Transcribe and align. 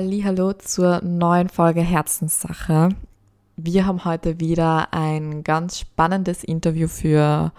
Hallo 0.00 0.52
zur 0.52 1.02
neuen 1.02 1.48
Folge 1.48 1.80
Herzenssache. 1.80 2.90
Wir 3.56 3.84
haben 3.84 4.04
heute 4.04 4.38
wieder 4.38 4.92
ein 4.92 5.42
ganz 5.42 5.80
spannendes 5.80 6.44
Interview 6.44 6.86
für 6.86 7.50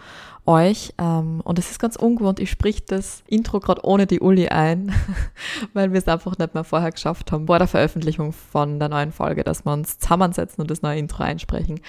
euch 0.45 0.93
ähm, 0.97 1.41
und 1.43 1.59
es 1.59 1.69
ist 1.69 1.79
ganz 1.79 1.97
ungewohnt. 1.97 2.39
Ich 2.39 2.49
sprich 2.49 2.85
das 2.85 3.23
Intro 3.27 3.59
gerade 3.59 3.83
ohne 3.83 4.07
die 4.07 4.21
Uli 4.21 4.47
ein, 4.47 4.93
weil 5.73 5.91
wir 5.91 5.97
es 5.97 6.07
einfach 6.07 6.37
nicht 6.37 6.53
mehr 6.53 6.63
vorher 6.63 6.91
geschafft 6.91 7.33
haben, 7.33 7.47
vor 7.47 7.59
der 7.59 7.67
Veröffentlichung 7.67 8.31
von 8.31 8.79
der 8.79 8.87
neuen 8.87 9.11
Folge, 9.11 9.43
dass 9.43 9.65
wir 9.65 9.73
uns 9.73 9.99
zusammensetzen 9.99 10.61
und 10.61 10.71
das 10.71 10.81
neue 10.81 10.97
Intro 10.97 11.23
einsprechen. 11.23 11.81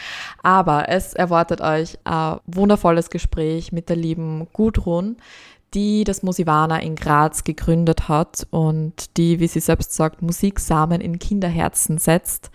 Aber 0.42 0.88
es 0.88 1.14
erwartet 1.14 1.60
euch 1.60 1.96
ein 2.02 2.40
wundervolles 2.46 3.10
Gespräch 3.10 3.70
mit 3.70 3.88
der 3.88 3.94
lieben 3.94 4.48
Gudrun, 4.52 5.16
die 5.74 6.04
das 6.04 6.22
Musivana 6.22 6.80
in 6.80 6.96
Graz 6.96 7.44
gegründet 7.44 8.08
hat 8.08 8.46
und 8.50 9.16
die, 9.16 9.38
wie 9.40 9.46
sie 9.46 9.60
selbst 9.60 9.92
sagt, 9.92 10.22
Musiksamen 10.22 11.00
in 11.00 11.18
Kinderherzen 11.18 11.98
setzt. 11.98 12.50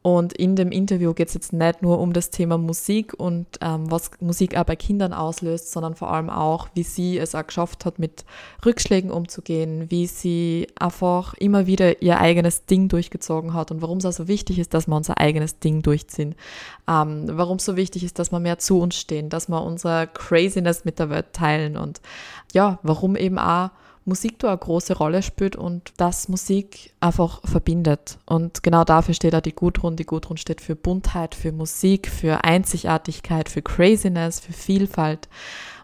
Und 0.00 0.32
in 0.32 0.54
dem 0.54 0.70
Interview 0.70 1.12
geht 1.12 1.28
es 1.28 1.34
jetzt 1.34 1.52
nicht 1.52 1.82
nur 1.82 1.98
um 1.98 2.12
das 2.12 2.30
Thema 2.30 2.56
Musik 2.56 3.14
und 3.14 3.46
ähm, 3.60 3.90
was 3.90 4.12
Musik 4.20 4.56
auch 4.56 4.64
bei 4.64 4.76
Kindern 4.76 5.12
auslöst, 5.12 5.72
sondern 5.72 5.96
vor 5.96 6.12
allem 6.12 6.30
auch, 6.30 6.68
wie 6.74 6.84
sie 6.84 7.18
es 7.18 7.34
auch 7.34 7.46
geschafft 7.46 7.84
hat, 7.84 7.98
mit 7.98 8.24
Rückschlägen 8.64 9.10
umzugehen, 9.10 9.90
wie 9.90 10.06
sie 10.06 10.68
einfach 10.78 11.34
immer 11.34 11.66
wieder 11.66 12.00
ihr 12.00 12.20
eigenes 12.20 12.64
Ding 12.64 12.88
durchgezogen 12.88 13.54
hat 13.54 13.72
und 13.72 13.82
warum 13.82 13.98
es 13.98 14.06
auch 14.06 14.12
so 14.12 14.28
wichtig 14.28 14.60
ist, 14.60 14.72
dass 14.72 14.86
wir 14.86 14.94
unser 14.94 15.18
eigenes 15.18 15.58
Ding 15.58 15.82
durchziehen. 15.82 16.36
Ähm, 16.88 17.24
warum 17.32 17.56
es 17.56 17.64
so 17.64 17.76
wichtig 17.76 18.04
ist, 18.04 18.20
dass 18.20 18.30
wir 18.30 18.38
mehr 18.38 18.58
zu 18.58 18.80
uns 18.80 18.94
stehen, 18.94 19.30
dass 19.30 19.48
wir 19.48 19.62
unsere 19.62 20.06
Craziness 20.06 20.84
mit 20.84 21.00
der 21.00 21.10
Welt 21.10 21.32
teilen 21.32 21.76
und 21.76 22.00
ja, 22.52 22.78
warum 22.82 23.16
eben 23.16 23.38
auch 23.38 23.70
Musik 24.08 24.38
da 24.38 24.48
eine 24.48 24.58
große 24.58 24.96
Rolle 24.96 25.22
spielt 25.22 25.54
und 25.54 25.92
dass 25.98 26.28
Musik 26.28 26.92
einfach 27.00 27.40
verbindet. 27.44 28.18
Und 28.26 28.62
genau 28.62 28.84
dafür 28.84 29.14
steht 29.14 29.34
auch 29.34 29.40
die 29.40 29.54
Gudrun. 29.54 29.96
Die 29.96 30.06
Gudrun 30.06 30.36
steht 30.36 30.60
für 30.60 30.74
Buntheit, 30.74 31.34
für 31.34 31.52
Musik, 31.52 32.08
für 32.08 32.44
Einzigartigkeit, 32.44 33.48
für 33.48 33.62
Craziness, 33.62 34.40
für 34.40 34.52
Vielfalt. 34.52 35.28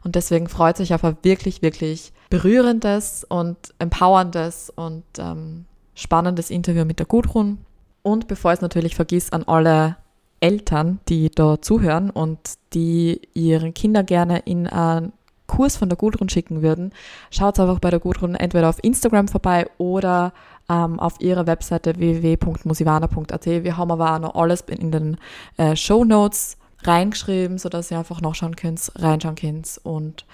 Und 0.03 0.17
deswegen 0.17 0.49
freut 0.49 0.77
sich 0.77 0.95
auf 0.95 1.05
ein 1.05 1.17
wirklich, 1.23 1.63
wirklich 1.63 2.13
berührendes 2.31 3.25
und 3.29 3.57
empowerndes 3.79 4.71
und 4.75 5.05
ähm, 5.19 5.67
spannendes 5.95 6.51
Interview 6.51 6.85
mit 6.85 6.99
der 6.99 7.07
Gudrun. 7.07 7.59
Und 8.03 8.27
bevor 8.27 8.53
ich 8.53 8.59
es 8.59 8.63
natürlich 8.63 8.97
vergiss, 8.97 9.33
an 9.33 9.45
alle 9.45 9.97
Eltern, 10.41 11.01
die 11.09 11.31
da 11.31 11.61
zuhören 11.63 12.11
und 12.11 12.39
die 12.75 13.21
ihren 13.33 13.73
Kinder 13.73 14.03
gerne 14.03 14.41
in 14.41 14.67
ein 14.67 15.13
Kurs 15.47 15.77
von 15.77 15.89
der 15.89 15.99
Gudrun 15.99 16.29
schicken 16.29 16.63
würden, 16.63 16.93
schaut 17.31 17.61
einfach 17.61 17.79
bei 17.79 17.91
der 17.91 18.01
Gudrun 18.01 18.35
entweder 18.35 18.69
auf 18.69 18.83
Instagram 18.83 19.29
vorbei 19.29 19.69
oder 19.79 20.33
ähm, 20.69 20.99
auf 20.99 21.21
ihrer 21.21 21.47
Webseite 21.47 21.97
www.musivana.at. 21.97 23.47
Wir 23.47 23.77
haben 23.77 23.91
aber 23.91 24.15
auch 24.15 24.19
noch 24.19 24.35
alles 24.35 24.63
in 24.63 24.91
den 24.91 25.17
äh, 25.57 25.77
Show 25.77 26.05
Notes 26.05 26.57
reingeschrieben, 26.83 27.59
sodass 27.59 27.91
ihr 27.91 27.99
einfach 27.99 28.21
nachschauen 28.21 28.57
könnt, 28.57 28.93
reinschauen 28.97 29.37
könnt 29.37 29.81
und 29.83 30.27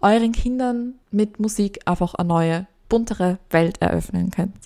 euren 0.00 0.32
Kindern 0.32 0.94
mit 1.10 1.40
Musik 1.40 1.80
einfach 1.84 2.14
eine 2.14 2.28
neue, 2.28 2.66
buntere 2.88 3.38
Welt 3.50 3.80
eröffnen 3.80 4.30
könnt. 4.30 4.56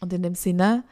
Und 0.00 0.12
in 0.12 0.22
dem 0.22 0.34
Sinne, 0.34 0.84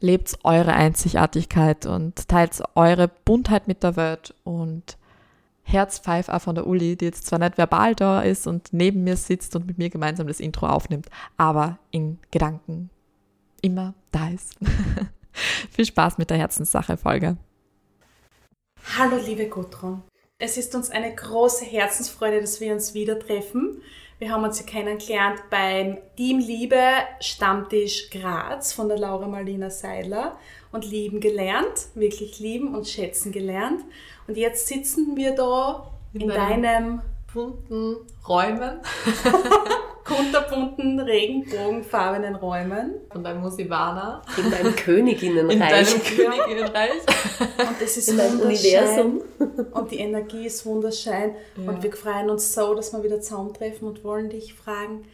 lebt 0.00 0.38
eure 0.44 0.72
Einzigartigkeit 0.72 1.86
und 1.86 2.28
teilt 2.28 2.62
eure 2.74 3.08
Buntheit 3.08 3.68
mit 3.68 3.82
der 3.82 3.96
Welt 3.96 4.34
und 4.44 4.96
Herzpfeif 5.70 6.28
auch 6.28 6.42
von 6.42 6.54
der 6.54 6.66
Uli, 6.66 6.96
die 6.96 7.06
jetzt 7.06 7.26
zwar 7.26 7.38
nicht 7.38 7.56
verbal 7.56 7.94
da 7.94 8.22
ist 8.22 8.46
und 8.46 8.72
neben 8.72 9.04
mir 9.04 9.16
sitzt 9.16 9.54
und 9.56 9.66
mit 9.66 9.78
mir 9.78 9.90
gemeinsam 9.90 10.26
das 10.26 10.40
Intro 10.40 10.66
aufnimmt, 10.66 11.06
aber 11.36 11.78
in 11.90 12.18
Gedanken 12.30 12.90
immer 13.62 13.94
da 14.10 14.28
ist. 14.28 14.56
Viel 15.70 15.84
Spaß 15.84 16.18
mit 16.18 16.30
der 16.30 16.38
Herzenssache-Folge. 16.38 17.36
Hallo 18.98 19.16
liebe 19.24 19.46
Gudrun. 19.46 20.02
Es 20.38 20.56
ist 20.56 20.74
uns 20.74 20.90
eine 20.90 21.14
große 21.14 21.64
Herzensfreude, 21.64 22.40
dass 22.40 22.60
wir 22.60 22.72
uns 22.72 22.94
wieder 22.94 23.18
treffen. 23.18 23.82
Wir 24.18 24.30
haben 24.30 24.44
uns 24.44 24.58
ja 24.58 24.66
kennengelernt 24.66 25.40
beim 25.50 25.98
Team 26.16 26.40
Liebe 26.40 26.80
Stammtisch 27.20 28.10
Graz 28.10 28.72
von 28.72 28.88
der 28.88 28.98
Laura 28.98 29.28
Marlina 29.28 29.70
Seidler 29.70 30.38
und 30.72 30.84
lieben 30.84 31.20
gelernt, 31.20 31.88
wirklich 31.94 32.38
lieben 32.38 32.74
und 32.74 32.86
schätzen 32.86 33.32
gelernt. 33.32 33.82
Und 34.30 34.36
jetzt 34.36 34.68
sitzen 34.68 35.16
wir 35.16 35.34
da 35.34 35.90
in, 36.12 36.20
In 36.20 36.28
deinem 36.28 37.02
Bunten 37.34 37.96
Räumen 38.28 38.78
kunterbunten, 40.04 41.00
regenbogenfarbenen 41.00 42.36
Räumen. 42.36 42.94
von 43.10 43.24
deinem 43.24 43.40
Musivana 43.40 44.22
in 44.36 44.48
deinem 44.52 44.76
Königinnenreich. 44.76 45.52
in 45.52 45.58
deinem 45.58 46.04
Königinnenreich. 46.04 46.92
Und 47.58 47.82
es 47.82 47.96
ist 47.96 48.10
In 48.10 48.18
deinem. 48.18 48.40
Universum. 48.40 49.20
Und 49.72 49.90
die 49.90 49.98
Energie 49.98 50.46
ist 50.46 50.64
wunderschön. 50.64 51.34
Ja. 51.56 51.68
Und 51.72 51.82
wir 51.82 51.92
freuen 51.92 52.30
uns 52.30 52.54
so, 52.54 52.72
dass 52.76 52.92
wir 52.92 53.02
wieder 53.02 53.20
zusammentreffen 53.20 53.88
und 53.88 54.04
wollen 54.04 54.30
dich 54.30 54.54
fragen, 54.54 55.06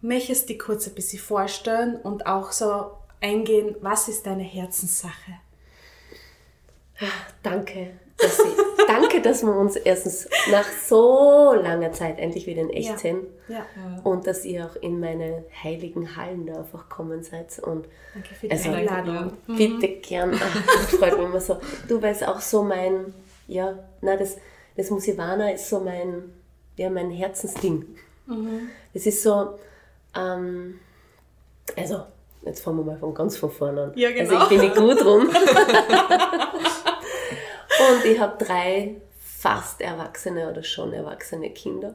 möchtest 0.00 0.44
du 0.44 0.54
dich 0.54 0.60
kurz 0.62 0.86
ein 0.88 0.94
bisschen 0.94 1.18
vorstellen 1.18 1.96
und 1.96 2.26
auch 2.26 2.52
so 2.52 2.92
eingehen, 3.20 3.76
was 3.82 4.08
ist 4.08 4.24
deine 4.26 4.44
Herzenssache? 4.44 5.32
Danke. 7.42 7.90
Dass 8.18 8.36
Sie, 8.38 8.48
danke, 8.88 9.20
dass 9.20 9.42
wir 9.42 9.54
uns 9.54 9.76
erstens 9.76 10.28
nach 10.50 10.64
so 10.86 11.52
langer 11.54 11.92
Zeit 11.92 12.18
endlich 12.18 12.46
wieder 12.46 12.62
in 12.62 12.70
echt 12.70 12.90
Ja. 12.90 12.96
sehen. 12.98 13.26
Ja, 13.48 13.66
Und 14.04 14.26
dass 14.26 14.44
ihr 14.44 14.64
auch 14.66 14.76
in 14.82 14.98
meine 15.00 15.44
heiligen 15.62 16.16
Hallen 16.16 16.46
da 16.46 16.58
einfach 16.60 16.88
kommen 16.88 17.22
seid. 17.22 17.58
Und 17.58 17.86
danke 18.14 18.34
für 18.34 18.46
die 18.48 18.52
Also, 18.52 18.70
Einladung. 18.70 19.32
bitte 19.46 19.88
gern. 19.88 20.32
Ach, 20.34 20.64
das 20.64 20.98
freut 20.98 21.16
mich 21.18 21.26
immer 21.26 21.40
so. 21.40 21.58
Du 21.88 22.00
weißt 22.00 22.26
auch 22.26 22.40
so 22.40 22.62
mein, 22.62 23.12
ja, 23.48 23.78
na, 24.00 24.16
das, 24.16 24.36
das 24.76 24.90
Musivana 24.90 25.50
ist 25.50 25.68
so 25.68 25.80
mein, 25.80 26.32
ja, 26.76 26.88
mein 26.90 27.10
Herzensding. 27.10 27.84
Das 28.94 29.06
ist 29.06 29.22
so, 29.22 29.58
ähm, 30.16 30.80
also, 31.76 32.00
jetzt 32.42 32.60
fangen 32.60 32.78
wir 32.78 32.84
mal 32.84 32.98
von 32.98 33.14
ganz 33.14 33.36
von 33.36 33.50
vorne 33.50 33.82
an. 33.84 33.92
Ja, 33.94 34.10
genau. 34.10 34.34
Also 34.38 34.54
ich 34.54 34.60
bin 34.60 34.60
die 34.70 34.74
Gudrun. 34.80 35.28
Und 37.78 38.04
ich 38.04 38.18
habe 38.18 38.42
drei 38.42 38.96
fast 39.18 39.80
erwachsene 39.80 40.50
oder 40.50 40.62
schon 40.62 40.92
erwachsene 40.92 41.50
Kinder, 41.50 41.94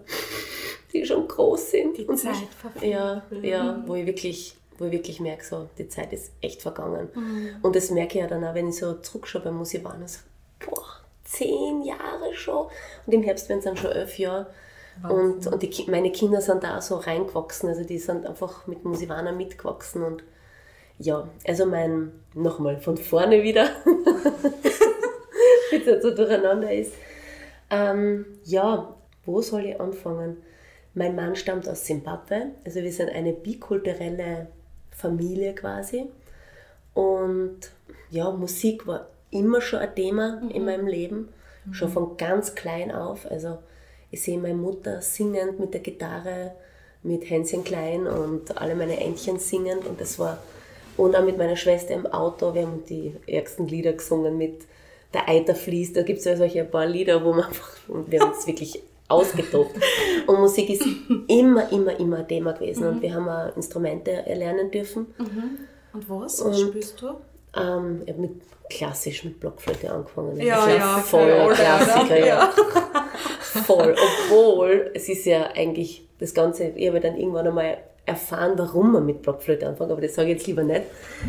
die 0.94 1.06
schon 1.06 1.28
groß 1.28 1.72
sind. 1.72 1.98
Die 1.98 2.06
und 2.06 2.18
Zeit 2.18 2.36
verfliegt. 2.60 2.94
Ja, 2.94 3.24
ja, 3.42 3.84
wo 3.86 3.96
ich 3.96 4.06
wirklich 4.06 4.56
wo 4.82 4.88
ich 4.88 4.94
wirklich 4.94 5.20
merke, 5.20 5.46
so, 5.46 5.70
die 5.78 5.88
Zeit 5.90 6.12
ist 6.12 6.32
echt 6.42 6.64
vergangen. 6.64 7.10
Mhm. 7.14 7.58
Und 7.62 7.76
das 7.76 7.92
merke 7.92 8.18
ich 8.18 8.22
ja 8.22 8.28
dann 8.28 8.44
auch, 8.44 8.56
wenn 8.56 8.68
ich 8.68 8.78
so 8.78 8.94
zurückschaue 8.96 9.44
beim 9.44 9.58
Musivana, 9.58 10.08
so, 10.08 10.22
boah, 10.66 10.88
zehn 11.24 11.84
Jahre 11.84 12.34
schon. 12.34 12.66
Und 13.06 13.14
im 13.14 13.22
Herbst 13.22 13.48
werden 13.48 13.60
es 13.60 13.66
dann 13.66 13.78
schon 13.78 13.92
elf 13.92 14.18
Jahre. 14.18 14.48
Und, 15.08 15.48
und 15.48 15.62
die, 15.62 15.86
meine 15.90 16.12
Kinder 16.12 16.42
sind 16.42 16.64
da 16.64 16.78
auch 16.78 16.82
so 16.82 16.98
reingewachsen, 16.98 17.70
also 17.70 17.84
die 17.84 17.98
sind 17.98 18.26
einfach 18.26 18.68
mit 18.68 18.84
Musivana 18.84 19.32
mitgewachsen. 19.32 20.04
Und 20.04 20.24
ja, 20.98 21.28
also 21.48 21.66
mein, 21.66 22.12
nochmal 22.34 22.80
von 22.80 22.98
vorne 22.98 23.44
wieder, 23.44 23.70
jetzt 25.72 26.04
so 26.04 26.14
durcheinander 26.14 26.72
ist. 26.72 26.94
Ähm, 27.70 28.26
ja, 28.44 28.96
wo 29.26 29.42
soll 29.42 29.66
ich 29.66 29.80
anfangen? 29.80 30.38
Mein 30.94 31.16
Mann 31.16 31.36
stammt 31.36 31.70
aus 31.70 31.86
Simbabwe, 31.86 32.52
also 32.66 32.82
wir 32.82 32.92
sind 32.92 33.10
eine 33.10 33.32
bikulturelle 33.32 34.48
Familie 34.92 35.56
quasi. 35.56 36.08
Und 36.94 37.60
ja, 38.10 38.30
Musik 38.32 38.86
war 38.88 39.08
immer 39.30 39.62
schon 39.62 39.80
ein 39.80 39.96
Thema 39.96 40.42
in 40.54 40.66
meinem 40.66 40.88
Leben, 40.88 41.30
schon 41.72 41.90
von 41.90 42.18
ganz 42.18 42.56
klein 42.56 42.92
auf. 42.92 43.30
Also 43.30 43.60
ich 44.10 44.22
sehe 44.22 44.38
meine 44.38 44.56
Mutter 44.56 45.02
singend 45.02 45.60
mit 45.60 45.74
der 45.74 45.80
Gitarre, 45.80 46.52
mit 47.04 47.30
Hänschen 47.30 47.64
Klein 47.64 48.06
und 48.06 48.58
alle 48.62 48.76
meine 48.76 49.00
Entchen 49.00 49.40
singend 49.40 49.86
und 49.86 50.02
das 50.02 50.20
war 50.20 50.40
und 50.98 51.16
auch 51.16 51.24
mit 51.24 51.38
meiner 51.38 51.56
Schwester 51.56 51.94
im 51.94 52.06
Auto, 52.06 52.54
wir 52.54 52.64
haben 52.64 52.84
die 52.88 53.16
ärgsten 53.26 53.68
Lieder 53.68 53.94
gesungen 53.94 54.38
mit 54.38 54.66
Der 55.14 55.28
Eiter 55.28 55.56
fließt, 55.56 55.96
da 55.98 56.04
gibt 56.04 56.20
es 56.20 56.26
ja 56.26 56.38
solche 56.38 56.62
ein 56.62 56.72
paar 56.72 56.86
Lieder, 56.86 57.24
wo 57.24 57.32
man 57.34 57.46
einfach, 57.46 57.70
und 57.90 58.10
wir 58.12 58.22
haben 58.22 58.32
uns 58.32 58.48
wirklich 58.48 58.82
ausgetobt. 59.10 59.76
Und 60.28 60.40
Musik 60.40 60.70
ist 60.70 60.86
immer, 61.28 61.70
immer, 61.72 62.00
immer 62.00 62.18
ein 62.20 62.28
Thema 62.28 62.54
gewesen. 62.54 62.88
Und 62.88 63.02
wir 63.02 63.14
haben 63.14 63.28
auch 63.28 63.56
Instrumente 63.58 64.12
erlernen 64.12 64.72
dürfen. 64.72 65.08
Und 65.94 66.10
was? 66.10 66.40
Und- 66.40 66.52
Was 66.52 66.62
spielst 66.62 67.02
du? 67.02 67.08
Ähm, 67.60 68.04
ich 68.06 68.12
habe 68.14 68.22
mit 68.22 68.32
klassisch 68.70 69.26
mit 69.26 69.38
Blockflöte 69.42 69.92
angefangen. 69.92 70.38
Das 70.38 70.46
Ja, 70.46 70.66
ist 70.66 70.78
ja, 70.78 70.98
voll 71.00 71.26
für 71.26 71.34
ein 71.34 71.42
alle, 71.42 71.54
Klassiker, 71.56 72.06
oder? 72.16 72.26
ja. 72.26 72.54
Voll. 73.66 73.96
Obwohl, 74.30 74.92
es 74.94 75.10
ist 75.10 75.26
ja 75.26 75.50
eigentlich 75.54 76.08
das 76.20 76.34
Ganze, 76.34 76.70
ich 76.70 76.88
habe 76.88 77.02
dann 77.02 77.18
irgendwann 77.18 77.48
einmal 77.48 77.80
erfahren, 78.06 78.54
warum 78.58 78.94
man 78.94 79.06
mit 79.06 79.22
Blockflöte 79.22 79.68
anfängt, 79.68 79.92
aber 79.92 80.02
das 80.02 80.16
sage 80.16 80.30
ich 80.30 80.38
jetzt 80.38 80.48
lieber 80.48 80.64
nicht. 80.64 80.82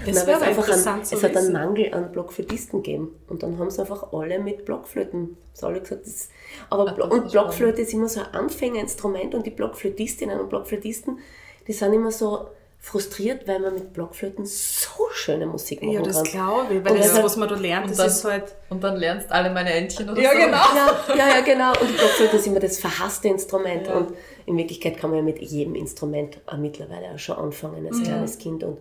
Das 0.07 0.25
Nein, 0.25 0.37
es 0.37 0.43
einfach 0.43 0.67
interessant 0.69 1.01
ein, 1.01 1.05
zu 1.05 1.17
es 1.17 1.23
hat 1.23 1.37
einen. 1.37 1.53
Mangel 1.53 1.93
an 1.93 2.11
Blockflötisten 2.13 2.83
gegeben. 2.83 3.15
Und 3.29 3.43
dann 3.43 3.59
haben 3.59 3.71
sie 3.71 3.81
einfach 3.81 4.13
alle 4.13 4.39
mit 4.39 4.65
Blockflöten, 4.65 5.37
das 5.53 5.65
alle 5.65 5.81
gesagt, 5.81 6.07
das, 6.07 6.31
aber 6.71 6.97
Ach, 6.99 7.11
und 7.11 7.31
Blockflöte 7.31 7.83
ist 7.83 7.93
immer 7.93 8.09
so 8.09 8.21
ein 8.21 8.35
Anfängerinstrument 8.35 9.35
und 9.35 9.45
die 9.45 9.51
Blockflötistinnen 9.51 10.41
und 10.41 10.49
Blockflötisten, 10.49 11.19
die 11.67 11.73
sind 11.73 11.93
immer 11.93 12.11
so 12.11 12.49
frustriert, 12.85 13.47
weil 13.47 13.61
man 13.61 13.75
mit 13.75 13.93
Blockflöten 13.93 14.45
so 14.45 14.89
schöne 15.13 15.47
Musik 15.47 15.81
machen 15.83 15.95
Ja, 15.95 16.03
das 16.03 16.17
kann. 16.17 16.25
glaube 16.33 16.75
ich, 16.75 16.85
weil 16.85 16.91
Und 16.93 16.99
das, 16.99 17.07
deshalb- 17.07 17.25
was 17.25 17.37
man 17.37 17.49
da 17.49 17.55
lernt, 17.55 17.85
und 17.85 17.91
das 17.93 17.97
dann- 17.99 18.07
ist 18.09 18.25
halt... 18.25 18.45
Und 18.71 18.83
dann 18.83 18.97
lernst 18.97 19.31
alle 19.31 19.51
meine 19.51 19.73
Entchen 19.73 20.11
oder 20.11 20.21
Ja, 20.21 20.31
so. 20.33 20.37
genau. 20.39 20.57
Ja, 20.57 21.17
ja, 21.17 21.29
ja, 21.37 21.41
genau. 21.43 21.71
Und 21.81 21.89
die 21.89 21.95
Blockflöte 21.97 22.37
ist 22.39 22.47
immer 22.49 22.59
das 22.59 22.79
verhasste 22.81 23.29
Instrument. 23.29 23.87
Ja. 23.87 23.95
Und 23.95 24.13
in 24.47 24.59
Wirklichkeit 24.59 24.97
kann 24.99 25.11
man 25.11 25.21
ja 25.21 25.25
mit 25.25 25.39
jedem 25.39 25.77
Instrument 25.77 26.41
mittlerweile 26.59 27.13
auch 27.15 27.19
schon 27.21 27.37
anfangen 27.37 27.87
als 27.87 28.03
kleines 28.03 28.39
Kind. 28.39 28.65
Und, 28.65 28.79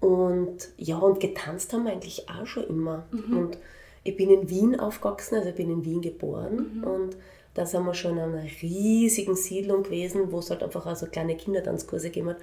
und 0.00 0.68
ja, 0.78 0.96
und 0.98 1.20
getanzt 1.20 1.72
haben 1.74 1.84
wir 1.84 1.92
eigentlich 1.92 2.26
auch 2.30 2.46
schon 2.46 2.66
immer. 2.66 3.06
Und 3.12 3.58
ich 4.04 4.16
bin 4.16 4.30
in 4.30 4.48
Wien 4.48 4.80
aufgewachsen, 4.80 5.34
also 5.36 5.50
ich 5.50 5.54
bin 5.54 5.70
in 5.70 5.84
Wien 5.84 6.00
geboren. 6.00 6.82
Und 6.82 7.16
da 7.52 7.66
sind 7.66 7.84
wir 7.84 7.92
schon 7.94 8.12
in 8.12 8.20
einer 8.20 8.42
riesigen 8.62 9.34
Siedlung 9.36 9.82
gewesen, 9.82 10.32
wo 10.32 10.38
es 10.38 10.48
halt 10.50 10.62
einfach 10.62 10.86
auch 10.86 10.96
so 10.96 11.06
kleine 11.06 11.36
Kindertanzkurse 11.36 12.08
gegeben 12.08 12.30
hat. 12.30 12.36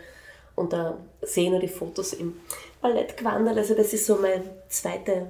Und 0.56 0.74
da 0.74 0.98
sehe 1.22 1.46
ich 1.46 1.52
noch 1.52 1.60
die 1.60 1.68
Fotos 1.68 2.14
im 2.14 2.34
Ballett 2.82 3.18
gewandert. 3.18 3.58
Also 3.58 3.76
das 3.76 3.94
ist 3.94 4.06
so 4.06 4.16
mein 4.16 4.44
zweiter, 4.70 5.28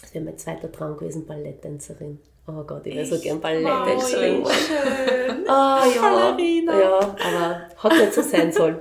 das 0.00 0.14
wäre 0.14 0.24
mein 0.24 0.38
zweiter 0.38 0.70
Traum 0.70 0.96
gewesen, 0.96 1.26
Balletttänzerin. 1.26 2.18
Oh 2.48 2.62
Gott, 2.62 2.86
ich 2.86 2.94
wäre 2.94 3.06
so 3.06 3.18
gern 3.18 3.40
Balletttänzerin. 3.40 4.42
Oh, 4.42 4.48
schön. 4.48 5.46
Ah 5.48 5.84
ja, 5.94 6.00
Ballerina. 6.00 6.80
ja, 6.80 6.98
aber 6.98 7.68
hat 7.76 7.92
nicht 7.92 8.14
so 8.14 8.22
sein 8.22 8.50
sollen. 8.52 8.80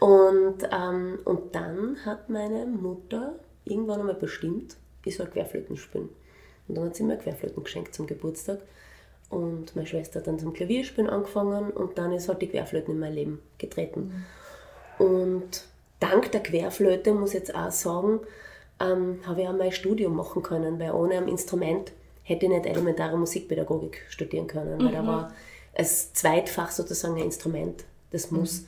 Und, 0.00 0.58
ähm, 0.70 1.18
und 1.24 1.54
dann 1.54 1.96
hat 2.04 2.28
meine 2.28 2.66
Mutter 2.66 3.36
irgendwann 3.64 4.00
einmal 4.00 4.14
bestimmt, 4.16 4.76
ich 5.06 5.16
soll 5.16 5.28
Querflöten 5.28 5.78
spielen. 5.78 6.10
Und 6.68 6.76
dann 6.76 6.84
hat 6.84 6.96
sie 6.96 7.04
mir 7.04 7.16
Querflöten 7.16 7.64
geschenkt 7.64 7.94
zum 7.94 8.06
Geburtstag. 8.06 8.58
Und 9.30 9.74
meine 9.74 9.86
Schwester 9.86 10.20
hat 10.20 10.26
dann 10.26 10.38
zum 10.38 10.52
Klavierspielen 10.52 11.08
angefangen 11.08 11.70
und 11.70 11.96
dann 11.96 12.12
ist 12.12 12.28
halt 12.28 12.42
die 12.42 12.48
Querflöten 12.48 12.94
in 12.94 13.00
mein 13.00 13.14
Leben 13.14 13.40
getreten. 13.56 14.26
Und 14.98 15.64
dank 16.00 16.30
der 16.32 16.42
Querflöte, 16.42 17.12
muss 17.12 17.30
ich 17.30 17.40
jetzt 17.40 17.54
auch 17.54 17.70
sagen, 17.70 18.20
ähm, 18.80 19.20
habe 19.26 19.42
ich 19.42 19.48
auch 19.48 19.52
mein 19.56 19.72
Studium 19.72 20.16
machen 20.16 20.42
können, 20.42 20.78
weil 20.78 20.92
ohne 20.92 21.16
ein 21.16 21.28
Instrument 21.28 21.92
hätte 22.22 22.46
ich 22.46 22.52
nicht 22.52 22.66
elementare 22.66 23.16
Musikpädagogik 23.16 24.02
studieren 24.08 24.46
können, 24.46 24.78
weil 24.84 24.92
da 24.92 25.06
war 25.06 25.32
als 25.76 26.12
Zweitfach 26.14 26.70
sozusagen 26.70 27.16
ein 27.16 27.24
Instrument, 27.24 27.84
das 28.10 28.30
muss. 28.30 28.64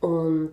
Und 0.00 0.52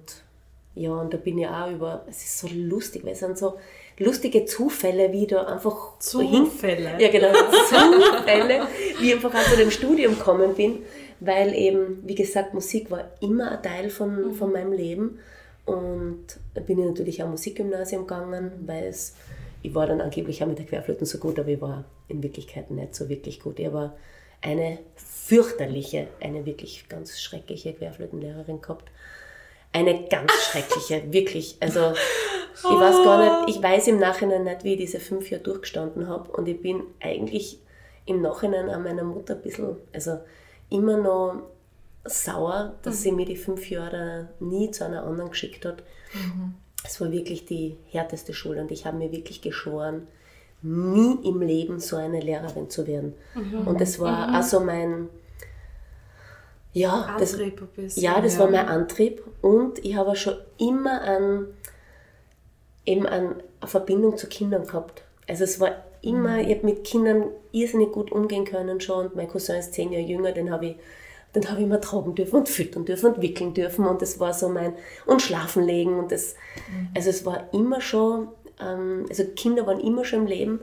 ja, 0.76 0.92
und 0.92 1.14
da 1.14 1.18
bin 1.18 1.38
ich 1.38 1.48
auch 1.48 1.70
über, 1.70 2.06
es 2.10 2.24
ist 2.24 2.40
so 2.40 2.48
lustig, 2.54 3.04
weil 3.04 3.12
es 3.14 3.20
sind 3.20 3.38
so 3.38 3.56
lustige 4.00 4.46
Zufälle, 4.46 5.12
wie 5.12 5.28
da 5.28 5.44
einfach 5.44 5.92
so 6.00 6.22
hin- 6.22 6.46
Zufälle. 6.46 6.96
ja, 6.98 7.10
genau, 7.10 7.34
Zufälle, 7.68 8.68
wie 9.00 9.08
ich 9.10 9.14
einfach 9.14 9.34
auch 9.36 9.50
zu 9.50 9.58
dem 9.58 9.70
Studium 9.70 10.18
gekommen 10.18 10.54
bin, 10.56 10.80
weil 11.22 11.54
eben, 11.54 12.06
wie 12.06 12.16
gesagt, 12.16 12.54
Musik 12.54 12.90
war 12.90 13.12
immer 13.22 13.52
ein 13.52 13.64
Teil 13.64 13.90
von, 13.92 14.34
von 14.34 14.52
meinem 14.52 14.74
Leben. 14.74 15.20
Und 15.66 16.26
da 16.56 16.62
bin 16.62 16.80
ich 16.80 16.86
natürlich 16.86 17.24
auch 17.24 17.30
Musikgymnasium 17.30 18.08
gegangen, 18.08 18.52
weil 18.66 18.86
es, 18.86 19.16
ich 19.62 19.74
war 19.76 19.86
dann 19.86 20.02
angeblich 20.02 20.42
auch 20.44 20.48
mit 20.48 20.58
der 20.58 20.66
Querflöten 20.66 21.06
so 21.06 21.20
gut, 21.20 21.38
aber 21.38 21.50
ich 21.50 21.62
war 21.62 21.86
in 22.08 22.24
Wirklichkeit 22.24 22.72
nicht 22.72 22.96
so 22.96 23.08
wirklich 23.08 23.40
gut. 23.40 23.60
Ich 23.60 23.68
habe 23.68 23.94
eine 24.42 24.80
fürchterliche, 24.96 26.08
eine 26.20 26.44
wirklich 26.48 26.90
ganz 26.90 27.22
schreckliche 27.22 27.74
Querflötenlehrerin 27.74 28.60
gehabt. 28.60 28.90
Eine 29.74 30.08
ganz 30.10 30.32
schreckliche, 30.52 31.04
wirklich. 31.14 31.58
Also 31.60 31.94
ich 32.56 32.64
weiß 32.64 32.96
gar 33.04 33.46
nicht, 33.46 33.56
ich 33.56 33.64
weiß 33.64 33.88
im 33.90 34.00
Nachhinein 34.00 34.44
nicht, 34.44 34.64
wie 34.64 34.74
ich 34.74 34.80
diese 34.80 35.00
fünf 35.00 35.30
Jahre 35.30 35.44
durchgestanden 35.44 36.08
habe. 36.08 36.32
Und 36.32 36.50
ich 36.50 36.60
bin 36.60 36.82
eigentlich 37.00 37.60
im 38.08 38.24
Nachhinein 38.24 38.70
an 38.72 38.82
meiner 38.82 39.04
Mutter 39.04 39.36
ein 39.36 39.42
bisschen, 39.44 39.76
also 39.94 40.18
immer 40.72 40.98
noch 40.98 41.44
sauer, 42.04 42.74
dass 42.82 43.04
sie 43.04 43.12
mir 43.12 43.26
die 43.26 43.36
fünf 43.36 43.70
Jahre 43.70 44.30
nie 44.40 44.72
zu 44.72 44.86
einer 44.86 45.04
anderen 45.04 45.30
geschickt 45.30 45.66
hat. 45.66 45.84
Es 46.84 47.00
war 47.00 47.12
wirklich 47.12 47.46
die 47.46 47.78
härteste 47.90 48.34
Schule 48.34 48.62
und 48.62 48.72
ich 48.72 48.86
habe 48.86 48.98
mir 48.98 49.12
wirklich 49.12 49.42
geschworen, 49.42 50.08
nie 50.64 51.18
im 51.28 51.42
Leben 51.42 51.80
so 51.80 51.96
eine 51.96 52.20
Lehrerin 52.20 52.70
zu 52.70 52.88
werden. 52.88 53.14
Und 53.66 53.80
das 53.80 54.00
war 54.00 54.30
also 54.30 54.60
mein, 54.60 55.10
ja, 56.74 57.16
das, 57.20 57.34
Antrieb 57.34 57.62
ein 57.62 57.68
bisschen. 57.68 58.04
ja, 58.04 58.22
das 58.22 58.40
war 58.40 58.50
mein 58.50 58.68
Antrieb 58.68 59.24
und 59.42 59.84
ich 59.84 59.96
habe 59.96 60.16
schon 60.16 60.36
immer 60.58 61.02
an, 61.02 61.48
eben 62.86 63.06
an 63.06 63.36
eine 63.60 63.68
Verbindung 63.68 64.18
zu 64.18 64.28
Kindern 64.28 64.66
gehabt. 64.66 65.04
Also 65.28 65.44
es 65.44 65.60
war 65.60 65.84
immer, 66.02 66.40
ich 66.40 66.56
habe 66.56 66.66
mit 66.66 66.84
Kindern 66.84 67.26
irrsinnig 67.52 67.92
gut 67.92 68.12
umgehen 68.12 68.46
können 68.46 68.82
schon 68.82 69.08
und 69.08 69.16
mein 69.16 69.28
Cousin 69.28 69.58
ist 69.58 69.74
zehn 69.74 69.92
Jahre 69.92 70.06
jünger, 70.06 70.32
den 70.32 70.52
habe 70.52 70.68
ich, 70.68 70.76
den 71.36 71.48
habe 71.50 71.60
ich 71.60 71.66
immer 71.66 71.82
tragen 71.82 72.16
dürfen 72.16 72.38
und 72.38 72.50
füttern 72.50 72.86
dürfen 72.86 73.14
und 73.14 73.22
wickeln 73.22 73.54
dürfen 73.54 73.86
und 73.86 74.02
das 74.02 74.20
war 74.20 74.34
so 74.34 74.50
mein, 74.50 74.74
und 75.06 75.22
schlafen 75.22 75.64
legen 75.64 75.98
und 76.00 76.12
das, 76.12 76.36
also 76.96 77.10
es 77.10 77.26
war 77.26 77.54
immer 77.54 77.82
schon, 77.82 78.30
ähm, 78.60 79.06
also 79.10 79.24
Kinder 79.36 79.68
waren 79.68 79.80
immer 79.80 80.06
schon 80.06 80.22
im 80.22 80.28
Leben 80.28 80.60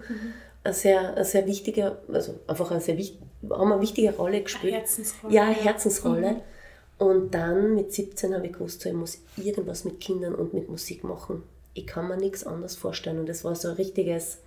eine 0.64 0.74
sehr, 0.74 1.14
eine 1.14 1.24
sehr 1.24 1.46
wichtige, 1.46 1.98
also 2.12 2.34
einfach 2.46 2.70
eine 2.70 2.80
sehr 2.80 2.96
wichtige, 2.96 3.24
haben 3.50 3.72
eine 3.72 3.80
wichtige 3.80 4.14
Rolle 4.14 4.42
gespielt. 4.42 4.74
Herzensrolle, 4.74 5.34
Ja, 5.34 5.48
ja. 5.50 5.56
Herzensrolle. 5.56 6.42
Und 6.98 7.32
dann 7.32 7.76
mit 7.76 7.92
17 7.92 8.34
habe 8.34 8.46
ich 8.46 8.52
gewusst, 8.52 8.80
so, 8.80 8.88
ich 8.88 8.94
muss 8.94 9.22
irgendwas 9.36 9.84
mit 9.84 10.00
Kindern 10.00 10.34
und 10.34 10.52
mit 10.52 10.68
Musik 10.68 11.04
machen. 11.04 11.44
Ich 11.74 11.86
kann 11.86 12.08
mir 12.08 12.16
nichts 12.16 12.44
anderes 12.44 12.74
vorstellen. 12.74 13.20
Und 13.20 13.28
das 13.28 13.44
war 13.44 13.54
so 13.54 13.68
ein 13.68 13.74
richtiges, 13.74 14.38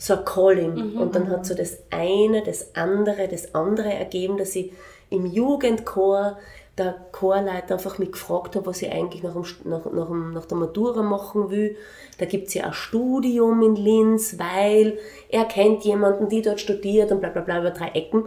so 0.00 0.14
ein 0.14 0.24
Calling. 0.24 0.96
Und 0.96 1.14
dann 1.14 1.28
hat 1.28 1.44
so 1.44 1.54
das 1.54 1.78
eine, 1.90 2.42
das 2.42 2.74
andere, 2.74 3.28
das 3.28 3.54
andere 3.54 3.92
ergeben, 3.92 4.38
dass 4.38 4.56
ich 4.56 4.72
im 5.10 5.26
Jugendchor 5.26 6.38
der 6.78 6.94
Chorleiter 7.12 7.74
einfach 7.74 7.98
mich 7.98 8.12
gefragt 8.12 8.56
hat, 8.56 8.64
was 8.64 8.80
ich 8.80 8.90
eigentlich 8.90 9.22
nach, 9.22 9.34
dem, 9.34 9.44
nach, 9.64 9.84
nach, 9.92 10.06
dem, 10.06 10.32
nach 10.32 10.46
der 10.46 10.56
Matura 10.56 11.02
machen 11.02 11.50
will. 11.50 11.76
Da 12.16 12.24
gibt 12.24 12.48
es 12.48 12.54
ja 12.54 12.64
ein 12.64 12.72
Studium 12.72 13.62
in 13.62 13.76
Linz, 13.76 14.38
weil 14.38 14.98
er 15.28 15.44
kennt 15.44 15.84
jemanden, 15.84 16.30
die 16.30 16.40
dort 16.40 16.60
studiert 16.60 17.12
und 17.12 17.20
bla 17.20 17.28
bla 17.28 17.42
bla 17.42 17.60
über 17.60 17.70
drei 17.70 17.88
Ecken. 17.88 18.24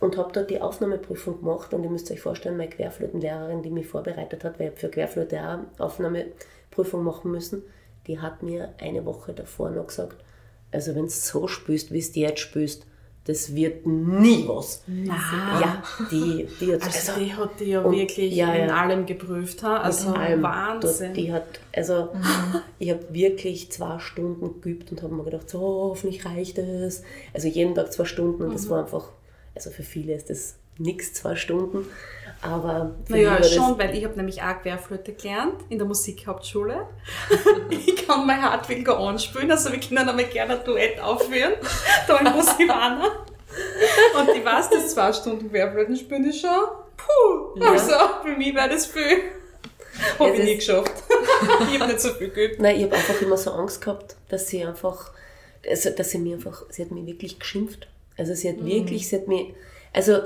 Und 0.00 0.16
habe 0.16 0.32
dort 0.32 0.50
die 0.50 0.60
Aufnahmeprüfung 0.60 1.40
gemacht 1.40 1.74
und 1.74 1.82
ihr 1.82 1.90
müsst 1.90 2.10
euch 2.12 2.20
vorstellen, 2.20 2.56
meine 2.56 2.70
Querflötenlehrerin, 2.70 3.62
die 3.62 3.70
mich 3.70 3.88
vorbereitet 3.88 4.44
hat, 4.44 4.60
weil 4.60 4.72
ich 4.72 4.78
für 4.78 4.90
Querflöte 4.90 5.40
auch 5.40 5.84
Aufnahmeprüfung 5.84 7.02
machen 7.02 7.32
müssen, 7.32 7.64
die 8.06 8.20
hat 8.20 8.44
mir 8.44 8.74
eine 8.80 9.04
Woche 9.04 9.32
davor 9.32 9.70
noch 9.70 9.88
gesagt, 9.88 10.23
also 10.74 10.94
wenn 10.94 11.04
du 11.04 11.10
so 11.10 11.46
spielst, 11.48 11.92
wie 11.92 12.00
du 12.00 12.20
jetzt 12.20 12.40
spielst, 12.40 12.84
das 13.26 13.54
wird 13.54 13.86
nie 13.86 14.46
was. 14.46 14.82
Nein. 14.86 15.08
Ja, 15.08 15.82
die, 16.10 16.46
die 16.60 16.74
hat 16.74 16.82
Also, 16.84 17.12
die 17.18 17.32
hat 17.32 17.58
die 17.58 17.64
ja 17.64 17.80
und- 17.80 17.96
wirklich 17.96 18.34
ja, 18.34 18.52
in 18.54 18.68
allem 18.70 19.06
geprüft. 19.06 19.62
Ha? 19.62 19.78
Also 19.78 20.10
allem. 20.10 20.42
Wahnsinn. 20.42 21.06
Dort, 21.06 21.16
die 21.16 21.32
hat, 21.32 21.46
also 21.74 22.10
ich 22.78 22.90
habe 22.90 23.00
wirklich 23.10 23.72
zwei 23.72 23.98
Stunden 23.98 24.60
geübt 24.60 24.92
und 24.92 25.02
habe 25.02 25.14
mir 25.14 25.24
gedacht, 25.24 25.48
so 25.48 25.58
hoffentlich 25.60 26.26
reicht 26.26 26.58
es. 26.58 27.02
Also 27.32 27.48
jeden 27.48 27.74
Tag 27.74 27.92
zwei 27.94 28.04
Stunden 28.04 28.42
und 28.42 28.48
Mhm. 28.50 28.52
das 28.52 28.68
war 28.68 28.80
einfach, 28.80 29.08
also 29.54 29.70
für 29.70 29.84
viele 29.84 30.12
ist 30.14 30.28
das 30.28 30.56
nichts 30.76 31.14
zwei 31.14 31.34
Stunden, 31.36 31.86
aber 32.44 32.94
Naja, 33.08 33.42
schon, 33.42 33.78
weil 33.78 33.96
ich 33.96 34.04
habe 34.04 34.14
nämlich 34.16 34.42
auch 34.42 34.60
Querflöte 34.62 35.12
gelernt 35.14 35.54
in 35.70 35.78
der 35.78 35.86
Musikhauptschule. 35.86 36.86
ich 37.70 38.06
kann 38.06 38.26
mein 38.26 38.42
Hartwig 38.42 38.88
anspielen, 38.88 39.50
also 39.50 39.72
wir 39.72 39.80
können 39.80 40.08
einmal 40.08 40.24
gerne 40.26 40.58
ein 40.58 40.64
Duett 40.64 41.00
aufführen, 41.00 41.54
da 42.06 42.18
in 42.18 42.32
Musivana. 42.32 43.06
Und 44.18 44.28
ich 44.36 44.44
weiß, 44.44 44.70
das 44.70 44.94
zwei 44.94 45.12
Stunden 45.12 45.50
Querflöten 45.50 45.96
spielen 45.96 46.24
ist 46.28 46.40
schon, 46.40 46.50
puh, 46.96 47.60
Ja. 47.60 47.70
also 47.72 47.92
für 48.22 48.36
mich 48.36 48.54
wäre 48.54 48.68
das 48.68 48.86
viel. 48.86 49.18
Habe 50.18 50.30
ich 50.36 50.42
nie 50.44 50.56
geschafft. 50.56 50.92
ich 51.72 51.78
habe 51.80 51.86
nicht 51.92 52.00
so 52.00 52.10
viel 52.14 52.28
geübt. 52.30 52.60
Nein, 52.60 52.76
ich 52.76 52.82
habe 52.84 52.96
einfach 52.96 53.20
immer 53.22 53.36
so 53.36 53.52
Angst 53.52 53.80
gehabt, 53.80 54.16
dass 54.28 54.48
sie 54.48 54.64
einfach, 54.64 55.12
also, 55.68 55.90
dass 55.90 56.10
sie 56.10 56.18
mir 56.18 56.34
einfach, 56.34 56.64
sie 56.70 56.82
hat 56.82 56.90
mich 56.90 57.06
wirklich 57.06 57.38
geschimpft. 57.38 57.86
Also 58.18 58.34
sie 58.34 58.48
hat 58.48 58.56
Mhm. 58.58 58.66
wirklich, 58.66 59.08
sie 59.08 59.16
hat 59.16 59.28
mich, 59.28 59.54
also 59.92 60.18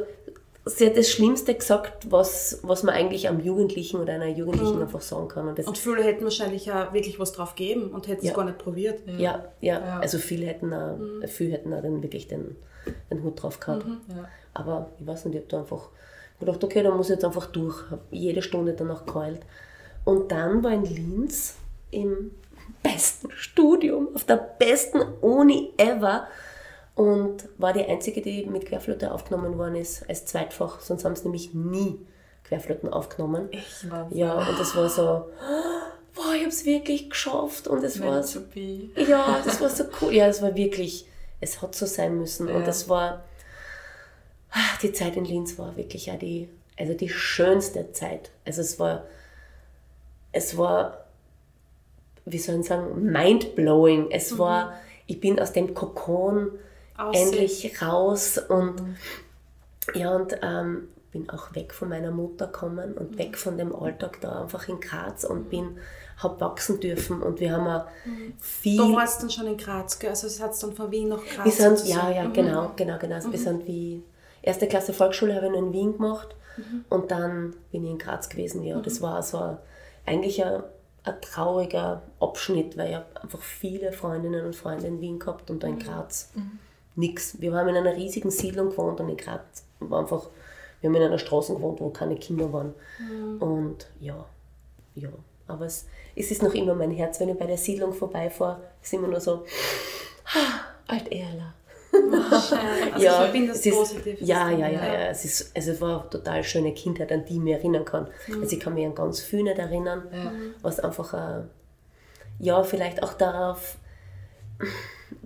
sie 0.68 0.87
hat 0.87 0.96
das 0.96 1.08
Schlimmste 1.10 1.54
gesagt, 1.54 2.10
was, 2.10 2.60
was 2.62 2.82
man 2.82 2.94
eigentlich 2.94 3.28
am 3.28 3.40
Jugendlichen 3.40 4.00
oder 4.00 4.12
einer 4.14 4.28
Jugendlichen 4.28 4.80
einfach 4.80 5.00
sagen 5.00 5.28
kann. 5.28 5.48
Und 5.48 5.58
Mhm. 5.58 5.64
Und 5.66 5.78
viele 5.78 6.02
hätten 6.02 6.25
wahrscheinlich 6.25 6.70
auch 6.72 6.92
wirklich 6.92 7.18
was 7.18 7.32
drauf 7.32 7.54
gegeben 7.54 7.90
und 7.90 8.06
hätten 8.08 8.20
es 8.22 8.28
Ja. 8.30 8.34
gar 8.34 8.44
nicht 8.44 8.58
probiert. 8.58 9.00
ja, 9.06 9.44
ja, 9.60 9.78
Ja. 9.78 9.98
also 10.00 10.18
viele 10.18 10.46
hätten 10.46 10.72
auch, 10.72 10.98
viele 11.26 11.52
hätten 11.52 11.72
auch 11.75 11.82
dann 11.82 12.02
wirklich 12.02 12.28
den, 12.28 12.56
den 13.10 13.22
Hut 13.22 13.42
drauf 13.42 13.58
gehabt. 13.60 13.84
Ja. 14.08 14.28
Aber 14.54 14.90
ich 14.98 15.06
weiß 15.06 15.25
nicht, 15.26 15.34
ich 15.34 15.40
habe 15.42 15.48
da 15.50 15.58
einfach 15.60 15.88
gedacht, 16.40 16.62
okay, 16.64 16.82
dann 16.82 16.96
muss 16.96 17.06
ich 17.08 17.14
jetzt 17.14 17.25
einfach 17.25 17.46
durch. 17.46 17.90
Habe 17.90 18.02
jede 18.10 18.42
Stunde 18.42 18.72
danach 18.75 19.06
geheult. 19.06 19.40
Und 20.04 20.30
dann 20.32 20.62
war 20.62 20.72
in 20.72 20.84
Linz 20.84 21.56
im 21.90 22.30
besten 22.82 23.30
Studium, 23.32 24.08
auf 24.14 24.25
der 24.25 24.37
besten 24.37 25.00
Uni 25.20 25.72
ever 25.78 26.26
und 26.99 27.49
war 27.59 27.73
die 27.73 27.85
einzige, 27.85 28.21
die 28.21 28.45
mit 28.47 28.67
Querflöte 28.67 29.12
aufgenommen 29.12 29.57
worden 29.57 29.76
ist, 29.76 30.09
als 30.09 30.26
Zweitfach. 30.26 30.81
Sonst 30.81 31.05
haben 31.05 31.14
sie 31.14 31.23
nämlich 31.23 31.55
nie 31.55 32.05
Querflöten 32.43 32.93
aufgenommen. 32.93 33.49
Ich 33.52 33.88
war 33.88 34.09
Ja, 34.11 34.35
und 34.35 34.59
das 34.59 34.75
war 34.75 34.88
so, 34.88 35.02
boah, 36.17 36.35
ich 36.35 36.40
habe 36.40 36.49
es 36.49 36.64
wirklich 36.64 37.09
geschafft 37.09 37.69
und 37.69 37.85
es 37.85 38.02
war 38.02 38.25
so 38.25 38.40
ja, 38.97 39.40
das 39.45 39.61
war 39.61 39.71
so 39.71 39.85
cool. 40.00 40.12
Ja, 40.12 40.26
es 40.26 40.43
war 40.43 40.57
wirklich, 40.57 41.07
es 41.40 41.62
hat 41.62 41.76
so 41.76 41.87
sein 41.87 42.19
müssen. 42.19 42.49
Ja. 42.49 42.57
Und 42.57 42.67
das 42.67 42.88
war, 42.88 43.23
ah, 44.50 44.78
die 44.83 44.90
Zeit 44.90 45.17
in 45.17 45.25
Linz 45.25 45.57
war 45.57 45.76
wirklich 45.76 46.11
auch 46.11 46.19
die, 46.19 46.49
also 46.76 46.95
die 46.95 47.11
schönste 47.11 47.93
Zeit. 47.93 48.33
Also 48.45 48.61
es 48.61 48.81
war, 48.81 49.05
es 50.33 50.59
war, 50.59 51.05
wie 52.25 52.38
soll 52.38 52.59
ich 52.59 52.67
sagen, 52.67 53.05
mindblowing. 53.05 54.11
Es 54.11 54.37
war, 54.37 54.73
ich 55.07 55.21
bin 55.21 55.38
aus 55.38 55.52
dem 55.52 55.75
Kokon 55.75 56.59
Aussehen. 56.99 57.28
endlich 57.28 57.81
raus 57.83 58.38
und 58.49 58.83
ja, 59.95 60.14
und 60.14 60.37
ähm, 60.43 60.88
bin 61.12 61.31
auch 61.31 61.55
weg 61.55 61.73
von 61.73 61.88
meiner 61.88 62.11
Mutter 62.11 62.47
gekommen 62.47 62.93
und 62.95 63.17
weg 63.17 63.38
von 63.38 63.57
dem 63.57 63.75
Alltag 63.75 64.21
da 64.21 64.43
einfach 64.43 64.69
in 64.69 64.78
Graz 64.81 65.25
und 65.25 65.49
bin, 65.49 65.78
hab 66.19 66.40
wachsen 66.40 66.81
dürfen 66.81 67.23
und 67.23 67.40
wir 67.40 67.52
haben 67.52 67.67
auch 67.67 67.87
viel... 68.40 68.76
Da 68.76 68.93
warst 68.97 69.19
du 69.19 69.26
dann 69.26 69.31
schon 69.31 69.47
in 69.47 69.57
Graz, 69.57 69.99
gell? 69.99 70.11
Also 70.11 70.26
es 70.26 70.43
hat 70.43 70.61
dann 70.62 70.75
von 70.75 70.90
Wien 70.90 71.09
nach 71.09 71.25
Graz 71.25 71.45
Wir 71.47 71.52
sind, 71.52 71.87
ja, 71.88 72.11
ja, 72.11 72.25
Mhm. 72.25 72.33
genau, 72.35 72.73
genau, 72.76 72.99
genau. 72.99 73.14
Also 73.14 73.33
Wir 73.33 73.38
sind 73.38 73.67
wie 73.67 74.02
erste 74.43 74.69
Klasse 74.69 74.93
Volksschule 74.93 75.35
habe 75.35 75.47
ich 75.47 75.55
in 75.55 75.73
Wien 75.73 75.93
gemacht 75.95 76.35
Mhm. 76.59 76.85
und 76.90 77.11
dann 77.11 77.55
bin 77.73 77.85
ich 77.85 77.90
in 77.93 77.99
Graz 77.99 78.28
gewesen. 78.28 78.62
Ja, 78.64 78.78
das 78.81 79.00
war 79.00 79.23
so 79.23 79.38
ein, 79.38 79.59
eigentlich 80.05 80.45
ein, 80.45 80.62
ein 81.05 81.21
trauriger 81.23 82.02
Abschnitt, 82.21 82.76
weil 82.76 82.90
ich 82.90 82.97
hab 82.97 83.23
einfach 83.23 83.40
viele 83.40 83.93
Freundinnen 83.93 84.45
und 84.45 84.55
Freunde 84.57 84.88
in 84.88 85.00
Wien 85.00 85.19
gehabt 85.19 85.50
und 85.50 85.62
da 85.62 85.69
Mhm. 85.69 85.75
in 85.75 85.78
Graz 85.78 86.31
nix. 86.99 87.40
Wir 87.40 87.55
haben 87.55 87.69
in 87.69 87.76
einer 87.76 87.97
riesigen 87.97 88.31
Siedlung 88.31 88.71
gewohnt 88.71 89.00
und 89.00 89.09
in 89.09 89.17
Graz 89.17 89.64
war 89.81 90.00
einfach, 90.00 90.28
wir 90.81 90.90
haben 90.90 90.97
in 90.97 91.02
einer 91.02 91.19
Straße 91.19 91.55
gewohnt, 91.55 91.81
wo 91.81 91.90
keine 91.90 92.17
Kinder 92.17 92.52
waren. 92.52 92.75
Mhm. 92.99 93.43
Und 93.43 93.87
ja, 94.00 94.25
ja. 94.95 95.09
Aber 95.47 95.64
es, 95.64 95.87
es 96.14 96.31
ist 96.31 96.43
noch 96.43 96.52
immer 96.55 96.75
mein 96.75 96.90
Herz, 96.90 97.21
wenn 97.21 97.31
ich 97.31 97.38
bei 97.38 97.47
der 97.47 97.57
Siedlung 97.57 97.93
vorbeifahre, 97.95 98.61
ist 98.83 98.93
immer 98.93 99.09
nur 99.09 99.21
so, 99.21 99.45
alt 100.87 101.11
Erla. 101.11 101.55
Schön. 101.90 102.59
Also 102.93 103.07
ich 103.07 103.12
verbinde 103.12 103.52
das 103.52 103.62
positiv. 103.62 104.21
Ja, 104.21 104.50
ja, 104.50 104.69
ja, 104.69 104.85
ja. 104.85 105.09
Es, 105.09 105.25
ist, 105.25 105.57
also 105.57 105.73
es 105.73 105.81
war 105.81 106.02
eine 106.02 106.11
total 106.11 106.45
schöne 106.45 106.75
Kindheit, 106.75 107.11
an 107.11 107.25
die 107.25 107.35
ich 107.35 107.40
mich 107.40 107.55
erinnern 107.55 107.85
kann. 107.85 108.09
Also 108.40 108.57
ich 108.57 108.61
kann 108.61 108.75
mich 108.75 108.85
an 108.85 108.95
ganz 108.95 109.21
viel 109.21 109.43
nicht 109.43 109.59
erinnern, 109.59 110.02
Ja. 110.12 110.33
was 110.61 110.81
einfach, 110.81 111.14
äh, 111.14 111.45
ja, 112.40 112.62
vielleicht 112.62 113.02
auch 113.02 113.14
darauf 113.14 113.76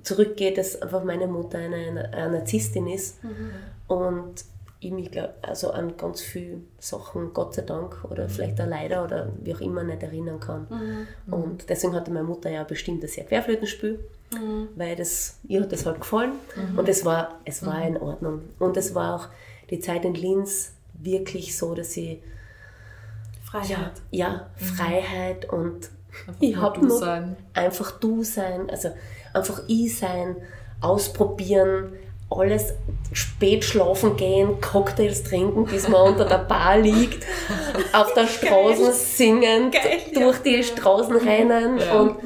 zurückgeht, 0.02 0.58
dass 0.58 0.80
einfach 0.80 1.04
meine 1.04 1.26
Mutter 1.26 1.58
eine, 1.58 2.12
eine 2.12 2.38
Narzisstin 2.38 2.86
ist. 2.86 3.18
Und 3.86 4.44
ich 4.80 4.90
mich 4.90 5.10
glaub, 5.10 5.34
also 5.42 5.70
an 5.70 5.96
ganz 5.96 6.20
viele 6.20 6.58
Sachen, 6.78 7.32
Gott 7.32 7.54
sei 7.54 7.62
Dank, 7.62 8.04
oder 8.10 8.28
vielleicht 8.28 8.60
auch 8.60 8.66
leider 8.66 9.04
oder 9.04 9.28
wie 9.42 9.54
auch 9.54 9.60
immer, 9.60 9.84
nicht 9.84 10.02
erinnern 10.02 10.40
kann. 10.40 10.66
Und 11.30 11.68
deswegen 11.68 11.94
hatte 11.94 12.10
meine 12.10 12.26
Mutter 12.26 12.50
ja 12.50 12.64
bestimmt 12.64 13.02
ein 13.04 13.08
sehr 13.08 13.24
Querflötenspiel, 13.24 14.00
weil 14.74 14.96
das, 14.96 15.38
ihr 15.46 15.62
hat 15.62 15.72
das 15.72 15.86
halt 15.86 16.00
gefallen. 16.00 16.32
Und 16.76 16.88
es 16.88 17.04
war, 17.04 17.38
es 17.44 17.64
war 17.64 17.86
in 17.86 17.96
Ordnung. 17.96 18.42
Und 18.58 18.76
es 18.76 18.94
war 18.94 19.14
auch 19.16 19.28
die 19.70 19.78
Zeit 19.78 20.04
in 20.04 20.14
Linz 20.14 20.72
wirklich 20.94 21.56
so, 21.56 21.74
dass 21.74 21.96
ich 21.96 22.20
Freiheit. 23.44 23.92
ja, 24.10 24.28
ja 24.28 24.50
Freiheit 24.56 25.52
und 25.52 25.90
Einfach 26.26 26.74
ich 26.74 26.80
du 26.80 26.86
nur 26.86 26.98
sein. 26.98 27.36
einfach 27.54 27.92
du 27.92 28.22
sein, 28.22 28.70
also 28.70 28.90
einfach 29.32 29.62
ich 29.66 29.96
sein, 29.98 30.36
ausprobieren, 30.80 31.92
alles 32.30 32.74
spät 33.12 33.64
schlafen 33.64 34.16
gehen, 34.16 34.60
Cocktails 34.60 35.22
trinken, 35.22 35.66
bis 35.66 35.88
man 35.88 36.12
unter 36.12 36.24
der 36.24 36.38
Bar 36.38 36.78
liegt, 36.78 37.26
auf 37.92 38.14
der 38.14 38.26
Straße 38.26 38.92
singend, 38.92 39.72
Geil, 39.74 39.98
ja. 40.12 40.20
durch 40.20 40.38
die 40.38 40.62
Straßen 40.62 41.16
rennen 41.16 41.78
Ja. 41.78 42.00
und, 42.00 42.16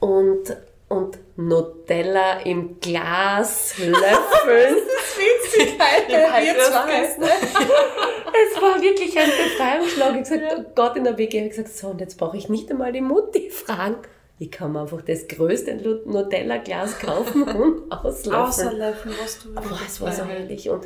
und, 0.00 0.56
und 0.88 1.18
Nutella 1.36 2.40
im 2.40 2.78
Glas 2.80 3.74
löffeln. 3.78 4.76
Witzig, 5.16 5.78
Ja, 6.08 6.42
wir 6.42 6.54
das 6.54 6.68
zwei. 6.70 7.02
weißt 7.02 7.18
du. 7.20 7.24
Es 7.24 8.62
war 8.62 8.80
wirklich 8.80 9.18
ein 9.18 9.28
Befreiungsschlag. 9.30 10.14
Ich 10.16 10.22
gesagt, 10.28 10.42
oh 10.58 10.64
Gott, 10.74 10.96
in 10.96 11.04
der 11.04 11.16
WG 11.18 11.38
habe 11.38 11.48
ich 11.48 11.56
gesagt, 11.56 11.76
so, 11.76 11.88
und 11.88 12.00
jetzt 12.00 12.18
brauche 12.18 12.36
ich 12.36 12.48
nicht 12.48 12.70
einmal 12.70 12.92
die 12.92 13.00
Mutti 13.00 13.50
fragen. 13.50 13.96
Ich 14.40 14.50
kann 14.50 14.72
mir 14.72 14.80
einfach 14.82 15.02
das 15.02 15.28
größte 15.28 15.76
Nutella-Glas 16.06 16.98
kaufen 16.98 17.44
und 17.44 17.92
auslöffeln. 17.92 18.34
Außerlaufen, 18.34 19.12
was 19.22 19.38
du 19.42 19.54
Boah, 19.54 19.78
es 19.86 20.00
war 20.00 20.12
so 20.12 20.22
Ja. 20.22 20.28
herrlich. 20.28 20.68
Und, 20.70 20.84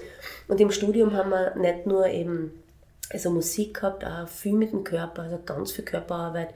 und 0.49 0.61
im 0.61 0.71
Studium 0.71 1.15
haben 1.15 1.31
wir 1.31 1.55
nicht 1.57 1.87
nur 1.87 2.07
eben 2.07 2.63
also 3.11 3.31
Musik 3.31 3.75
gehabt, 3.81 4.05
auch 4.05 4.29
viel 4.29 4.53
mit 4.53 4.73
dem 4.73 4.85
Körper, 4.85 5.23
also 5.23 5.39
ganz 5.47 5.73
viel 5.73 5.85
Körperarbeit, 5.87 6.51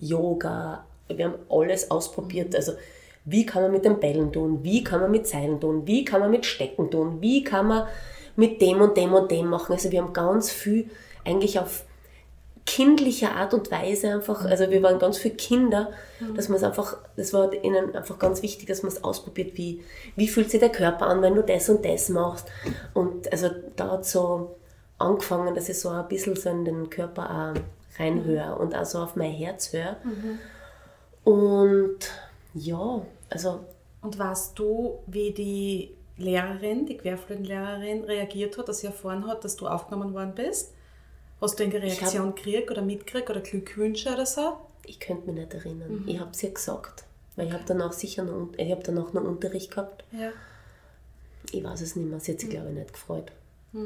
Yoga. 0.00 0.86
Wir 1.08 1.26
haben 1.26 1.34
alles 1.50 1.90
ausprobiert. 1.90 2.56
Also 2.56 2.72
wie 3.30 3.46
kann 3.46 3.62
man 3.62 3.72
mit 3.72 3.84
den 3.84 4.00
Bällen 4.00 4.32
tun, 4.32 4.60
wie 4.62 4.82
kann 4.82 5.00
man 5.00 5.10
mit 5.10 5.26
Seilen 5.26 5.60
tun, 5.60 5.86
wie 5.86 6.04
kann 6.04 6.20
man 6.20 6.30
mit 6.30 6.46
Stecken 6.46 6.90
tun, 6.90 7.18
wie 7.20 7.44
kann 7.44 7.66
man 7.66 7.86
mit 8.36 8.60
dem 8.62 8.80
und 8.80 8.96
dem 8.96 9.12
und 9.12 9.30
dem 9.30 9.48
machen. 9.48 9.72
Also 9.72 9.90
wir 9.90 10.02
haben 10.02 10.12
ganz 10.12 10.50
viel 10.50 10.90
eigentlich 11.24 11.58
auf 11.58 11.84
kindliche 12.66 13.30
Art 13.30 13.54
und 13.54 13.70
Weise 13.70 14.12
einfach, 14.12 14.44
also 14.44 14.70
wir 14.70 14.82
waren 14.82 14.98
ganz 14.98 15.16
viele 15.16 15.36
Kinder, 15.36 15.90
dass 16.34 16.50
man 16.50 16.58
es 16.58 16.62
einfach, 16.62 16.98
das 17.16 17.32
war 17.32 17.52
ihnen 17.52 17.96
einfach 17.96 18.18
ganz 18.18 18.42
wichtig, 18.42 18.68
dass 18.68 18.82
man 18.82 18.92
es 18.92 19.02
ausprobiert, 19.02 19.56
wie, 19.56 19.82
wie 20.16 20.28
fühlt 20.28 20.50
sich 20.50 20.60
der 20.60 20.68
Körper 20.68 21.06
an, 21.06 21.22
wenn 21.22 21.34
du 21.34 21.42
das 21.42 21.70
und 21.70 21.82
das 21.84 22.10
machst. 22.10 22.46
Und 22.92 23.32
also 23.32 23.48
da 23.76 23.92
hat 23.92 24.04
so 24.04 24.56
angefangen, 24.98 25.54
dass 25.54 25.70
ich 25.70 25.78
so 25.78 25.88
ein 25.88 26.06
bisschen 26.08 26.36
so 26.36 26.50
in 26.50 26.66
den 26.66 26.90
Körper 26.90 27.54
auch 27.56 27.98
reinhöre 27.98 28.56
und 28.56 28.74
auch 28.76 28.84
so 28.84 28.98
auf 28.98 29.16
mein 29.16 29.32
Herz 29.32 29.72
höre. 29.72 29.96
Und 31.24 31.98
ja, 32.52 33.00
also 33.30 33.64
Und 34.02 34.18
weißt 34.18 34.58
du, 34.58 34.98
wie 35.06 35.32
die 35.32 35.94
Lehrerin, 36.16 36.86
die 36.86 36.96
Querflötenlehrerin, 36.96 38.04
reagiert 38.04 38.58
hat, 38.58 38.68
dass 38.68 38.80
sie 38.80 38.86
erfahren 38.86 39.26
hat, 39.26 39.44
dass 39.44 39.56
du 39.56 39.66
aufgenommen 39.66 40.14
worden 40.14 40.34
bist? 40.34 40.72
Hast 41.40 41.58
du 41.58 41.64
eine 41.64 41.74
Reaktion 41.74 42.34
gekriegt 42.34 42.70
oder 42.70 42.82
mitgekriegt 42.82 43.30
oder 43.30 43.40
Glückwünsche 43.40 44.12
oder 44.12 44.26
so? 44.26 44.58
ich 44.88 44.98
könnte 44.98 45.26
mich 45.26 45.36
nicht 45.36 45.54
erinnern. 45.54 46.04
Ich 46.06 46.18
habe 46.18 46.30
es 46.30 46.42
ihr 46.42 46.50
gesagt, 46.50 47.04
weil 47.36 47.48
ich 47.48 47.52
habe 47.52 47.64
danach 47.66 47.92
sicher 47.92 48.24
noch, 48.24 48.48
ich 48.56 48.70
habe 48.70 48.82
danach 48.82 49.12
noch 49.12 49.22
Unterricht 49.22 49.70
gehabt. 49.70 50.04
Ja. 50.12 50.32
Ich 51.52 51.62
weiß 51.62 51.80
es 51.82 51.96
nicht 51.96 52.08
mehr. 52.08 52.20
Sie 52.20 52.32
hat 52.32 52.40
sich, 52.40 52.50
glaube 52.50 52.68
ich, 52.70 52.74
nicht 52.74 52.92
gefreut. 52.92 53.30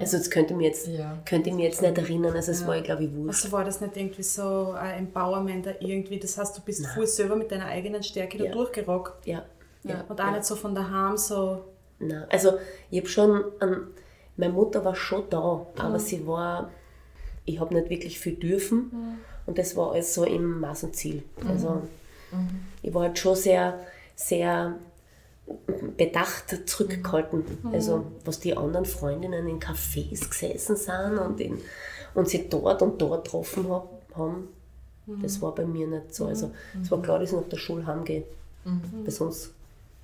Also 0.00 0.18
das 0.18 0.30
könnte 0.30 0.52
ich 0.52 0.56
mir 0.58 0.66
jetzt, 0.68 0.86
Ja. 0.88 1.18
könnte 1.24 1.52
mir 1.52 1.64
jetzt 1.66 1.82
nicht 1.82 1.96
erinnern. 1.98 2.34
Also 2.34 2.52
es 2.52 2.60
Ja. 2.62 2.66
war, 2.68 2.76
ich 2.76 2.84
glaube 2.84 3.04
ich, 3.04 3.14
wurscht. 3.14 3.44
Also 3.44 3.52
war 3.56 3.64
das 3.64 3.80
nicht 3.80 3.96
irgendwie 3.96 4.22
so 4.22 4.72
ein 4.72 4.98
Empowerment 5.06 5.66
da 5.66 5.70
irgendwie? 5.80 6.18
Das 6.18 6.36
heißt, 6.38 6.56
du 6.58 6.62
bist 6.62 6.86
voll 6.88 7.06
selber 7.06 7.36
mit 7.36 7.50
deiner 7.50 7.66
eigenen 7.66 8.02
Stärke 8.02 8.38
da 8.38 8.44
Ja. 8.44 8.52
durchgerockt. 8.52 9.26
Ja. 9.26 9.44
ja. 9.84 10.04
Und 10.08 10.20
auch 10.20 10.30
nicht 10.30 10.44
so 10.44 10.56
von 10.56 10.74
daheim 10.74 11.16
so. 11.16 11.64
Nein. 11.98 12.24
Also 12.30 12.54
ich 12.90 12.98
habe 13.00 13.08
schon, 13.08 13.44
an, 13.60 13.86
meine 14.36 14.52
Mutter 14.52 14.84
war 14.84 14.94
schon 14.94 15.24
da, 15.30 15.66
aber 15.76 15.98
sie 15.98 16.26
war, 16.26 16.70
ich 17.44 17.60
habe 17.60 17.74
nicht 17.74 17.90
wirklich 17.90 18.18
viel 18.18 18.34
dürfen 18.34 19.18
und 19.46 19.58
das 19.58 19.76
war 19.76 19.92
alles 19.92 20.14
so 20.14 20.24
im 20.24 20.60
Maß 20.60 20.84
und 20.84 20.96
Ziel. 20.96 21.22
Also 21.48 21.82
ich 22.82 22.92
war 22.94 23.02
halt 23.02 23.18
schon 23.18 23.36
sehr, 23.36 23.78
sehr 24.16 24.76
bedacht 25.96 26.68
zurückgehalten. 26.68 27.44
Also 27.72 28.06
was 28.24 28.40
die 28.40 28.56
anderen 28.56 28.84
Freundinnen 28.84 29.48
in 29.48 29.60
Cafés 29.60 30.28
gesessen 30.28 30.76
sind 30.76 31.18
und, 31.18 31.40
in, 31.40 31.58
und 32.14 32.28
sie 32.28 32.48
dort 32.48 32.82
und 32.82 33.00
dort 33.00 33.24
getroffen 33.24 33.68
hab, 33.70 33.88
haben, 34.14 34.48
das 35.20 35.40
war 35.42 35.54
bei 35.54 35.64
mir 35.64 35.86
nicht 35.86 36.14
so. 36.14 36.26
Also 36.26 36.50
es 36.80 36.90
war 36.90 37.02
klar, 37.02 37.18
dass 37.18 37.30
ich 37.30 37.36
nach 37.36 37.48
der 37.48 37.56
Schule 37.56 37.86
heimgehe, 37.86 38.24
weil 38.64 39.10
sonst 39.10 39.52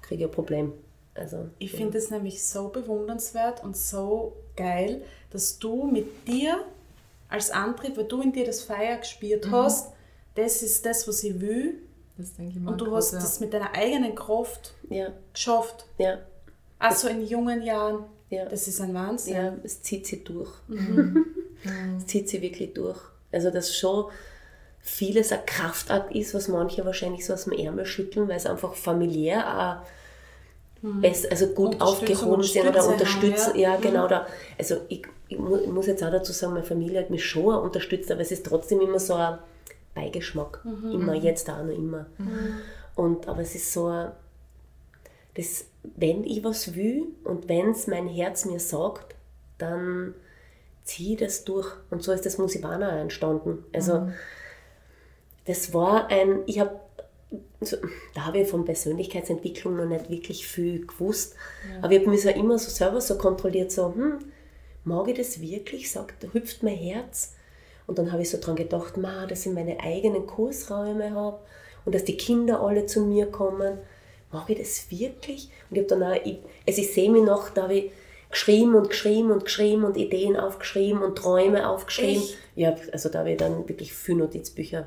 kriege 0.03 0.25
ich 0.25 0.31
ein 0.31 0.35
Problem. 0.35 0.73
Also, 1.15 1.49
Ich 1.59 1.73
ja. 1.73 1.79
finde 1.79 1.99
es 1.99 2.11
nämlich 2.11 2.45
so 2.45 2.69
bewundernswert 2.69 3.65
und 3.65 3.77
so 3.77 4.35
geil, 4.57 5.03
dass 5.31 5.59
du 5.59 5.87
mit 5.87 6.29
dir 6.29 6.65
als 7.29 7.51
Antrieb, 7.51 7.97
weil 7.97 8.05
du 8.05 8.23
in 8.23 8.33
dir 8.33 8.47
das 8.47 8.63
Feuer 8.63 8.97
gespürt 8.97 9.51
hast, 9.51 9.93
das 10.35 10.63
ist 10.63 10.87
das, 10.87 11.07
was 11.09 11.25
ich 11.25 11.41
will. 11.41 11.83
Das 12.19 12.35
denke 12.35 12.55
ich 12.57 12.61
mal. 12.61 12.73
Und 12.73 12.81
du 12.81 12.95
hast 12.95 13.13
ja. 13.13 13.21
das 13.21 13.41
mit 13.41 13.53
deiner 13.55 13.73
eigenen 13.75 14.15
Kraft 14.15 14.75
Ja, 14.91 15.09
geschafft. 15.33 15.87
ja, 15.99 16.19
Also 16.79 17.09
in 17.09 17.27
jungen 17.27 17.63
Jahren. 17.63 18.05
ja. 18.29 18.45
Das 18.47 18.67
ist 18.69 18.81
ein 18.81 18.93
Wahnsinn. 18.93 19.35
ja, 19.35 19.55
es 19.65 19.83
zieht 19.83 20.07
sie 20.07 20.23
durch. 20.25 20.51
Mhm. 20.69 21.25
es 21.99 22.07
zieht 22.07 22.29
sie 22.29 22.43
wirklich 22.43 22.75
durch. 22.75 22.99
Also, 23.33 23.51
dass 23.51 23.77
schon 23.77 24.07
vieles 24.81 25.33
ein 25.33 25.45
Kraftakt 25.47 26.15
ist, 26.15 26.35
was 26.35 26.49
manche 26.49 26.85
wahrscheinlich 26.85 27.25
so 27.27 27.35
aus 27.35 27.45
dem 27.45 27.53
Ärmel 27.53 27.85
schütteln, 27.87 28.27
weil 28.29 28.37
es 28.37 28.47
einfach 28.47 28.75
familiär 28.75 29.83
auch 29.83 29.87
best, 31.01 31.31
also 31.31 31.49
gut 31.49 31.75
Mhm. 31.75 31.81
Aufgehoben 31.83 32.43
sind 32.43 32.69
oder 32.69 32.81
Stütze 32.81 32.93
unterstützen. 32.93 33.47
haben, 33.51 33.59
ja, 33.59 33.71
ja. 33.75 33.77
genau 33.81 34.07
da. 34.09 34.27
Also 34.59 34.77
ich, 34.89 35.03
ich, 35.29 35.39
mu- 35.39 35.57
ich 35.59 35.69
muss 35.69 35.87
jetzt 35.89 36.03
auch 36.05 36.11
dazu 36.11 36.33
sagen, 36.33 36.55
meine 36.55 36.65
Familie 36.65 37.01
hat 37.01 37.11
mich 37.11 37.25
schon 37.27 37.55
unterstützt, 37.55 38.11
aber 38.13 38.21
es 38.21 38.31
ist 38.31 38.47
trotzdem 38.47 38.81
immer 38.81 38.99
so 39.01 39.15
ein 39.15 39.39
Beigeschmack. 39.95 40.65
Mhm. 40.65 40.93
Immer, 40.93 41.15
jetzt 41.15 41.49
auch 41.51 41.63
noch 41.63 41.75
immer. 41.75 42.07
Und, 42.95 43.29
aber 43.29 43.43
es 43.43 43.55
ist 43.55 43.73
so 43.73 44.09
das, 45.35 45.67
wenn 45.97 46.25
ich 46.25 46.43
was 46.43 46.75
will 46.75 47.07
und 47.25 47.49
wenn 47.49 47.71
es 47.71 47.87
mein 47.87 48.09
Herz 48.09 48.45
mir 48.45 48.59
sagt, 48.59 49.15
dann 49.59 50.15
ziehe 50.85 51.13
ich 51.13 51.21
das 51.21 51.45
durch. 51.45 51.71
Und 51.91 52.03
so 52.03 52.13
ist 52.13 52.27
das 52.27 52.39
Musibana 52.39 53.01
entstanden. 53.01 53.65
Also 53.73 54.11
das 55.45 55.73
war 55.73 56.09
ein, 56.09 56.41
ich 56.47 56.59
habe, 56.59 56.81
so, 57.61 57.77
da 58.15 58.27
habe 58.27 58.39
ich 58.39 58.49
von 58.49 58.65
Persönlichkeitsentwicklung 58.65 59.77
noch 59.77 59.87
nicht 59.87 60.11
wirklich 60.11 60.47
viel 60.47 60.87
gewusst, 60.87 61.37
aber 61.83 61.93
ich 61.93 62.01
habe 62.01 62.11
mich 62.11 62.23
so 62.23 62.31
immer 62.31 62.59
so 62.59 62.71
selber 62.71 63.01
so 63.01 63.17
kontrolliert, 63.17 63.71
so, 63.71 63.95
hm, 63.95 64.19
mag 64.85 65.09
ich 65.09 65.17
das 65.17 65.41
wirklich? 65.41 65.91
Sagt, 65.91 66.27
hüpft 66.33 66.63
mein 66.63 66.77
Herz. 66.77 67.35
Und 67.89 67.99
dann 67.99 68.13
habe 68.13 68.23
ich 68.23 68.31
so 68.31 68.39
dran 68.39 68.55
gedacht, 68.55 68.99
ma, 68.99 69.27
dass 69.27 69.47
ich 69.47 69.53
meine 69.53 69.81
eigenen 69.81 70.27
Kursräume 70.27 71.15
habe 71.15 71.39
und 71.85 71.95
dass 71.95 72.05
die 72.05 72.19
Kinder 72.19 72.61
alle 72.61 72.87
zu 72.87 73.01
mir 73.01 73.27
kommen. 73.27 73.79
Mag 74.31 74.49
ich 74.51 74.59
das 74.59 74.91
wirklich? 74.91 75.51
Und 75.71 75.79
ich 75.79 75.85
habe 75.85 75.99
dann 75.99 76.03
auch, 76.03 76.21
ich, 76.23 76.39
also 76.67 76.83
ich 76.83 76.93
sehe 76.93 77.11
mich 77.11 77.23
noch, 77.23 77.49
da 77.49 77.63
habe 77.63 77.75
ich 77.75 77.91
geschrieben 78.31 78.75
und 78.75 78.91
geschrieben 78.91 79.31
und 79.31 79.47
geschrieben 79.47 79.85
und 79.85 79.97
Ideen 79.97 80.37
aufgeschrieben 80.37 81.03
und 81.03 81.17
Träume 81.17 81.67
aufgeschrieben. 81.67 82.23
Echt? 82.23 82.37
Ja, 82.57 82.77
also 82.93 83.09
da 83.09 83.21
habe 83.21 83.31
ich 83.31 83.39
dann 83.39 83.67
wirklich 83.67 83.95
viele 83.95 84.19
Notizbücher. 84.19 84.87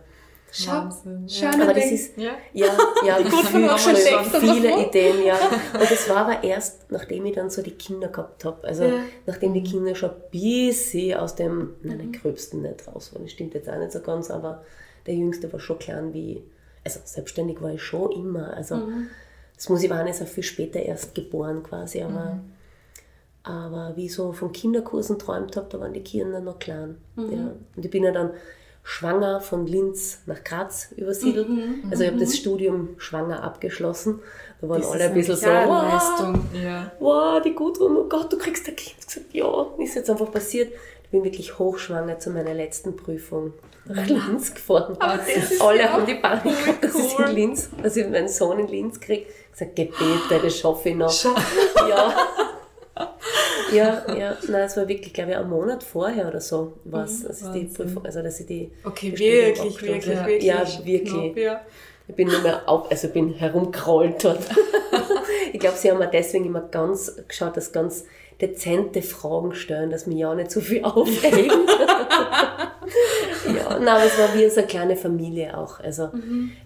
Schau, 0.52 0.90
schau 1.28 1.46
ja. 1.46 1.52
Aber 1.64 1.74
das 1.74 1.92
ist, 1.92 2.18
Ja. 2.18 2.32
ja, 2.54 2.68
ja, 3.06 3.16
viel, 3.16 3.96
steckt 3.96 4.34
da 4.34 4.40
viele. 4.40 4.86
Ideen, 4.88 5.24
ja. 5.26 5.36
Und 5.74 5.90
das 5.90 6.10
war 6.10 6.18
aber 6.28 6.44
erst, 6.44 6.92
nachdem 6.92 7.26
ich 7.26 7.36
dann 7.36 7.50
so 7.50 7.62
die 7.62 7.72
Kinder 7.72 8.10
gehabt 8.10 8.44
habe. 8.44 8.68
Also 8.68 8.84
Ja. 8.84 9.00
nachdem 9.26 9.54
die 9.54 9.64
Kinder 9.64 9.96
schon 9.96 10.10
ein 10.10 10.22
bisschen 10.32 11.18
aus 11.18 11.36
dem, 11.36 11.76
nein, 11.84 11.98
Mhm. 11.98 12.00
den 12.02 12.12
Gröbsten 12.12 12.62
nicht 12.64 12.86
raus 12.88 13.14
waren. 13.14 13.24
Das 13.24 13.32
stimmt 13.32 13.54
jetzt 13.54 13.70
auch 13.70 13.78
nicht 13.80 13.94
so 13.94 14.02
ganz, 14.02 14.30
aber 14.30 14.64
der 15.08 15.16
Jüngste 15.16 15.52
war 15.54 15.60
schon 15.62 15.80
klein 15.80 16.14
wie, 16.14 16.44
also 16.84 17.00
selbstständig 17.06 17.62
war 17.62 17.72
ich 17.74 17.82
schon 17.82 18.12
immer. 18.12 18.54
Also 18.54 18.76
Mhm. 18.76 19.08
das 19.56 19.70
muss 19.70 19.82
ich 19.84 19.90
war 19.90 20.06
ist 20.08 20.22
auch 20.22 20.28
viel 20.28 20.44
später 20.44 20.80
erst 20.82 21.16
geboren 21.16 21.64
quasi, 21.64 22.02
aber, 22.02 22.34
Mhm. 22.36 22.52
aber 23.44 23.94
wie 23.96 24.06
ich 24.08 24.14
so 24.14 24.34
von 24.34 24.52
Kinderkursen 24.52 25.18
träumt 25.18 25.56
habe, 25.56 25.68
da 25.70 25.80
waren 25.80 25.94
die 25.94 26.04
Kinder 26.04 26.42
noch 26.42 26.60
klein. 26.60 26.98
Mhm. 27.16 27.32
Ja. 27.32 27.52
Und 27.76 27.86
ich 27.86 27.90
bin 27.92 28.04
ja 28.04 28.12
dann 28.12 28.32
schwanger 28.84 29.42
von 29.42 29.68
Linz 29.68 30.22
nach 30.26 30.44
Graz 30.44 30.92
übersiedelt. 30.96 31.50
Mhm. 31.50 31.84
Also 31.90 32.04
ich 32.04 32.10
habe 32.10 32.20
das 32.20 32.36
Studium 32.36 32.90
schwanger 32.98 33.44
abgeschlossen. 33.44 34.20
Da 34.60 34.70
waren 34.70 34.82
Das 34.82 34.92
alle 34.92 35.06
ein 35.06 35.14
bisschen 35.14 35.36
so, 35.36 35.48
wow, 35.48 35.84
Leistung. 35.84 36.46
Ja. 36.64 36.92
wow, 37.00 37.42
die 37.42 37.54
Gudrun, 37.54 37.98
oh 37.98 38.08
Gott, 38.10 38.32
du 38.32 38.38
kriegst 38.38 38.68
ein 38.68 38.76
Kind. 38.76 38.96
Gesagt, 39.06 39.34
ja, 39.34 39.68
ist 39.80 39.96
jetzt 39.96 40.10
einfach 40.10 40.32
passiert. 40.32 40.74
Ich 41.04 41.10
bin 41.10 41.24
wirklich 41.24 41.60
hochschwanger 41.60 42.20
zu 42.20 42.32
meiner 42.32 42.54
letzten 42.54 42.96
Prüfung 42.96 43.54
nach 43.86 44.08
Linz 44.08 44.54
gefahren. 44.54 44.96
Alle 45.00 45.80
ja 45.80 45.92
haben 45.92 46.06
die 46.06 46.16
Panik 46.16 46.44
gehabt, 46.44 46.84
dass 46.84 46.96
ich 46.96 47.20
in 47.20 47.36
Linz, 47.36 47.70
dass 47.82 47.98
ich 47.98 48.08
meinen 48.08 48.30
Sohn 48.30 48.60
in 48.60 48.68
Linz 48.68 49.00
kriege. 49.00 49.26
Ich 49.28 49.52
gesagt, 49.52 49.76
Gebete, 49.76 50.40
das 50.42 50.58
schaffe 50.58 50.90
ich 50.90 50.96
noch. 50.96 51.14
Ja. 51.88 52.14
Ja, 53.72 54.04
ja, 54.18 54.38
nein, 54.48 54.62
es 54.62 54.78
war 54.78 54.88
wirklich, 54.88 55.14
glaube 55.14 55.32
ich, 55.32 55.38
einen 55.38 55.50
Monat 55.50 55.84
vorher 55.84 56.28
oder 56.28 56.42
so, 56.42 56.74
was, 56.84 57.24
dass 57.24 57.42
ich 57.42 57.50
die. 57.50 57.64
Prüfung, 57.66 58.06
also 58.06 58.22
dass 58.22 58.40
ich 58.40 58.46
die 58.46 58.72
Okay, 58.84 59.12
wirklich, 59.18 59.82
wirklich, 59.82 60.08
wirklich. 60.08 60.44
Ja, 60.44 60.66
wirklich. 60.84 61.34
Knapp, 61.34 61.38
ja. 61.38 61.62
Ich 62.08 62.16
bin 62.16 62.28
nur 62.28 62.42
mehr 62.42 62.68
auf, 62.68 62.92
also 62.92 63.08
bin 63.08 63.36
herumgerollt 63.36 64.26
dort. 64.26 64.40
ich 65.54 65.60
glaube, 65.60 65.78
sie 65.78 65.90
haben 65.90 66.00
mir 66.00 66.08
deswegen 66.08 66.46
immer 66.46 66.60
ganz 66.60 67.16
geschaut, 67.26 67.56
dass 67.56 67.72
ganz 67.72 68.04
dezente 68.42 69.02
Fragen 69.02 69.54
stellen, 69.54 69.92
dass 69.92 70.08
mich 70.08 70.18
ja 70.18 70.36
nicht 70.36 70.52
so 70.52 70.60
viel 70.60 70.84
aufregen. 70.84 71.68
ja, 73.46 73.80
nein, 73.80 73.88
aber 73.88 74.04
es 74.04 74.18
war 74.18 74.34
wie 74.34 74.50
so 74.50 74.60
eine 74.60 74.68
kleine 74.68 74.98
Familie 74.98 75.58
auch. 75.58 75.80
Also 75.80 76.10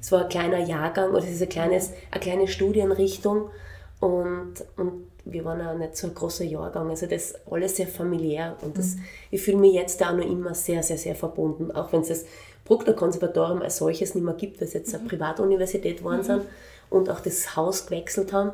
es 0.01 0.11
war 0.11 0.23
ein 0.23 0.29
kleiner 0.29 0.59
Jahrgang 0.59 1.11
oder 1.11 1.19
es 1.19 1.29
ist 1.29 1.43
ein 1.43 1.49
kleines, 1.49 1.91
eine 2.09 2.21
kleine 2.21 2.47
Studienrichtung 2.47 3.49
und, 3.99 4.53
und 4.77 5.05
wir 5.25 5.43
waren 5.43 5.61
auch 5.61 5.77
nicht 5.77 5.97
so 5.97 6.07
ein 6.07 6.13
großer 6.13 6.45
Jahrgang. 6.45 6.89
Also 6.89 7.07
das 7.07 7.31
ist 7.31 7.39
alles 7.51 7.75
sehr 7.75 7.87
familiär 7.87 8.55
und 8.61 8.77
das, 8.77 8.95
ich 9.31 9.41
fühle 9.41 9.57
mich 9.57 9.73
jetzt 9.73 10.03
auch 10.05 10.13
noch 10.13 10.25
immer 10.25 10.53
sehr, 10.53 10.83
sehr, 10.83 10.97
sehr 10.97 11.15
verbunden. 11.15 11.71
Auch 11.71 11.91
wenn 11.91 12.01
es 12.01 12.09
das 12.09 12.25
Bruckner 12.63 12.93
Konservatorium 12.93 13.61
als 13.61 13.77
solches 13.77 14.15
nicht 14.15 14.23
mehr 14.23 14.35
gibt, 14.35 14.61
weil 14.61 14.67
es 14.67 14.73
jetzt 14.73 14.93
eine 14.93 15.07
Privatuniversität 15.07 15.97
geworden 15.97 16.23
sind 16.23 16.43
und 16.89 17.09
auch 17.09 17.19
das 17.19 17.55
Haus 17.55 17.85
gewechselt 17.87 18.33
haben. 18.33 18.51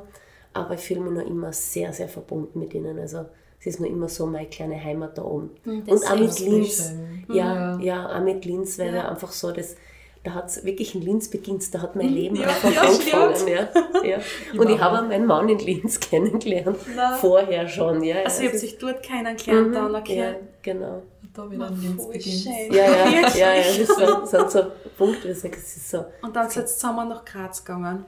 Aber 0.53 0.73
ich 0.73 0.81
fühle 0.81 1.01
mich 1.01 1.13
noch 1.13 1.29
immer 1.29 1.53
sehr, 1.53 1.93
sehr 1.93 2.09
verbunden 2.09 2.59
mit 2.59 2.73
ihnen. 2.73 2.99
Also 2.99 3.25
es 3.59 3.67
ist 3.67 3.79
noch 3.79 3.87
immer 3.87 4.09
so 4.09 4.25
meine 4.25 4.47
kleine 4.47 4.81
Heimat 4.81 5.17
da 5.17 5.23
oben. 5.23 5.51
und 5.65 5.91
auch 5.91 6.17
mit 6.17 6.39
Linz. 6.39 6.89
schön. 6.89 7.35
Ja, 7.35 7.79
ja, 7.79 8.17
auch 8.17 8.23
mit 8.23 8.43
Linz, 8.43 8.79
weil 8.79 8.93
er 8.93 9.09
einfach 9.09 9.31
so 9.31 9.51
das, 9.51 9.75
da 10.23 10.33
hat 10.35 10.49
es 10.49 10.63
wirklich 10.63 10.93
in 10.95 11.01
Linz 11.01 11.29
beginnt, 11.29 11.73
da 11.73 11.81
hat 11.81 11.95
mein 11.95 12.09
Leben 12.09 12.35
Ja, 12.35 12.47
einfach 12.47 12.71
ja, 12.73 12.81
angefangen. 12.81 13.47
Ja, 13.47 13.69
ja. 14.03 14.17
Und 14.59 14.69
ich 14.69 14.79
habe 14.79 14.99
auch 14.99 15.07
meinen 15.07 15.25
Mann 15.25 15.49
in 15.49 15.59
Linz 15.59 15.99
kennengelernt, 15.99 16.77
Na. 16.95 17.15
vorher 17.15 17.67
schon. 17.67 18.03
Ja, 18.03 18.17
Also 18.23 18.37
ja, 18.37 18.43
ihr 18.43 18.47
habt 18.49 18.55
es 18.55 18.61
sich 18.61 18.77
dort 18.77 19.01
kennengelernt, 19.03 19.67
ist- 19.67 19.75
dann, 19.75 19.91
ja, 19.93 19.99
okay. 19.99 20.35
genau. 20.61 21.01
Da 21.33 21.49
wieder 21.49 21.67
Voll 21.67 21.77
Linz 21.77 22.07
beginnt. 22.07 22.23
schön. 22.25 22.73
Ja, 22.73 22.85
ja, 22.85 23.05
ja, 23.35 23.53
ja, 23.55 23.57
das 23.57 23.77
ist 23.77 23.87
so, 23.97 24.25
sind 24.25 24.51
so 24.51 24.63
Punkte, 24.97 25.27
wo 25.27 25.31
ich 25.31 25.39
sage, 25.39 25.55
es 25.57 25.77
ist 25.77 25.89
so. 25.89 26.05
Und 26.21 26.35
dann 26.35 26.49
seid 26.49 26.63
ihr 26.63 26.67
zusammen 26.67 27.07
nach 27.09 27.23
Graz 27.25 27.63
gegangen. 27.63 28.05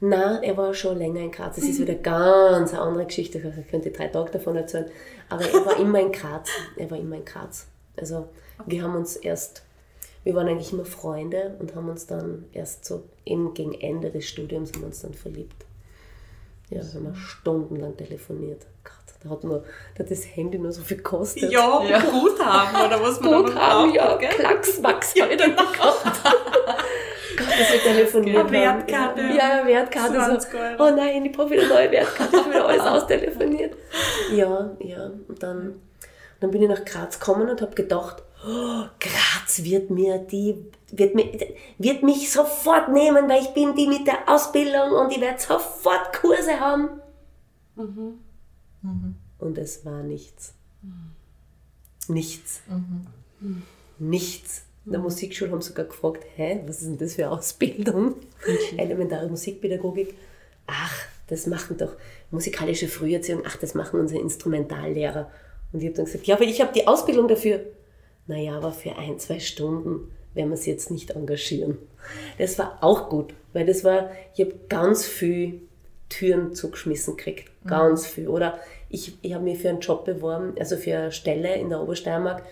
Nein, 0.00 0.42
er 0.44 0.56
war 0.56 0.72
schon 0.74 0.96
länger 0.96 1.20
in 1.20 1.30
Graz. 1.32 1.56
Das 1.56 1.64
ist 1.64 1.80
wieder 1.80 1.94
ganz 1.94 2.72
eine 2.72 2.82
andere 2.82 3.06
Geschichte. 3.06 3.40
Also 3.44 3.60
Ich 3.62 3.68
könnte 3.68 3.90
drei 3.90 4.06
Tage 4.08 4.30
davon 4.30 4.54
erzählen. 4.54 4.86
Aber 5.28 5.42
er 5.44 5.66
war 5.66 5.76
immer 5.80 5.98
in 5.98 6.12
Graz. 6.12 6.50
Er 6.76 6.88
war 6.90 6.98
immer 6.98 7.16
in 7.16 7.24
Graz. 7.24 7.66
Also 7.96 8.28
wir 8.66 8.82
haben 8.82 8.94
uns 8.94 9.16
erst, 9.16 9.62
wir 10.28 10.34
waren 10.34 10.46
eigentlich 10.46 10.74
immer 10.74 10.84
Freunde 10.84 11.56
und 11.58 11.74
haben 11.74 11.88
uns 11.88 12.04
dann 12.04 12.44
erst 12.52 12.84
so 12.84 13.02
eben 13.24 13.54
gegen 13.54 13.72
Ende 13.72 14.10
des 14.10 14.28
Studiums 14.28 14.74
haben 14.74 14.84
uns 14.84 15.00
dann 15.00 15.14
verliebt. 15.14 15.64
Ja, 16.68 16.82
haben 16.82 17.04
wir 17.06 17.14
stundenlang 17.14 17.96
telefoniert. 17.96 18.66
Gott, 18.84 19.14
da 19.22 19.30
hat, 19.30 19.42
nur, 19.42 19.64
da 19.94 20.04
hat 20.04 20.10
das 20.10 20.24
Handy 20.36 20.58
nur 20.58 20.70
so 20.70 20.82
viel 20.82 20.98
gekostet. 20.98 21.50
Ja, 21.50 21.82
ja. 21.82 22.00
Guthaben 22.00 22.76
oder 22.86 23.02
was 23.02 23.18
man 23.22 23.42
Gut 23.42 23.56
da 23.56 23.68
haben, 23.68 23.88
noch 23.88 23.94
ja, 23.94 24.16
gell? 24.16 24.28
Klackswachs 24.28 25.14
habe 25.18 25.32
ich 25.32 25.38
dann 25.38 25.56
gehabt. 25.56 25.78
Gott, 26.04 27.48
dass 27.48 27.72
wir 27.72 27.80
telefoniert 27.80 28.36
Eine 28.36 28.66
haben. 28.66 28.86
Wertkarte. 28.86 29.20
Ja, 29.22 29.60
ja, 29.60 29.66
Wertkarte. 29.66 30.12
20 30.12 30.52
So. 30.52 30.58
Oh 30.58 30.90
nein, 30.94 31.24
ich 31.24 31.32
brauche 31.32 31.52
wieder 31.52 31.62
eine 31.62 31.72
neue 31.72 31.90
Wertkarte. 31.90 32.36
Ich 32.36 32.42
habe 32.42 32.50
wieder 32.50 32.68
alles 32.68 32.82
austelefoniert. 32.86 33.74
Ja, 34.34 34.76
ja. 34.80 35.10
Und 35.26 35.42
dann, 35.42 35.80
dann 36.40 36.50
bin 36.50 36.60
ich 36.60 36.68
nach 36.68 36.84
Graz 36.84 37.18
gekommen 37.18 37.48
und 37.48 37.62
habe 37.62 37.74
gedacht, 37.74 38.24
oh, 38.46 38.84
Graz 39.00 39.62
wird 39.62 39.90
mir 39.90 40.18
die 40.18 40.64
wird, 40.90 41.14
mir, 41.14 41.38
wird 41.78 42.02
mich 42.02 42.30
sofort 42.30 42.88
nehmen, 42.90 43.28
weil 43.28 43.42
ich 43.42 43.48
bin 43.48 43.74
die 43.74 43.86
mit 43.86 44.06
der 44.06 44.28
Ausbildung 44.28 44.92
und 44.92 45.12
ich 45.12 45.20
werde 45.20 45.40
sofort 45.40 46.12
Kurse 46.12 46.58
haben. 46.58 46.88
Und 49.38 49.58
es 49.58 49.84
war 49.84 50.02
nichts. 50.02 50.54
Nichts. 52.08 52.62
Nichts. 53.98 54.62
In 54.86 54.92
der 54.92 55.00
Musikschule 55.00 55.50
haben 55.50 55.60
sie 55.60 55.68
sogar 55.68 55.84
gefragt, 55.84 56.24
hä, 56.36 56.62
was 56.66 56.78
ist 56.78 56.86
denn 56.86 56.98
das 56.98 57.14
für 57.14 57.30
Ausbildung? 57.30 58.14
Elementare 58.76 59.28
Musikpädagogik. 59.28 60.14
Ach, 60.66 60.94
das 61.26 61.46
machen 61.46 61.76
doch 61.76 61.94
musikalische 62.30 62.88
Früherziehung, 62.88 63.42
ach, 63.44 63.56
das 63.56 63.74
machen 63.74 64.00
unsere 64.00 64.22
Instrumentallehrer. 64.22 65.30
Und 65.72 65.80
ich 65.80 65.86
habe 65.88 65.96
dann 65.96 66.06
gesagt, 66.06 66.26
ja, 66.26 66.36
aber 66.36 66.44
ich 66.44 66.60
habe 66.62 66.72
die 66.72 66.86
Ausbildung 66.86 67.28
dafür. 67.28 67.60
Naja, 68.28 68.56
aber 68.56 68.70
für 68.72 68.96
ein, 68.96 69.18
zwei 69.18 69.40
Stunden 69.40 70.12
werden 70.34 70.50
wir 70.50 70.56
sie 70.56 70.70
jetzt 70.70 70.90
nicht 70.90 71.10
engagieren. 71.10 71.78
Das 72.38 72.58
war 72.58 72.78
auch 72.80 73.08
gut, 73.08 73.34
weil 73.52 73.66
das 73.66 73.82
war, 73.82 74.10
ich 74.34 74.40
habe 74.40 74.54
ganz 74.68 75.04
viel 75.04 75.62
Türen 76.08 76.54
zugeschmissen 76.54 77.16
gekriegt. 77.16 77.50
Ganz 77.66 78.06
viel. 78.06 78.28
Oder 78.28 78.58
ich, 78.88 79.18
ich 79.20 79.34
habe 79.34 79.44
mich 79.44 79.58
für 79.58 79.68
einen 79.68 79.80
Job 79.80 80.04
beworben, 80.04 80.54
also 80.58 80.76
für 80.76 80.96
eine 80.96 81.12
Stelle 81.12 81.56
in 81.56 81.68
der 81.68 81.80
Obersteiermark 81.82 82.44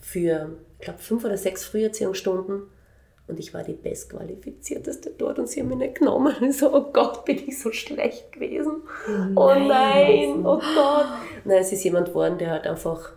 für, 0.00 0.56
ich 0.78 0.84
glaube, 0.84 0.98
fünf 0.98 1.24
oder 1.24 1.36
sechs 1.36 1.64
Früherziehungsstunden. 1.64 2.62
Und 3.26 3.40
ich 3.40 3.54
war 3.54 3.62
die 3.62 3.72
bestqualifizierteste 3.72 5.12
dort 5.16 5.38
und 5.38 5.48
sie 5.48 5.60
haben 5.60 5.68
mich 5.68 5.78
nicht 5.78 5.98
genommen. 5.98 6.34
Ich 6.42 6.58
so, 6.58 6.74
oh 6.74 6.92
Gott, 6.92 7.24
bin 7.24 7.38
ich 7.38 7.58
so 7.58 7.72
schlecht 7.72 8.32
gewesen. 8.32 8.82
Oh 9.34 9.54
nein, 9.54 10.44
oh 10.44 10.58
Gott. 10.58 11.06
Nein, 11.44 11.58
es 11.58 11.72
ist 11.72 11.84
jemand 11.84 12.08
geworden, 12.08 12.36
der 12.38 12.50
halt 12.50 12.66
einfach 12.66 13.12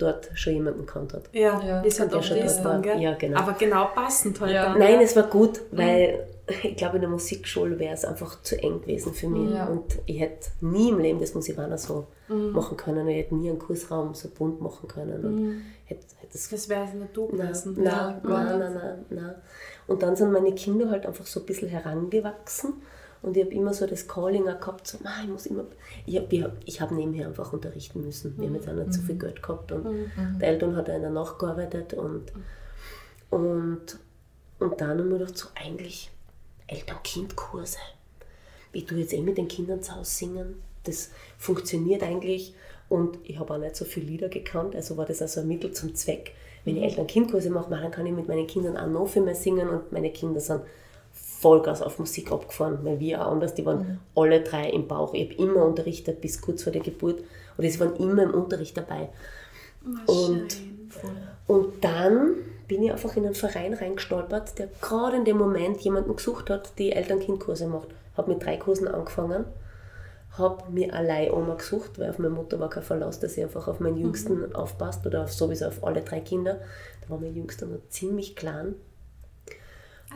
dort 0.00 0.30
schon 0.34 0.54
jemanden 0.54 0.80
gekannt 0.86 1.12
hat. 1.14 1.24
Ja, 1.32 1.60
Ja. 1.62 1.82
es 1.84 2.00
halt 2.00 2.12
Ja, 2.12 2.18
oft 2.18 2.26
schon 2.28 2.38
dann, 2.64 2.82
gell? 2.82 3.00
Ja, 3.00 3.14
genau. 3.14 3.38
Aber 3.40 3.52
genau 3.52 3.86
passend 3.94 4.40
halt 4.40 4.52
Ja. 4.52 4.64
dann. 4.70 4.78
Nein, 4.78 5.00
es 5.00 5.14
war 5.16 5.24
gut, 5.24 5.60
weil 5.70 6.26
ich 6.62 6.76
glaube, 6.76 6.96
in 6.96 7.02
der 7.02 7.10
Musikschule 7.10 7.78
wäre 7.78 7.94
es 7.94 8.04
einfach 8.04 8.42
zu 8.42 8.60
eng 8.60 8.80
gewesen 8.80 9.14
für 9.14 9.28
mich. 9.28 9.50
Ja. 9.54 9.66
Und 9.66 9.98
ich 10.06 10.18
hätte 10.20 10.48
nie 10.60 10.88
im 10.90 10.98
Leben 10.98 11.20
das 11.20 11.34
Musivana 11.34 11.78
so 11.78 12.06
machen 12.28 12.76
können. 12.76 13.08
Ich 13.08 13.18
hätte 13.18 13.34
nie 13.34 13.50
einen 13.50 13.58
Kursraum 13.58 14.14
so 14.14 14.28
bunt 14.28 14.60
machen 14.60 14.88
können. 14.88 15.24
Und 15.24 15.62
hätte, 15.84 16.04
hätte 16.20 16.34
es 16.38 16.48
Das 16.48 16.68
wäre 16.68 16.84
nicht 16.88 17.16
du 17.16 17.26
gewesen. 17.28 17.76
nein, 17.78 18.20
nein, 18.22 18.58
nein, 18.58 18.74
nein, 18.74 19.04
nein. 19.10 19.34
Und 19.88 20.02
dann 20.02 20.14
sind 20.16 20.30
meine 20.32 20.52
Kinder 20.54 20.90
halt 20.90 21.06
einfach 21.06 21.26
so 21.26 21.40
ein 21.40 21.46
bisschen 21.46 21.68
herangewachsen 21.68 22.74
Und 23.22 23.36
ich 23.36 23.44
habe 23.44 23.54
immer 23.54 23.74
so 23.74 23.86
das 23.86 24.08
Calling 24.08 24.48
auch 24.48 24.60
gehabt, 24.60 24.86
so, 24.86 24.98
ich 24.98 25.28
muss 25.28 25.46
immer, 25.46 25.64
ich 26.06 26.16
habe 26.16 26.56
ich 26.64 26.80
hab 26.80 26.90
nebenher 26.90 27.26
einfach 27.26 27.52
unterrichten 27.52 28.02
müssen. 28.02 28.36
Wir 28.38 28.46
haben 28.46 28.54
jetzt 28.54 28.68
auch 28.68 28.72
nicht 28.72 28.94
so 28.94 29.02
viel 29.02 29.18
Geld 29.18 29.42
gehabt 29.42 29.72
und 29.72 29.84
mhm. 29.84 30.38
die 30.40 30.44
Eltern 30.44 30.74
hat 30.74 30.88
einer 30.88 31.10
nachgearbeitet 31.10 31.92
und, 31.94 32.32
und, 33.28 33.98
und 34.58 34.80
dann 34.80 34.98
haben 34.98 35.10
wir 35.10 35.18
gedacht, 35.18 35.36
so 35.36 35.48
eigentlich 35.54 36.10
Eltern-Kind-Kurse. 36.66 37.78
Ich 38.72 38.86
tue 38.86 38.98
jetzt 38.98 39.12
eh 39.12 39.20
mit 39.20 39.36
den 39.36 39.48
Kindern 39.48 39.82
zu 39.82 39.96
Hause 39.96 40.10
singen. 40.10 40.62
Das 40.84 41.10
funktioniert 41.36 42.02
eigentlich 42.02 42.54
und 42.88 43.18
ich 43.24 43.38
habe 43.38 43.52
auch 43.52 43.58
nicht 43.58 43.76
so 43.76 43.84
viele 43.84 44.06
Lieder 44.06 44.30
gekannt, 44.30 44.74
also 44.74 44.96
war 44.96 45.04
das 45.04 45.20
also 45.20 45.40
ein 45.42 45.48
Mittel 45.48 45.72
zum 45.72 45.94
Zweck. 45.94 46.32
Wenn 46.64 46.76
ich 46.76 46.84
Eltern-Kind-Kurse 46.84 47.50
mache, 47.50 47.70
dann 47.70 47.90
kann 47.90 48.06
ich 48.06 48.12
mit 48.12 48.28
meinen 48.28 48.46
Kindern 48.46 48.78
auch 48.78 48.86
noch 48.86 49.08
viel 49.08 49.22
mehr 49.22 49.34
singen 49.34 49.68
und 49.68 49.92
meine 49.92 50.10
Kinder 50.10 50.40
sind 50.40 50.62
Vollgas 51.40 51.80
auf 51.80 51.98
Musik 51.98 52.30
abgefahren, 52.30 52.80
weil 52.82 53.00
wir 53.00 53.22
auch 53.22 53.32
anders, 53.32 53.54
die 53.54 53.64
waren 53.64 53.78
mhm. 53.78 53.98
alle 54.14 54.42
drei 54.42 54.68
im 54.68 54.86
Bauch. 54.86 55.14
Ich 55.14 55.30
habe 55.30 55.42
immer 55.42 55.64
unterrichtet 55.64 56.20
bis 56.20 56.40
kurz 56.40 56.62
vor 56.62 56.72
der 56.72 56.82
Geburt 56.82 57.22
oder 57.56 57.68
sie 57.68 57.80
waren 57.80 57.96
immer 57.96 58.24
im 58.24 58.34
Unterricht 58.34 58.76
dabei. 58.76 59.08
Oh, 60.06 60.12
und, 60.12 60.58
und 61.46 61.82
dann 61.82 62.34
bin 62.68 62.82
ich 62.82 62.92
einfach 62.92 63.16
in 63.16 63.24
einen 63.24 63.34
Verein 63.34 63.72
reingestolpert, 63.72 64.58
der 64.58 64.68
gerade 64.82 65.16
in 65.16 65.24
dem 65.24 65.38
Moment 65.38 65.80
jemanden 65.80 66.14
gesucht 66.14 66.50
hat, 66.50 66.78
die 66.78 66.92
Eltern-Kind-Kurse 66.92 67.66
macht. 67.68 67.88
Habe 68.18 68.32
mit 68.34 68.44
drei 68.44 68.58
Kursen 68.58 68.86
angefangen, 68.86 69.46
habe 70.36 70.70
mir 70.70 70.92
eine 70.92 71.08
Leihoma 71.08 71.54
gesucht, 71.54 71.98
weil 71.98 72.10
auf 72.10 72.18
meine 72.18 72.34
Mutter 72.34 72.60
war 72.60 72.68
kein 72.68 72.82
Verlass, 72.82 73.18
dass 73.18 73.34
sie 73.34 73.42
einfach 73.42 73.66
auf 73.66 73.80
meinen 73.80 73.96
mhm. 73.96 74.02
Jüngsten 74.02 74.40
mhm. 74.40 74.54
aufpasst 74.54 75.06
oder 75.06 75.24
auf, 75.24 75.32
sowieso 75.32 75.66
auf 75.66 75.82
alle 75.82 76.02
drei 76.02 76.20
Kinder. 76.20 76.58
Da 77.00 77.08
war 77.08 77.18
mein 77.18 77.34
Jüngster 77.34 77.64
noch 77.64 77.80
ziemlich 77.88 78.36
klein 78.36 78.74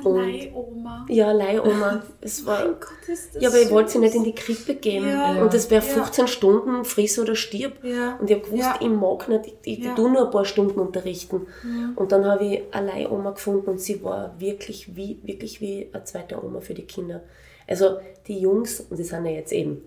Leihoma. 0.03 1.07
Ja, 1.09 1.33
Leihoma. 1.33 2.03
Es 2.21 2.45
war, 2.45 2.65
mein 2.65 2.75
Gott, 2.81 3.09
ist 3.09 3.35
das 3.35 3.43
ja, 3.43 3.49
aber 3.49 3.61
ich 3.61 3.71
wollte 3.71 3.93
sie 3.93 3.99
nicht 3.99 4.15
in 4.15 4.25
die 4.25 4.35
Krippe 4.35 4.75
geben. 4.75 5.09
Ja. 5.09 5.41
Und 5.43 5.55
das 5.55 5.71
wäre 5.71 5.83
15 5.83 6.25
ja. 6.25 6.29
Stunden 6.29 6.85
friss 6.85 7.19
oder 7.19 7.35
stirb. 7.35 7.83
Ja. 7.85 8.17
Und 8.17 8.29
ich 8.29 8.37
habe 8.37 8.47
gewusst, 8.47 8.71
ich 8.81 8.89
mag 8.89 9.29
nicht, 9.29 9.47
ich, 9.47 9.79
ich, 9.79 9.85
ich 9.85 9.95
tue 9.95 10.11
nur 10.11 10.27
ein 10.27 10.31
paar 10.31 10.45
Stunden 10.45 10.79
unterrichten. 10.79 11.47
Und 11.97 12.13
dann 12.13 12.25
habe 12.25 12.45
ich 12.45 12.63
eine 12.73 12.89
Leihoma 12.89 13.31
gefunden 13.31 13.71
und 13.71 13.81
sie 13.81 14.03
war 14.03 14.35
wirklich 14.39 14.97
wie, 14.97 15.19
wirklich 15.23 15.61
wie 15.61 15.89
eine 15.93 16.05
zweite 16.05 16.43
Oma 16.45 16.61
für 16.61 16.75
die 16.75 16.87
Kinder. 16.87 17.23
Also 17.67 17.99
die 18.27 18.39
Jungs, 18.39 18.81
und 18.81 18.99
die 18.99 19.05
sind 19.05 19.25
ja 19.25 19.33
jetzt 19.33 19.53
eben 19.53 19.83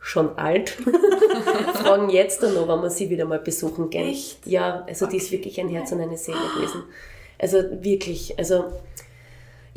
schon 0.00 0.36
alt, 0.38 0.70
fragen 1.74 2.10
jetzt 2.10 2.42
dann 2.42 2.54
noch, 2.54 2.68
wenn 2.68 2.82
wir 2.82 2.90
sie 2.90 3.10
wieder 3.10 3.24
mal 3.24 3.40
besuchen 3.40 3.90
gehen. 3.90 4.08
Echt? 4.08 4.46
Ja, 4.46 4.84
also 4.86 5.06
okay. 5.06 5.12
die 5.12 5.22
ist 5.22 5.32
wirklich 5.32 5.60
ein 5.60 5.68
Herz 5.68 5.90
und 5.92 6.00
eine 6.00 6.16
Seele 6.16 6.38
gewesen. 6.54 6.84
Also 7.38 7.58
wirklich, 7.82 8.38
also 8.38 8.64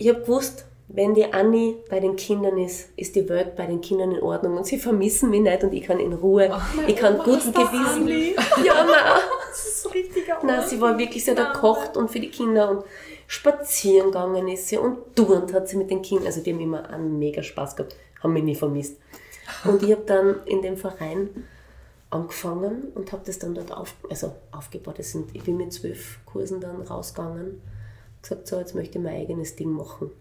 ich 0.02 0.10
habe 0.10 0.22
gewusst, 0.22 0.66
wenn 0.88 1.14
die 1.14 1.32
Anni 1.32 1.78
bei 1.90 2.00
den 2.00 2.16
Kindern 2.16 2.58
ist, 2.58 2.90
ist 2.98 3.16
die 3.16 3.30
Welt 3.30 3.56
bei 3.56 3.68
den 3.68 3.82
Kindern 3.82 4.12
in 4.14 4.22
Ordnung 4.22 4.58
und 4.58 4.66
sie 4.66 4.80
vermissen 4.80 5.30
mich 5.30 5.42
nicht 5.42 5.64
und 5.64 5.74
ich 5.74 5.84
kann 5.84 6.00
in 6.00 6.12
Ruhe, 6.12 6.50
oh, 6.52 6.82
ich 6.88 6.96
kann 6.96 7.16
Oma 7.16 7.24
guten 7.24 7.54
Gewissen. 7.54 8.08
Ja, 8.66 8.84
nein. 8.84 9.22
Das 9.52 9.66
ist 9.66 9.84
so 9.84 9.90
richtiger 9.90 10.40
Nein, 10.44 10.64
sie 10.66 10.80
war 10.82 10.98
wirklich, 10.98 11.24
sie 11.24 11.32
hat 11.32 11.54
gekocht 11.54 11.98
und 11.98 12.10
für 12.10 12.20
die 12.20 12.32
Kinder 12.32 12.72
und 12.72 12.84
spazieren 13.28 14.08
gegangen 14.08 14.48
ist 14.48 14.70
sie 14.70 14.78
und 14.78 15.16
turnt 15.16 15.54
hat 15.54 15.68
sie 15.68 15.78
mit 15.78 15.92
den 15.92 16.02
Kindern. 16.02 16.28
Also 16.28 16.42
die 16.42 16.52
haben 16.52 16.62
immer 16.62 16.90
einen 16.90 17.20
mega 17.20 17.44
Spaß 17.44 17.76
gehabt, 17.76 17.96
haben 18.24 18.34
mich 18.34 18.44
nie 18.44 18.56
vermisst. 18.56 18.98
Und 19.66 19.84
ich 19.84 19.92
habe 19.92 20.04
dann 20.06 20.36
in 20.46 20.62
dem 20.62 20.78
Verein 20.78 21.30
angefangen 22.10 22.92
und 22.96 23.12
habe 23.12 23.24
das 23.26 23.40
dann 23.40 23.54
dort 23.54 23.72
auf, 23.72 23.94
also 24.10 24.34
aufgebaut. 24.52 25.00
Das 25.00 25.12
sind, 25.12 25.36
ich 25.36 25.44
bin 25.44 25.58
mit 25.58 25.74
zwölf 25.74 26.20
Kursen 26.26 26.60
dann 26.60 26.82
rausgegangen 26.82 27.62
gesagt, 28.22 28.48
so, 28.48 28.58
jetzt 28.58 28.76
möchte 28.76 28.98
ich 28.98 29.04
mein 29.04 29.16
eigenes 29.16 29.56
Ding 29.56 29.72
machen. 29.72 30.12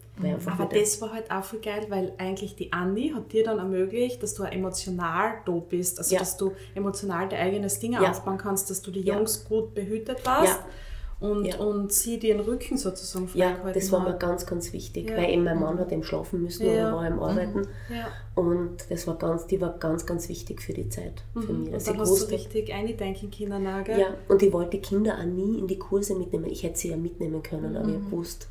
Aber 0.44 0.66
das 0.66 1.00
war 1.00 1.14
halt 1.14 1.30
auch 1.30 1.44
viel 1.44 1.60
geil, 1.60 1.86
weil 1.88 2.12
eigentlich 2.18 2.54
die 2.54 2.74
Anni 2.74 3.12
hat 3.14 3.32
dir 3.32 3.42
dann 3.42 3.58
ermöglicht, 3.58 4.22
dass 4.22 4.34
du 4.34 4.42
emotional 4.42 5.38
da 5.46 5.52
bist, 5.52 5.98
also 5.98 6.12
ja. 6.12 6.20
dass 6.20 6.36
du 6.36 6.52
emotional 6.74 7.28
dein 7.28 7.40
eigenes 7.40 7.78
Ding 7.78 7.94
ja. 7.94 8.10
aufbauen 8.10 8.36
kannst, 8.36 8.68
dass 8.68 8.82
du 8.82 8.90
die 8.90 9.00
Jungs 9.00 9.44
ja. 9.44 9.48
gut 9.48 9.74
behütet 9.74 10.26
warst. 10.26 10.58
Ja 10.58 10.66
und, 11.20 11.44
ja. 11.44 11.56
und 11.56 11.92
sie 11.92 12.18
den 12.18 12.40
Rücken 12.40 12.78
sozusagen 12.78 13.28
Ja, 13.34 13.58
das 13.74 13.92
war 13.92 14.00
mir 14.00 14.16
ganz, 14.16 14.46
ganz 14.46 14.72
wichtig, 14.72 15.10
ja. 15.10 15.18
weil 15.18 15.30
eben 15.30 15.44
mein 15.44 15.60
Mann 15.60 15.78
hat 15.78 15.92
eben 15.92 16.02
schlafen 16.02 16.42
müssen 16.42 16.66
ja. 16.66 16.88
und 16.88 16.94
war 16.94 17.06
im 17.06 17.20
Arbeiten. 17.20 17.60
Mhm. 17.60 17.94
Ja. 17.94 18.08
Und 18.34 18.78
das 18.88 19.06
war 19.06 19.16
ganz, 19.16 19.46
die 19.46 19.60
war 19.60 19.76
ganz, 19.78 20.06
ganz 20.06 20.30
wichtig 20.30 20.62
für 20.62 20.72
die 20.72 20.88
Zeit, 20.88 21.22
für 21.34 21.52
mhm. 21.52 21.64
mich. 21.64 21.74
Und 21.74 21.86
dann 21.86 21.98
hast 21.98 22.22
du 22.22 22.34
richtig 22.34 22.72
eindenken 22.72 23.30
können, 23.30 23.84
gell? 23.84 24.00
Ja, 24.00 24.14
und 24.28 24.42
ich 24.42 24.50
wollte 24.50 24.70
die 24.70 24.80
Kinder 24.80 25.18
auch 25.18 25.24
nie 25.24 25.58
in 25.58 25.66
die 25.66 25.78
Kurse 25.78 26.14
mitnehmen. 26.14 26.46
Ich 26.46 26.62
hätte 26.62 26.78
sie 26.78 26.88
ja 26.88 26.96
mitnehmen 26.96 27.42
können, 27.42 27.76
aber 27.76 27.88
ich 27.88 27.98
mhm. 27.98 28.10
gewusst, 28.10 28.48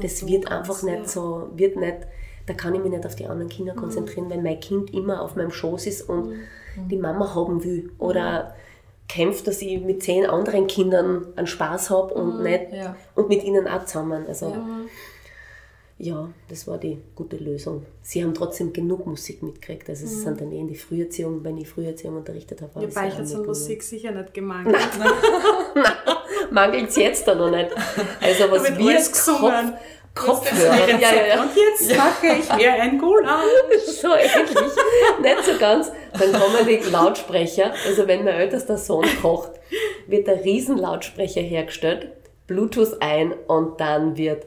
das 0.00 0.20
so 0.20 0.28
wird 0.28 0.52
einfach 0.52 0.84
nicht 0.84 1.08
so, 1.08 1.50
wird 1.56 1.76
nicht, 1.76 1.96
da 2.46 2.54
kann 2.54 2.76
ich 2.76 2.82
mich 2.82 2.92
nicht 2.92 3.04
auf 3.04 3.16
die 3.16 3.26
anderen 3.26 3.48
Kinder 3.48 3.74
konzentrieren, 3.74 4.26
mhm. 4.26 4.30
weil 4.30 4.42
mein 4.42 4.60
Kind 4.60 4.94
immer 4.94 5.20
auf 5.20 5.34
meinem 5.34 5.50
Schoß 5.50 5.86
ist 5.86 6.08
und 6.08 6.28
mhm. 6.28 6.88
die 6.88 6.96
Mama 6.96 7.34
haben 7.34 7.64
will. 7.64 7.90
Oder 7.98 8.54
kämpft, 9.12 9.46
dass 9.46 9.60
ich 9.60 9.78
mit 9.80 10.02
zehn 10.02 10.24
anderen 10.26 10.66
Kindern 10.66 11.26
einen 11.36 11.46
Spaß 11.46 11.90
habe 11.90 12.14
und, 12.14 12.38
mhm, 12.38 12.42
nicht, 12.42 12.72
ja. 12.72 12.96
und 13.14 13.28
mit 13.28 13.44
ihnen 13.44 13.68
auch 13.68 13.84
zusammen. 13.84 14.24
Also, 14.26 14.46
ja. 14.48 14.66
ja. 15.98 16.28
das 16.48 16.66
war 16.66 16.78
die 16.78 16.98
gute 17.14 17.36
Lösung. 17.36 17.84
Sie 18.00 18.24
haben 18.24 18.32
trotzdem 18.32 18.72
genug 18.72 19.06
Musik 19.06 19.42
mitgekriegt. 19.42 19.88
Also, 19.90 20.06
sie 20.06 20.16
mhm. 20.16 20.20
sind 20.20 20.40
dann 20.40 20.52
eh 20.52 20.60
in 20.60 20.68
die 20.68 20.76
Früherziehung, 20.76 21.44
wenn 21.44 21.58
ich 21.58 21.68
Früherziehung 21.68 22.16
unterrichtet 22.16 22.62
habe. 22.62 22.80
Ihr 22.80 22.88
Beicht 22.88 23.18
hat 23.18 23.28
so 23.28 23.44
Musik 23.44 23.82
sicher 23.82 24.12
nicht 24.12 24.32
gemangelt. 24.32 24.76
Nein, 24.98 25.10
Nein. 25.74 25.92
mangelt 26.50 26.88
es 26.88 26.96
jetzt 26.96 27.28
da 27.28 27.34
noch 27.34 27.50
nicht. 27.50 27.70
Also, 28.20 28.50
was 28.50 28.64
wir 28.78 28.96
Kopf, 28.96 29.72
Kopfhörer. 30.14 30.88
Ja, 30.88 30.98
ja, 30.98 31.26
ja. 31.26 31.42
Und 31.42 31.50
jetzt 31.56 31.96
mache 31.96 32.26
ich 32.38 32.56
mir 32.56 32.72
ein 32.74 32.98
Gulasch. 32.98 33.44
So 33.86 34.08
ähnlich. 34.08 34.56
Nicht 35.20 35.44
so 35.44 35.58
ganz. 35.58 35.90
Dann 36.12 36.32
kommen 36.32 36.66
die 36.66 36.90
Lautsprecher. 36.90 37.72
Also 37.86 38.06
wenn 38.06 38.24
mein 38.24 38.34
ältester 38.34 38.76
Sohn 38.76 39.06
kocht, 39.20 39.52
wird 40.06 40.26
der 40.26 40.44
Riesenlautsprecher 40.44 41.40
hergestellt, 41.40 42.08
Bluetooth 42.46 43.00
ein 43.00 43.32
und 43.46 43.80
dann 43.80 44.16
wird 44.16 44.44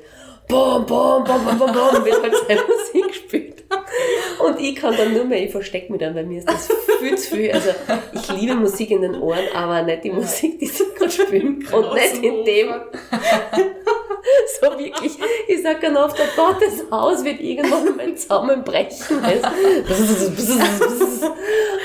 bom, 0.48 0.86
bom, 0.86 1.24
bom, 1.24 1.46
bom, 1.46 1.58
bom, 1.58 1.72
bom, 1.72 2.06
wird 2.06 2.22
halt 2.22 2.36
seine 2.48 2.62
Musik 2.62 3.08
gespielt. 3.08 3.64
Und 4.40 4.60
ich 4.60 4.76
kann 4.76 4.96
dann 4.98 5.14
nur 5.14 5.26
mehr, 5.26 5.44
ich 5.44 5.52
verstecke 5.52 5.92
mich 5.92 6.02
dann, 6.02 6.16
weil 6.16 6.26
mir 6.26 6.40
ist 6.40 6.50
das 6.50 6.70
viel 7.00 7.18
zu 7.18 7.36
viel. 7.36 7.52
Also 7.52 7.70
ich 8.14 8.32
liebe 8.32 8.56
Musik 8.56 8.92
in 8.92 9.02
den 9.02 9.16
Ohren, 9.16 9.46
aber 9.54 9.82
nicht 9.84 10.04
die 10.04 10.12
Musik, 10.12 10.60
die 10.60 10.68
sie 10.68 10.84
gerade 10.98 11.12
spielen. 11.12 11.66
Und 11.72 11.94
nicht 11.94 12.24
in 12.24 12.44
dem. 12.44 12.70
so 14.62 14.68
wirklich, 14.80 15.18
ich 15.48 15.62
sage 15.62 15.80
ganz 15.80 15.98
oft, 15.98 16.20
oh 16.20 16.24
Gott, 16.36 16.58
das 16.62 16.84
Haus 16.92 17.24
wird 17.24 17.40
irgendwann 17.40 17.96
mal 17.96 18.16
zusammenbrechen. 18.16 19.18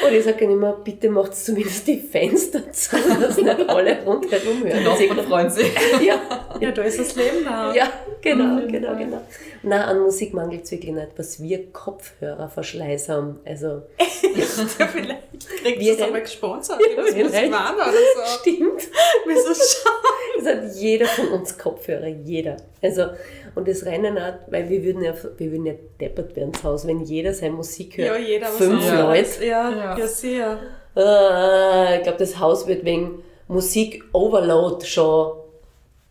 Und 0.07 0.13
ich 0.13 0.25
sage 0.25 0.39
dann 0.41 0.51
immer, 0.51 0.73
bitte 0.73 1.11
macht 1.11 1.35
zumindest 1.37 1.87
die 1.87 1.99
Fenster 1.99 2.73
zu, 2.73 2.97
dass 3.21 3.37
nicht 3.37 3.69
alle 3.69 4.03
rundherum 4.05 4.65
hören. 4.65 4.79
Die 4.99 5.07
Nachbarn 5.07 5.27
freuen 5.27 5.51
sich. 5.51 5.71
Ja. 6.01 6.21
ja, 6.61 6.71
da 6.71 6.83
ist 6.83 6.99
das 6.99 7.15
Leben 7.17 7.45
da. 7.45 7.75
Ja, 7.75 7.93
genau, 8.23 8.67
genau, 8.67 8.97
genau. 8.97 9.21
Nein, 9.63 9.83
an 9.83 10.01
Musik 10.01 10.33
mangelt 10.33 10.65
es 10.65 10.73
wirklich 10.73 10.95
nicht, 10.95 11.09
was 11.17 11.43
wir 11.43 11.71
Kopfhörerverschleiß 11.85 13.09
haben. 13.09 13.41
Also, 13.47 13.69
ja, 13.99 14.87
vielleicht 14.87 15.23
kriegt 15.63 15.83
es 15.83 16.03
einmal 16.03 16.21
gesponsert, 16.21 16.79
ja, 16.79 17.03
das 17.03 17.15
muss 17.15 17.33
oder 17.33 17.93
so. 17.93 18.39
Stimmt. 18.41 18.83
Wieso 19.27 19.55
schauen? 19.55 20.39
Es 20.39 20.47
hat 20.47 20.77
jeder 20.77 21.07
von 21.07 21.29
uns 21.29 21.57
Kopfhörer, 21.57 22.09
jeder. 22.09 22.59
Also, 22.83 23.07
und 23.55 23.67
das 23.67 23.87
Rennen 23.87 24.19
auch, 24.19 24.35
weil 24.49 24.69
wir 24.69 24.85
würden 24.85 25.03
ja, 25.03 25.15
wir 25.39 25.51
würden 25.51 25.67
ja 25.67 25.73
deppert 25.99 26.37
werden 26.37 26.53
zu 26.53 26.65
Hause, 26.65 26.89
wenn 26.89 27.01
jeder 27.01 27.33
seine 27.33 27.55
Musik 27.55 27.97
hört. 27.97 28.09
Ja, 28.09 28.17
jeder 28.19 28.49
Fünf 28.49 28.85
was 28.85 29.01
Leute. 29.01 29.47
Ja, 29.47 29.71
ja, 29.71 29.99
ja, 29.99 30.07
sehr. 30.07 30.59
Äh, 30.95 31.97
ich 31.97 32.03
glaube, 32.03 32.19
das 32.19 32.39
Haus 32.39 32.67
wird 32.67 32.85
wegen 32.85 33.23
Musik-Overload 33.49 34.85
schon 34.85 35.33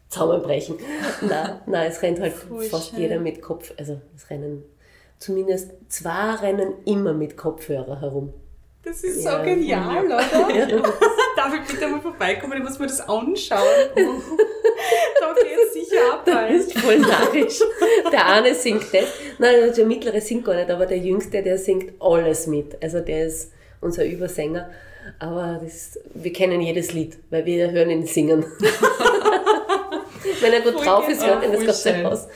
zusammenbrechen. 0.09 0.77
nein, 1.21 1.61
nein, 1.67 1.91
es 1.91 2.01
rennt 2.01 2.19
halt 2.19 2.33
Voll 2.33 2.63
fast 2.63 2.89
schön. 2.89 3.01
jeder 3.01 3.19
mit 3.19 3.39
Kopf, 3.43 3.71
also 3.77 4.01
es 4.15 4.29
rennen 4.31 4.63
zumindest 5.19 5.71
zwei 5.89 6.35
rennen 6.35 6.73
immer 6.85 7.13
mit 7.13 7.37
Kopfhörer 7.37 8.01
herum. 8.01 8.33
Das 8.83 9.03
ist 9.03 9.23
ja, 9.23 9.37
so 9.37 9.43
genial, 9.43 10.05
oder? 10.05 10.19
Ja. 10.55 10.67
Darf 11.35 11.53
ich 11.53 11.71
bitte 11.71 11.87
mal 11.87 12.01
vorbeikommen? 12.01 12.57
Ich 12.57 12.63
muss 12.63 12.79
mir 12.79 12.87
das 12.87 13.01
anschauen. 13.01 13.59
da 13.95 15.33
geht 15.33 15.57
es 15.67 15.73
sicher 15.73 16.13
ab. 16.13 16.23
Das 16.25 16.51
ist 16.51 16.77
voll 16.79 16.99
narrisch. 16.99 17.59
Der 18.11 18.25
eine 18.25 18.55
singt 18.55 18.93
das. 18.93 19.05
Nein, 19.37 19.73
der 19.75 19.85
mittlere 19.85 20.21
singt 20.21 20.45
gar 20.45 20.55
nicht, 20.55 20.71
aber 20.71 20.85
der 20.85 20.97
jüngste, 20.97 21.43
der 21.43 21.57
singt 21.57 21.93
alles 22.01 22.47
mit. 22.47 22.81
Also 22.81 23.01
der 23.01 23.27
ist 23.27 23.51
unser 23.81 24.05
Übersänger. 24.05 24.69
Aber 25.19 25.59
das, 25.61 25.99
wir 26.13 26.31
kennen 26.33 26.61
jedes 26.61 26.93
Lied, 26.93 27.17
weil 27.29 27.45
wir 27.45 27.71
hören 27.71 27.89
ihn 27.89 28.05
singen. 28.05 28.45
Wenn 30.41 30.53
er 30.53 30.61
gut 30.61 30.73
voll 30.73 30.85
drauf 30.85 31.09
ist, 31.09 31.25
hört 31.25 31.43
ihn 31.43 31.51
das 31.51 31.65
ganze 31.65 32.03
Haus. 32.03 32.27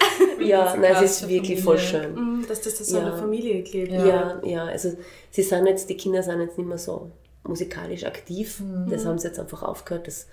Ja, 0.48 0.76
nein, 0.76 0.96
es 0.96 1.22
ist 1.22 1.30
wirklich 1.30 1.62
voll 1.62 1.78
schön. 1.78 2.14
Mm, 2.14 2.48
dass 2.48 2.62
das 2.62 2.78
so 2.78 2.98
ja. 2.98 3.06
eine 3.06 3.18
Familie 3.18 3.64
klebt. 3.64 3.92
Ja. 3.92 4.06
ja, 4.06 4.42
ja, 4.44 4.66
also 4.66 4.96
sie 5.32 5.44
sind 5.44 5.66
jetzt, 5.68 5.90
die 5.90 5.98
Kinder 5.98 6.24
sind 6.24 6.40
jetzt 6.42 6.58
nicht 6.58 6.68
mehr 6.68 6.78
so 6.78 7.12
musikalisch 7.44 8.04
aktiv. 8.06 8.60
Mhm. 8.60 8.90
Das 8.90 9.06
haben 9.06 9.18
sie 9.20 9.28
jetzt 9.28 9.40
einfach 9.40 9.64
aufgehört. 9.64 10.08
Das 10.08 10.28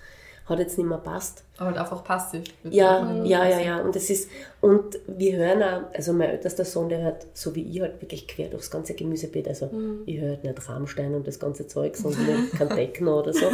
hat 0.45 0.59
jetzt 0.59 0.77
nicht 0.77 0.87
mehr 0.87 0.97
passt. 0.97 1.43
Aber 1.57 1.67
halt 1.67 1.77
einfach 1.77 2.03
passiv. 2.03 2.43
Ja, 2.63 3.13
ja, 3.23 3.47
ja, 3.47 3.59
ja. 3.59 3.81
Und 3.81 3.95
das 3.95 4.09
ist, 4.09 4.29
und 4.59 4.99
wir 5.07 5.37
hören 5.37 5.61
auch, 5.61 5.93
also 5.93 6.13
mein 6.13 6.31
ältester 6.31 6.65
Sohn, 6.65 6.89
der 6.89 7.03
hört, 7.03 7.27
so 7.33 7.53
wie 7.55 7.63
ich 7.63 7.81
halt 7.81 8.01
wirklich 8.01 8.27
quer 8.27 8.49
durchs 8.49 8.71
ganze 8.71 8.95
Gemüsebeet. 8.95 9.47
Also 9.47 9.67
mhm. 9.67 10.01
ich 10.05 10.19
höre 10.19 10.29
halt 10.29 10.43
nicht 10.43 10.69
Rammstein 10.69 11.13
und 11.13 11.27
das 11.27 11.39
ganze 11.39 11.67
Zeug, 11.67 11.95
sondern 11.95 12.49
kein 12.57 12.69
Techno 12.69 13.19
oder 13.19 13.33
so. 13.33 13.45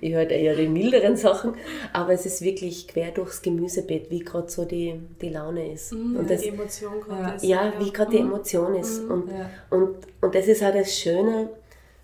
Ich 0.00 0.12
höre 0.12 0.18
halt 0.18 0.32
eher 0.32 0.54
die 0.54 0.68
milderen 0.68 1.16
Sachen. 1.16 1.54
Aber 1.92 2.12
es 2.12 2.26
ist 2.26 2.42
wirklich 2.42 2.88
quer 2.88 3.10
durchs 3.10 3.40
Gemüsebeet, 3.40 4.10
wie 4.10 4.20
gerade 4.20 4.50
so 4.50 4.64
die, 4.64 5.00
die 5.20 5.30
Laune 5.30 5.72
ist. 5.72 5.92
Mhm, 5.92 6.16
und 6.16 6.30
das, 6.30 6.42
die 6.42 6.48
Emotion 6.48 7.00
gerade 7.00 7.36
ist. 7.36 7.44
Ja, 7.44 7.72
wie 7.78 7.92
gerade 7.92 8.10
die 8.10 8.22
mhm. 8.22 8.30
Emotion 8.30 8.74
ist. 8.74 9.02
Mhm. 9.02 9.10
Und, 9.10 9.30
und, 9.70 9.96
und 10.20 10.34
das 10.34 10.46
ist 10.46 10.62
auch 10.62 10.72
das 10.72 10.94
Schöne, 10.94 11.48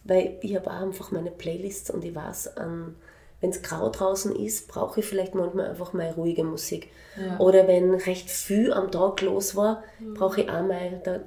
weil 0.05 0.39
ich 0.41 0.57
habe 0.57 0.71
auch 0.71 0.81
einfach 0.81 1.13
meine 1.13 1.31
Playlists 1.31 1.91
und 1.91 2.05
ich 2.05 2.15
weiß, 2.15 2.57
an 2.57 2.97
wenn 3.41 3.51
es 3.51 3.63
grau 3.63 3.89
draußen 3.89 4.35
ist, 4.37 4.69
brauche 4.69 5.01
ich 5.01 5.07
vielleicht 5.07 5.35
manchmal 5.35 5.71
einfach 5.71 5.93
mal 5.93 6.11
ruhige 6.11 6.45
Musik. 6.45 6.91
Ja. 7.17 7.39
Oder 7.39 7.67
wenn 7.67 7.95
recht 7.95 8.31
viel 8.31 8.73
am 8.73 8.91
Tag 8.91 9.23
los 9.23 9.57
war, 9.57 9.83
mhm. 9.99 10.15
brauche 10.15 10.43
ich 10.43 10.51
auch 10.51 10.63
mal, 10.63 11.01
da 11.05 11.21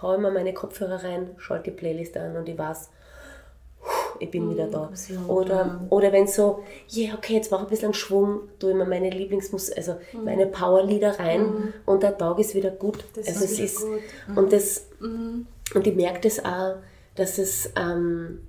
haue 0.00 0.16
ich 0.16 0.22
mir 0.22 0.30
meine 0.30 0.54
Kopfhörer 0.54 1.02
rein, 1.02 1.30
schalte 1.38 1.70
die 1.70 1.76
Playlist 1.76 2.16
an 2.16 2.36
und 2.36 2.48
ich 2.48 2.56
weiß, 2.56 2.90
ich 4.20 4.30
bin 4.30 4.46
mhm, 4.46 4.50
wieder 4.52 4.66
da. 4.66 4.90
Oder, 5.28 5.80
oder 5.90 6.12
wenn 6.12 6.26
so, 6.26 6.62
ja, 6.88 7.08
yeah, 7.08 7.14
okay, 7.16 7.34
jetzt 7.34 7.50
brauche 7.50 7.62
ich 7.62 7.68
ein 7.68 7.70
bisschen 7.70 7.94
Schwung, 7.94 8.40
tue 8.58 8.70
ich 8.70 8.76
mir 8.76 8.84
meine 8.84 9.10
Lieblingsmusik, 9.10 9.76
also 9.76 9.96
mhm. 10.12 10.24
meine 10.24 10.46
Powerlieder 10.46 11.18
rein 11.18 11.40
mhm. 11.42 11.74
und 11.86 12.02
der 12.02 12.16
Tag 12.16 12.38
ist 12.38 12.54
wieder 12.54 12.70
gut. 12.70 13.04
Das 13.14 13.28
also 13.28 13.44
ist 13.44 13.52
es 13.52 13.58
ist, 13.58 13.80
gut. 13.80 14.00
Und, 14.36 14.46
mhm. 14.46 14.50
das, 14.50 14.86
mhm. 15.00 15.46
und 15.74 15.86
ich 15.86 15.94
merke 15.94 16.20
das 16.20 16.44
auch, 16.44 16.76
dass 17.14 17.38
es, 17.38 17.70
ähm, 17.76 18.40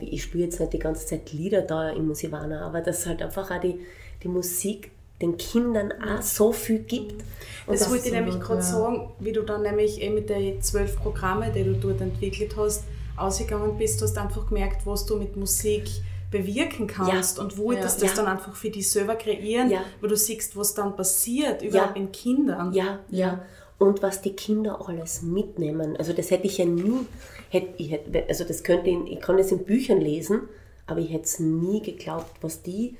ich 0.00 0.22
spiele 0.22 0.44
jetzt 0.44 0.60
nicht 0.60 0.72
die 0.72 0.78
ganze 0.78 1.06
Zeit 1.06 1.32
Lieder 1.32 1.62
da 1.62 1.90
im 1.90 2.08
Musivana, 2.08 2.66
aber 2.66 2.80
dass 2.80 3.06
halt 3.06 3.22
einfach 3.22 3.50
auch 3.50 3.60
die, 3.60 3.78
die 4.22 4.28
Musik 4.28 4.90
den 5.20 5.36
Kindern 5.36 5.92
auch 6.02 6.22
so 6.22 6.52
viel 6.52 6.80
gibt. 6.80 7.22
Und 7.66 7.78
das 7.78 7.90
wollte 7.90 8.08
ich 8.08 8.12
nämlich 8.12 8.40
gerade 8.40 8.60
ja. 8.60 8.66
sagen, 8.66 9.10
wie 9.20 9.32
du 9.32 9.42
dann 9.42 9.62
nämlich 9.62 10.02
eh 10.02 10.10
mit 10.10 10.28
den 10.28 10.60
zwölf 10.60 10.96
Programmen, 10.96 11.52
die 11.52 11.64
du 11.64 11.74
dort 11.74 12.00
entwickelt 12.00 12.56
hast, 12.56 12.84
ausgegangen 13.16 13.78
bist, 13.78 14.02
hast 14.02 14.18
einfach 14.18 14.48
gemerkt, 14.48 14.86
was 14.86 15.06
du 15.06 15.16
mit 15.16 15.36
Musik 15.36 15.88
bewirken 16.30 16.88
kannst 16.88 17.38
ja. 17.38 17.44
und 17.44 17.56
wolltest 17.56 18.00
ja. 18.00 18.08
das 18.08 18.16
ja. 18.16 18.22
dann 18.22 18.32
einfach 18.32 18.54
für 18.56 18.70
dich 18.70 18.90
selber 18.90 19.14
kreieren, 19.14 19.70
ja. 19.70 19.82
wo 20.00 20.08
du 20.08 20.16
siehst, 20.16 20.56
was 20.56 20.74
dann 20.74 20.96
passiert, 20.96 21.62
überhaupt 21.62 21.96
in 21.96 22.10
Kindern. 22.10 22.72
Ja, 22.72 22.98
ja. 23.08 23.40
Und 23.78 24.02
was 24.02 24.22
die 24.22 24.34
Kinder 24.34 24.88
alles 24.88 25.22
mitnehmen. 25.22 25.96
Also 25.96 26.12
das 26.12 26.30
hätte 26.30 26.46
ich 26.46 26.58
ja 26.58 26.64
nie 26.64 27.06
hätte, 27.54 27.74
ich 27.78 27.90
hätte, 27.90 28.24
also 28.28 28.44
das 28.44 28.62
könnte 28.62 28.90
ich, 28.90 29.12
ich 29.12 29.20
kann 29.20 29.38
es 29.38 29.50
in 29.50 29.64
Büchern 29.64 30.00
lesen, 30.00 30.42
aber 30.86 31.00
ich 31.00 31.10
hätte 31.10 31.24
es 31.24 31.38
nie 31.38 31.80
geglaubt, 31.80 32.30
was 32.42 32.62
die, 32.62 32.96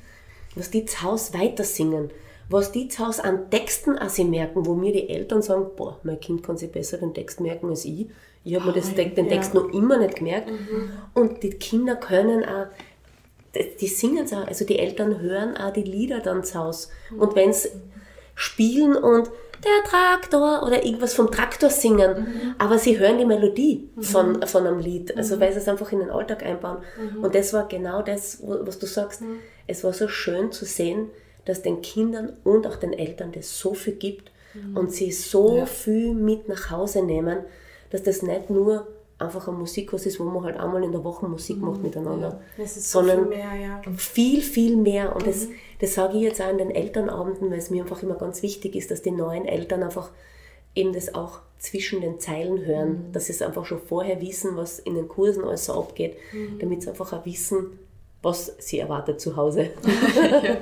was 0.55 0.71
die 0.71 0.87
zu 0.87 1.03
Hause 1.03 1.35
weiter 1.35 1.65
singen, 1.65 2.11
was 2.49 2.73
die 2.73 2.89
zu 2.89 3.07
Hause 3.07 3.25
an 3.25 3.51
Texten 3.51 3.99
auch 3.99 4.09
sie 4.09 4.25
merken, 4.25 4.65
wo 4.65 4.75
mir 4.75 4.93
die 4.93 5.09
Eltern 5.11 5.43
sagen, 5.43 5.67
boah, 5.77 5.99
mein 6.03 6.21
Kind 6.21 6.43
kann 6.43 6.57
sich 6.57 6.71
besser 6.71 6.99
den 6.99 7.13
Text 7.13 7.41
merken 7.41 7.69
als 7.69 7.85
ich. 7.85 8.07
Ich 8.45 8.55
habe 8.55 8.67
mir 8.67 8.73
das, 8.75 8.95
den 8.95 9.15
ja. 9.17 9.25
Text 9.25 9.55
noch 9.55 9.73
immer 9.73 9.99
nicht 9.99 10.17
gemerkt. 10.17 10.51
Mhm. 10.51 10.91
Und 11.15 11.43
die 11.43 11.51
Kinder 11.51 11.97
können 11.97 12.45
auch, 12.45 12.67
die 13.81 13.87
singen 13.87 14.25
es 14.25 14.33
auch, 14.35 14.47
also 14.47 14.67
die 14.67 14.79
Eltern 14.79 15.21
hören 15.21 15.57
auch 15.57 15.73
die 15.73 15.83
Lieder 15.83 16.21
dann 16.21 16.45
zu 16.45 16.59
Hause. 16.59 16.89
Mhm. 17.11 17.21
Und 17.21 17.37
wenn 17.37 17.53
sie 17.53 17.71
spielen 18.35 18.97
und 18.97 19.31
der 19.65 19.91
Traktor 19.91 20.63
oder 20.67 20.85
irgendwas 20.85 21.15
vom 21.15 21.31
Traktor 21.31 21.71
singen, 21.71 22.21
mhm. 22.21 22.55
aber 22.59 22.79
sie 22.79 22.99
hören 22.99 23.19
die 23.19 23.25
Melodie 23.25 23.89
mhm. 23.95 24.03
von, 24.03 24.43
von 24.47 24.67
einem 24.67 24.79
Lied, 24.79 25.17
also 25.17 25.37
mhm. 25.37 25.41
weil 25.41 25.53
sie 25.53 25.59
es 25.59 25.69
einfach 25.69 25.91
in 25.93 26.01
den 26.01 26.11
Alltag 26.11 26.45
einbauen. 26.45 26.79
Mhm. 26.99 27.25
Und 27.25 27.35
das 27.35 27.53
war 27.53 27.67
genau 27.69 28.03
das, 28.03 28.43
was 28.43 28.79
du 28.79 28.87
sagst. 28.87 29.23
Mhm. 29.23 29.39
Es 29.67 29.83
war 29.85 29.93
so 29.93 30.09
schön 30.09 30.53
zu 30.53 30.65
sehen, 30.65 31.11
dass 31.45 31.63
den 31.63 31.83
Kindern 31.83 32.33
und 32.45 32.67
auch 32.67 32.77
den 32.77 32.93
Eltern 32.93 33.33
das 33.33 33.59
so 33.59 33.75
viel 33.75 33.95
gibt 33.95 34.31
und 34.75 34.93
sie 34.93 35.11
so 35.11 35.59
ja. 35.59 35.67
viel 35.67 36.15
mit 36.15 36.49
nach 36.49 36.71
Hause 36.71 37.03
nehmen, 37.03 37.39
dass 37.91 38.03
das 38.03 38.23
nicht 38.23 38.51
nur 38.51 38.87
einfach 39.25 39.49
ein 39.49 39.55
Musikkurs 39.55 40.07
ist, 40.07 40.21
wo 40.21 40.25
man 40.25 40.45
halt 40.45 40.57
einmal 40.57 40.83
in 40.85 40.93
der 40.93 41.03
Woche 41.05 41.27
Musik 41.27 41.59
macht 41.59 41.83
miteinander, 41.83 42.41
ja. 42.57 42.67
sondern 42.67 43.21
viel, 43.21 43.29
mehr, 43.29 43.55
ja. 43.55 43.83
viel, 43.97 44.43
viel 44.43 44.77
mehr. 44.77 45.15
Und 45.15 45.27
das, 45.27 45.49
das 45.81 45.95
sage 45.95 46.17
ich 46.17 46.23
jetzt 46.23 46.41
auch 46.41 46.51
in 46.51 46.59
den 46.59 46.71
Elternabenden, 46.71 47.51
weil 47.51 47.59
es 47.59 47.71
mir 47.71 47.83
einfach 47.83 48.03
immer 48.03 48.17
ganz 48.17 48.43
wichtig 48.43 48.77
ist, 48.77 48.91
dass 48.91 49.03
die 49.03 49.11
neuen 49.11 49.47
Eltern 49.47 49.83
einfach 49.83 50.11
eben 50.75 50.93
das 50.93 51.15
auch 51.15 51.41
zwischen 51.59 52.01
den 52.01 52.21
Zeilen 52.21 52.65
hören, 52.65 52.89
mhm. 52.89 53.13
dass 53.13 53.27
sie 53.27 53.33
es 53.33 53.43
einfach 53.43 53.65
schon 53.65 53.81
vorher 53.81 54.21
wissen, 54.21 54.57
was 54.57 54.79
in 54.79 54.95
den 54.95 55.09
Kursen 55.09 55.45
alles 55.45 55.67
so 55.67 55.75
abgeht, 55.75 56.17
mhm. 56.33 56.59
damit 56.59 56.83
sie 56.83 56.91
einfach 56.91 57.13
auch 57.13 57.25
wissen, 57.25 57.79
was 58.25 58.55
sie 58.59 58.79
erwartet 58.79 59.21
zu 59.21 59.37
Hause. 59.37 59.71
ja. 59.85 60.57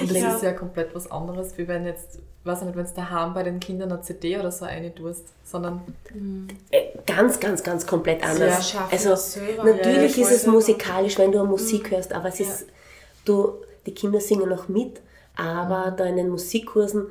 und 0.00 0.10
das 0.10 0.34
ist 0.34 0.42
ja 0.42 0.52
komplett 0.52 0.94
was 0.94 1.10
anderes, 1.10 1.56
wie 1.56 1.68
wenn 1.68 1.86
jetzt, 1.86 2.18
weiß 2.42 2.62
nicht, 2.62 2.76
wenn 2.76 2.84
es 2.84 2.92
daheim 2.92 3.32
bei 3.32 3.42
den 3.42 3.60
Kindern 3.60 3.92
eine 3.92 4.02
CD 4.02 4.38
oder 4.38 4.50
so 4.50 4.64
eine 4.64 4.94
tust, 4.94 5.24
sondern... 5.44 5.80
Mhm. 6.12 6.48
Ganz, 7.06 7.38
ganz, 7.38 7.62
ganz 7.62 7.86
komplett 7.86 8.22
anders. 8.24 8.72
Ja, 8.72 8.88
also 8.90 9.10
natürlich 9.64 10.16
ja, 10.16 10.22
ist 10.24 10.32
es 10.32 10.46
musikalisch, 10.46 11.18
wenn 11.18 11.32
du 11.32 11.40
eine 11.40 11.48
Musik 11.48 11.90
hörst, 11.90 12.12
aber 12.12 12.28
es 12.28 12.40
ist, 12.40 12.66
du 13.24 13.54
die 13.86 13.94
Kinder 13.94 14.20
singen 14.20 14.48
noch 14.48 14.68
mit, 14.68 15.00
aber 15.36 15.92
mhm. 15.92 15.96
da 15.96 16.04
in 16.06 16.16
den 16.16 16.28
Musikkursen 16.30 17.06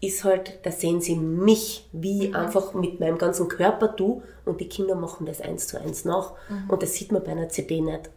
ist 0.00 0.24
halt, 0.24 0.58
da 0.62 0.70
sehen 0.70 1.00
sie 1.00 1.16
mich, 1.16 1.88
wie 1.92 2.28
mhm. 2.28 2.36
einfach 2.36 2.74
mit 2.74 3.00
meinem 3.00 3.18
ganzen 3.18 3.48
Körper 3.48 3.88
du 3.88 4.22
und 4.44 4.60
die 4.60 4.68
Kinder 4.68 4.94
machen 4.94 5.26
das 5.26 5.40
eins 5.40 5.66
zu 5.66 5.80
eins 5.80 6.04
nach 6.04 6.32
mhm. 6.48 6.70
und 6.70 6.82
das 6.82 6.94
sieht 6.94 7.12
man 7.12 7.22
bei 7.22 7.32
einer 7.32 7.48
CD 7.48 7.80
nicht. 7.80 8.10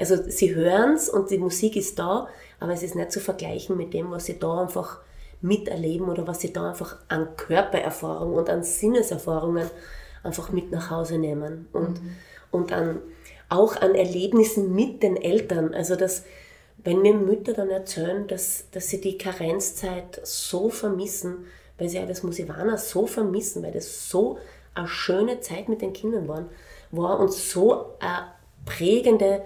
Also 0.00 0.16
sie 0.28 0.54
hören 0.54 0.94
es 0.94 1.08
und 1.08 1.30
die 1.30 1.38
Musik 1.38 1.76
ist 1.76 1.98
da, 1.98 2.28
aber 2.58 2.72
es 2.72 2.82
ist 2.82 2.96
nicht 2.96 3.12
zu 3.12 3.20
vergleichen 3.20 3.76
mit 3.76 3.92
dem, 3.94 4.10
was 4.10 4.24
sie 4.24 4.38
da 4.38 4.62
einfach 4.62 5.00
miterleben 5.42 6.08
oder 6.08 6.26
was 6.26 6.40
sie 6.40 6.52
da 6.52 6.70
einfach 6.70 6.96
an 7.08 7.36
Körpererfahrung 7.36 8.34
und 8.34 8.48
an 8.48 8.62
Sinneserfahrungen 8.62 9.70
einfach 10.22 10.50
mit 10.50 10.70
nach 10.70 10.90
Hause 10.90 11.18
nehmen 11.18 11.68
und, 11.72 12.02
mhm. 12.02 12.16
und 12.50 12.72
an, 12.72 13.00
auch 13.48 13.76
an 13.76 13.94
Erlebnissen 13.94 14.74
mit 14.74 15.02
den 15.02 15.16
Eltern. 15.16 15.74
Also 15.74 15.96
das, 15.96 16.24
wenn 16.78 17.02
mir 17.02 17.14
Mütter 17.14 17.52
dann 17.52 17.70
erzählen, 17.70 18.26
dass, 18.26 18.70
dass 18.70 18.88
sie 18.88 19.00
die 19.00 19.18
Karenzzeit 19.18 20.20
so 20.24 20.70
vermissen, 20.70 21.46
weil 21.78 21.88
sie 21.88 21.98
ja 21.98 22.06
das 22.06 22.22
Musivana 22.22 22.76
so 22.76 23.06
vermissen, 23.06 23.62
weil 23.62 23.72
das 23.72 24.08
so 24.10 24.38
eine 24.74 24.88
schöne 24.88 25.40
Zeit 25.40 25.68
mit 25.68 25.82
den 25.82 25.92
Kindern 25.92 26.28
war, 26.28 26.46
war 26.90 27.20
und 27.20 27.32
so 27.32 27.96
eine 28.00 28.28
prägende, 28.66 29.42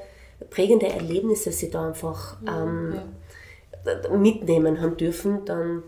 prägende 0.50 0.86
Erlebnisse 0.86 1.52
sie 1.52 1.70
da 1.70 1.88
einfach 1.88 2.36
ähm, 2.46 2.94
ja. 3.84 4.16
mitnehmen 4.16 4.80
haben 4.80 4.96
dürfen, 4.96 5.44
dann 5.44 5.82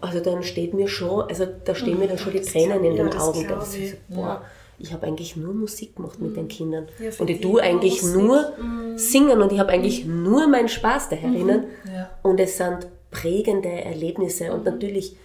also 0.00 0.18
dann 0.18 0.42
steht 0.42 0.74
mir 0.74 0.88
schon, 0.88 1.28
also 1.28 1.46
da 1.64 1.74
stehen 1.76 1.98
mir 1.98 2.08
dann 2.08 2.18
schon 2.18 2.32
die 2.32 2.40
Tränen 2.40 2.84
in 2.84 2.96
den 2.96 3.14
Augen. 3.14 3.46
Das 3.46 3.74
ich, 3.76 3.94
boah, 4.08 4.42
ich 4.78 4.92
habe 4.92 5.06
eigentlich 5.06 5.36
nur 5.36 5.54
Musik 5.54 5.94
gemacht 5.96 6.20
mit 6.20 6.36
den 6.36 6.44
mhm. 6.44 6.48
Kindern. 6.48 6.88
Ja, 6.98 7.10
und 7.18 7.30
ich 7.30 7.40
tue 7.40 7.62
eigentlich 7.62 8.02
Musik. 8.02 8.16
nur 8.16 8.52
mhm. 8.58 8.98
singen 8.98 9.40
und 9.40 9.52
ich 9.52 9.60
habe 9.60 9.70
eigentlich 9.70 10.04
mhm. 10.04 10.24
nur 10.24 10.48
meinen 10.48 10.68
Spaß 10.68 11.08
da 11.08 11.16
herinnen. 11.16 11.66
Mhm. 11.84 11.92
Ja. 11.94 12.10
Und 12.22 12.40
es 12.40 12.56
sind 12.56 12.88
prägende 13.12 13.68
Erlebnisse. 13.68 14.52
Und 14.52 14.64
mhm. 14.64 14.72
natürlich, 14.72 15.16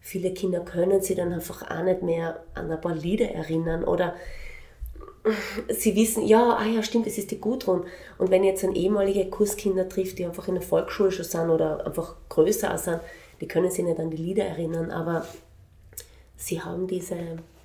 viele 0.00 0.32
Kinder 0.32 0.60
können 0.60 1.02
sich 1.02 1.16
dann 1.16 1.32
einfach 1.32 1.70
auch 1.70 1.84
nicht 1.84 2.02
mehr 2.02 2.42
an 2.54 2.70
ein 2.70 2.80
paar 2.80 2.94
Lieder 2.94 3.26
erinnern 3.26 3.84
oder 3.84 4.14
sie 5.68 5.94
wissen, 5.94 6.26
ja, 6.26 6.56
ah 6.56 6.64
ja, 6.64 6.82
stimmt, 6.82 7.06
es 7.06 7.18
ist 7.18 7.30
die 7.30 7.40
Gudrun. 7.40 7.84
Und 8.18 8.30
wenn 8.30 8.44
jetzt 8.44 8.64
ein 8.64 8.74
ehemalige 8.74 9.28
Kurskinder 9.30 9.88
trifft, 9.88 10.18
die 10.18 10.24
einfach 10.24 10.48
in 10.48 10.54
der 10.54 10.62
Volksschule 10.62 11.12
schon 11.12 11.24
sind 11.24 11.50
oder 11.50 11.86
einfach 11.86 12.16
größer 12.28 12.76
sind, 12.78 13.00
die 13.40 13.48
können 13.48 13.70
sich 13.70 13.84
nicht 13.84 13.98
an 13.98 14.10
die 14.10 14.16
Lieder 14.16 14.44
erinnern, 14.44 14.90
aber 14.90 15.26
sie 16.36 16.60
haben 16.60 16.86
diese 16.86 17.16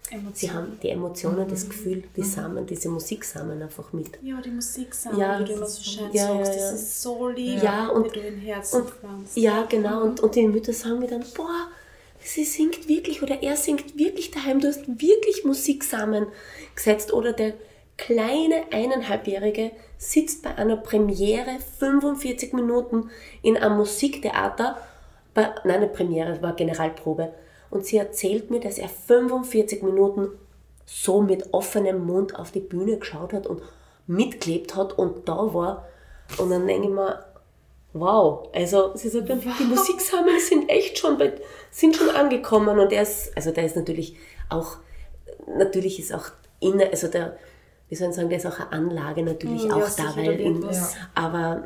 Emotionen. 0.10 0.36
Sie 0.36 0.52
haben 0.52 0.80
die 0.82 0.90
Emotionen, 0.90 1.46
mhm. 1.46 1.50
das 1.50 1.68
Gefühl, 1.68 2.04
die 2.16 2.22
mhm. 2.22 2.26
Samen, 2.26 2.66
diese 2.66 2.90
Musiksamen 2.90 3.62
einfach 3.62 3.92
mit. 3.92 4.12
Ja, 4.22 4.40
die 4.40 4.52
Musiksamen, 4.52 5.20
ja, 5.20 5.40
wie 5.40 5.46
du 5.46 5.54
immer 5.54 5.66
so 5.66 5.84
schön 5.84 6.12
ja, 6.14 6.28
sagst, 6.28 6.54
ja, 6.54 6.60
ja. 6.60 6.72
das 6.72 6.82
ist 6.82 7.02
so 7.02 7.28
lieb, 7.28 7.62
ja, 7.62 7.88
und, 7.90 8.16
du 8.16 8.20
in 8.20 8.38
Herzen 8.38 8.82
und, 8.82 8.90
pflanzt. 8.90 9.36
Ja, 9.38 9.64
genau, 9.64 10.04
und, 10.04 10.20
und 10.22 10.36
die 10.36 10.48
Mütter 10.48 10.72
sagen 10.72 11.00
mir 11.00 11.08
dann, 11.08 11.26
boah, 11.36 11.68
sie 12.28 12.44
singt 12.44 12.88
wirklich 12.88 13.24
oder 13.24 13.42
er 13.42 13.56
singt 13.56 13.98
wirklich 13.98 14.32
daheim, 14.32 14.60
du 14.60 14.68
hast 14.68 14.88
wirklich 14.88 15.46
Musiksamen 15.46 16.28
gesetzt. 16.76 17.14
Oder 17.14 17.34
der 17.34 17.54
kleine 17.98 18.64
eineinhalbjährige 18.72 19.72
sitzt 19.98 20.44
bei 20.44 20.56
einer 20.56 20.78
Premiere 20.78 21.58
45 21.80 22.54
Minuten 22.54 23.10
in 23.42 23.58
einem 23.58 23.78
Musiktheater, 23.78 24.78
bei, 25.34 25.50
nein, 25.64 25.78
eine 25.78 25.88
Premiere, 25.88 26.42
war 26.42 26.54
Generalprobe, 26.54 27.34
und 27.70 27.86
sie 27.86 27.98
erzählt 27.98 28.50
mir, 28.50 28.60
dass 28.60 28.78
er 28.78 28.90
45 28.90 29.84
Minuten 29.84 30.30
so 30.86 31.22
mit 31.22 31.54
offenem 31.54 32.06
Mund 32.06 32.36
auf 32.36 32.52
die 32.52 32.62
Bühne 32.62 32.98
geschaut 32.98 33.34
hat 33.34 33.46
und 33.46 33.62
mitgelebt 34.08 34.76
hat. 34.76 34.98
Und 34.98 35.28
da 35.28 35.54
war. 35.54 35.86
Und 36.38 36.50
dann 36.50 36.66
denke 36.66 36.88
ich 36.88 36.94
mir, 36.94 37.26
wow, 37.94 38.48
also 38.54 38.92
sie 38.96 39.10
sagt 39.10 39.30
dann, 39.30 39.44
wow. 39.44 39.54
die 39.60 39.64
Musiksammler 39.66 40.40
sind 40.40 40.70
echt 40.70 40.98
schon, 40.98 41.18
bei, 41.18 41.34
sind 41.72 41.96
schon 41.96 42.10
angekommen 42.10 42.78
und 42.80 42.92
er 42.92 43.04
ist, 43.04 43.36
also 43.36 43.52
der 43.52 43.66
ist 43.66 43.76
natürlich 43.76 44.16
auch, 44.50 44.78
natürlich 45.58 46.00
ist 46.00 46.14
auch 46.14 46.26
in, 46.60 46.82
also 46.82 47.08
der, 47.08 47.38
wie 47.90 47.96
soll 47.96 48.10
ich 48.10 48.16
sagen, 48.16 48.30
der 48.30 48.38
ist 48.38 48.46
auch 48.46 48.60
eine 48.60 48.72
Anlage 48.72 49.24
natürlich 49.24 49.64
hm, 49.64 49.70
ja, 49.70 49.76
auch 49.78 49.90
da, 49.90 50.16
weil 50.16 50.40
in, 50.40 50.62
ja. 50.62 50.90
aber 51.16 51.64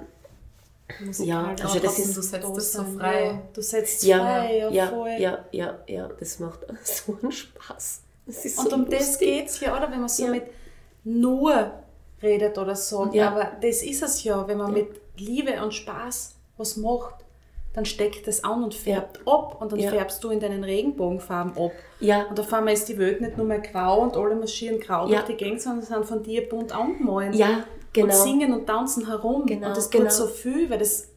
Ja, 0.99 1.05
musikalisch. 1.05 1.61
also 1.61 1.79
das 1.79 1.99
ist- 1.99 2.17
du 2.17 2.21
setzt 2.21 2.43
da 2.43 2.53
das 2.53 2.71
so 2.73 2.83
frei. 2.83 3.25
Ja, 3.25 3.41
du 3.53 3.61
setzt 3.61 4.03
Ja, 4.03 4.19
frei, 4.19 4.57
ja, 4.57 4.69
ja, 4.69 4.87
voll. 4.87 5.09
ja, 5.17 5.45
ja, 5.51 5.79
ja, 5.87 6.09
das 6.19 6.39
macht 6.39 6.59
so 6.83 7.17
einen 7.21 7.31
Spaß. 7.31 8.01
Ist 8.27 8.59
Und 8.59 8.69
so 8.69 8.75
um 8.75 8.89
das 8.89 8.99
lustig. 9.07 9.27
geht's 9.27 9.59
ja, 9.61 9.75
oder? 9.75 9.91
Wenn 9.91 9.99
man 9.99 10.09
so 10.09 10.27
mit 10.27 10.43
nur 11.03 11.71
redet 12.21 12.57
oder 12.57 12.75
so. 12.75 13.09
Ja. 13.11 13.29
Aber 13.31 13.51
das 13.59 13.81
ist 13.81 14.03
es 14.03 14.23
ja, 14.23 14.47
wenn 14.47 14.57
man 14.59 14.71
mit 14.73 15.00
Liebe 15.17 15.61
und 15.63 15.73
Spaß 15.73 16.35
was 16.57 16.77
macht, 16.77 17.15
dann 17.73 17.85
steckt 17.85 18.27
das 18.27 18.43
an 18.43 18.63
und 18.63 18.73
färbt 18.73 19.21
ab 19.25 19.61
und 19.61 19.71
dann 19.71 19.79
Ja. 19.79 19.89
färbst 19.91 20.23
du 20.23 20.29
in 20.29 20.39
deinen 20.41 20.63
Regenbogenfarben 20.63 21.57
ab. 21.57 21.71
Ja, 21.99 22.23
Und 22.27 22.39
auf 22.39 22.51
einmal 22.53 22.73
ist 22.73 22.89
die 22.89 22.97
Welt 22.97 23.21
nicht 23.21 23.37
nur 23.37 23.45
mehr 23.47 23.59
grau 23.59 24.01
und 24.01 24.17
alle 24.17 24.35
marschieren 24.35 24.79
grau 24.79 25.07
Ja. 25.07 25.19
durch 25.21 25.37
die 25.37 25.43
Gegend, 25.43 25.61
sondern 25.61 25.85
sind 25.85 26.05
von 26.05 26.21
dir 26.21 26.47
bunt 26.49 26.73
angemalt. 26.73 27.33
ja, 27.33 27.63
genau. 27.93 28.07
Und 28.07 28.13
singen 28.23 28.53
und 28.53 28.65
tanzen 28.67 29.07
herum. 29.07 29.45
Genau, 29.45 29.69
und 29.69 29.77
das 29.77 29.89
genau. 29.89 30.03
tut 30.05 30.13
so 30.13 30.27
viel, 30.27 30.69
weil 30.69 30.79
das 30.79 31.07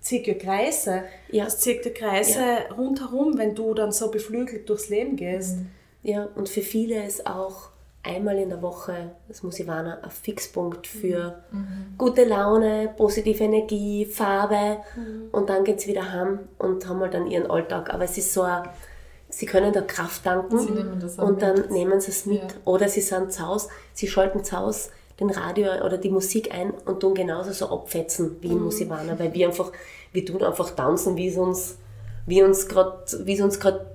zieht 0.00 0.26
ja 0.28 0.34
Kreise. 0.34 1.02
Ja. 1.30 1.44
Das 1.46 1.58
zieht 1.58 1.84
ja 1.84 1.90
Kreise 1.90 2.42
rundherum, 2.76 3.36
wenn 3.36 3.54
du 3.56 3.74
dann 3.74 3.90
so 3.90 4.10
beflügelt 4.10 4.68
durchs 4.68 4.88
Leben 4.88 5.16
gehst. 5.16 5.56
Ja, 6.04 6.28
und 6.36 6.48
für 6.48 6.62
viele 6.62 7.04
ist 7.04 7.26
auch 7.26 7.70
einmal 8.08 8.38
in 8.38 8.48
der 8.48 8.62
Woche 8.62 9.10
das 9.28 9.42
Musivana 9.42 9.98
ein 10.02 10.10
Fixpunkt 10.10 10.86
für 10.86 11.42
gute 11.96 12.24
Laune, 12.24 12.92
positive 12.96 13.44
Energie, 13.44 14.06
Farbe 14.06 14.78
und 15.32 15.48
dann 15.48 15.64
geht 15.64 15.80
sie 15.80 15.90
wieder 15.90 16.10
heim 16.12 16.40
und 16.58 16.88
haben 16.88 17.00
halt 17.00 17.14
dann 17.14 17.30
ihren 17.30 17.50
Alltag. 17.50 17.92
Aber 17.92 18.04
es 18.04 18.16
ist 18.18 18.32
so 18.32 18.42
ein, 18.42 18.62
sie 19.28 19.46
können 19.46 19.72
da 19.72 19.82
Kraft 19.82 20.24
tanken 20.24 20.58
und 21.18 21.42
dann 21.42 21.56
mit. 21.56 21.70
nehmen 21.70 22.00
sie 22.00 22.10
es 22.10 22.26
mit. 22.26 22.42
Ja. 22.42 22.48
Oder 22.64 22.88
sie 22.88 23.02
sind 23.02 23.32
zu 23.32 23.46
Hause, 23.46 23.68
sie 23.92 24.08
schalten 24.08 24.42
zu 24.42 24.58
Hause 24.58 24.90
den 25.20 25.30
Radio 25.30 25.84
oder 25.84 25.98
die 25.98 26.10
Musik 26.10 26.54
ein 26.54 26.70
und 26.70 27.00
tun 27.00 27.14
genauso 27.14 27.52
so 27.52 27.68
abfetzen 27.70 28.36
wie 28.40 28.48
in 28.48 28.60
Musivana, 28.60 29.18
weil 29.18 29.34
wir 29.34 29.48
einfach, 29.48 29.72
wir 30.12 30.24
tun 30.24 30.42
einfach 30.42 30.70
tanzen, 30.70 31.16
wie 31.16 31.28
es 31.28 31.36
uns 31.36 31.78
wie 32.28 32.42
uns 32.42 32.68
gerade, 32.68 33.04
wie 33.24 33.34
es 33.34 33.40
uns 33.40 33.58
gerade, 33.58 33.86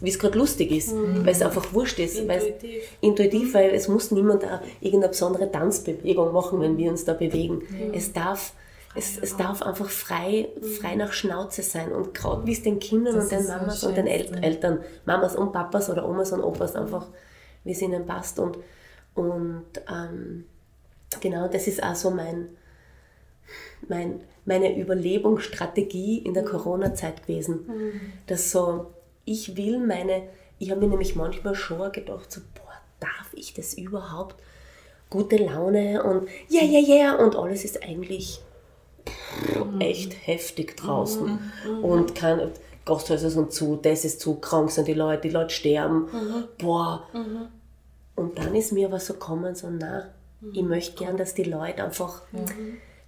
wie 0.00 0.08
es 0.08 0.18
gerade 0.18 0.38
lustig 0.38 0.70
ist, 0.70 0.94
weil 0.94 1.28
es 1.28 1.42
einfach 1.42 1.72
wurscht 1.72 1.98
ist, 1.98 2.18
Intuitiv. 2.18 2.82
intuitiv, 3.00 3.54
weil 3.54 3.70
es 3.70 3.88
muss 3.88 4.10
niemand 4.10 4.44
irgendeine 4.80 5.10
besondere 5.10 5.52
Tanzbewegung 5.52 6.32
machen, 6.32 6.60
wenn 6.60 6.78
wir 6.78 6.90
uns 6.90 7.04
da 7.04 7.12
bewegen. 7.12 7.62
Es 7.92 8.12
darf 8.12 8.54
es, 8.96 9.18
es 9.18 9.36
darf 9.36 9.60
einfach 9.62 9.90
frei, 9.90 10.48
frei 10.80 10.94
nach 10.94 11.12
Schnauze 11.12 11.62
sein. 11.62 11.92
Und 11.92 12.14
gerade 12.14 12.46
wie 12.46 12.52
es 12.52 12.62
den 12.62 12.78
Kindern 12.78 13.16
Das 13.16 13.24
und 13.24 13.32
den 13.32 13.46
Mamas 13.46 13.84
und 13.84 13.96
den 13.96 14.06
El. 14.06 14.42
Eltern, 14.42 14.80
Mamas 15.04 15.34
und 15.34 15.52
Papas 15.52 15.90
oder 15.90 16.08
Omas 16.08 16.32
und 16.32 16.42
Opas 16.42 16.76
einfach, 16.76 17.06
wie 17.64 17.72
es 17.72 17.82
ihnen 17.82 18.06
passt. 18.06 18.38
Und, 18.38 18.58
und 19.14 19.64
ähm, 19.90 20.44
genau 21.20 21.48
das 21.48 21.66
ist 21.66 21.82
auch 21.82 21.96
so 21.96 22.10
mein, 22.10 22.50
mein, 23.88 24.20
meine 24.44 24.76
Überlebensstrategie 24.78 26.18
in 26.18 26.34
der 26.34 26.44
Corona-Zeit 26.44 27.26
gewesen. 27.26 27.66
Dass 28.26 28.50
so, 28.50 28.92
ich 29.24 29.56
will 29.56 29.78
meine, 29.78 30.28
ich 30.58 30.70
habe 30.70 30.80
mir 30.80 30.88
nämlich 30.88 31.16
manchmal 31.16 31.54
schon 31.54 31.92
gedacht, 31.92 32.30
so, 32.32 32.40
boah, 32.54 32.72
darf 33.00 33.32
ich 33.34 33.54
das 33.54 33.74
überhaupt? 33.74 34.36
Gute 35.10 35.36
Laune 35.36 36.02
und 36.02 36.28
ja, 36.48 36.62
ja, 36.62 36.80
ja, 36.80 37.14
und 37.16 37.36
alles 37.36 37.64
ist 37.64 37.82
eigentlich 37.84 38.40
echt 39.78 40.26
heftig 40.26 40.76
draußen. 40.76 41.38
Und 41.82 42.14
kein, 42.14 42.50
Gasthäuser 42.84 43.30
sind 43.30 43.52
zu, 43.52 43.76
das 43.76 44.04
ist 44.04 44.20
zu, 44.20 44.36
krank 44.36 44.70
sind 44.70 44.88
die 44.88 44.94
Leute, 44.94 45.22
die 45.22 45.30
Leute 45.30 45.50
sterben. 45.50 46.08
Boah. 46.58 47.06
Und 48.16 48.38
dann 48.38 48.54
ist 48.54 48.72
mir 48.72 48.88
aber 48.88 49.00
so 49.00 49.14
gekommen, 49.14 49.54
so, 49.54 49.68
na, 49.70 50.10
ich 50.52 50.62
möchte 50.62 50.96
gern, 50.96 51.16
dass 51.16 51.34
die 51.34 51.44
Leute 51.44 51.84
einfach, 51.84 52.22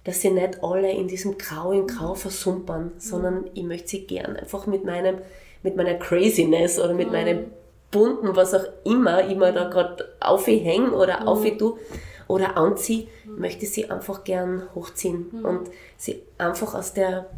dass 0.07 0.21
sie 0.21 0.29
nicht 0.29 0.63
alle 0.63 0.89
in 0.89 1.09
diesem 1.09 1.37
Grau 1.37 1.73
in 1.73 1.85
Grau 1.85 2.15
versumpern, 2.15 2.93
sondern 2.97 3.49
ich 3.53 3.63
möchte 3.63 3.89
sie 3.89 4.07
gern 4.07 4.37
einfach 4.37 4.65
mit 4.65 4.85
meinem, 4.85 5.17
mit 5.63 5.75
meiner 5.75 5.95
Craziness 5.95 6.79
oder 6.79 6.93
mit 6.93 7.11
meinem 7.11 7.51
bunten, 7.91 8.33
was 8.33 8.53
auch 8.53 8.63
immer 8.85 9.27
ich 9.27 9.35
mir 9.35 9.51
da 9.51 9.67
gerade 9.67 10.05
aufhänge 10.21 10.91
oder 10.91 11.19
mhm. 11.35 11.57
tue 11.57 11.77
oder 12.29 12.55
anziehe, 12.55 13.07
möchte 13.25 13.65
sie 13.65 13.89
einfach 13.91 14.23
gern 14.23 14.63
hochziehen 14.73 15.43
und 15.43 15.69
sie 15.97 16.23
einfach 16.37 16.73
aus 16.73 16.93
der 16.93 17.29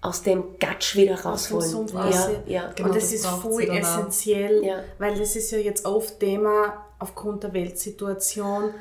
aus 0.00 0.24
dem 0.24 0.58
Gatsch 0.58 0.96
wieder 0.96 1.22
rausholen. 1.22 1.86
Ja, 1.86 2.00
raus. 2.02 2.30
ja, 2.46 2.72
Genau, 2.74 2.88
und 2.88 2.96
das, 2.96 3.04
das 3.04 3.12
ist 3.12 3.26
voll 3.26 3.62
essentiell, 3.62 4.64
Ja. 4.64 4.80
weil 4.98 5.16
das 5.16 5.36
ist 5.36 5.52
ja 5.52 5.58
jetzt 5.58 5.86
oft 5.86 6.18
Thema 6.18 6.84
aufgrund 6.98 7.44
der 7.44 7.52
Weltsituation. 7.52 8.74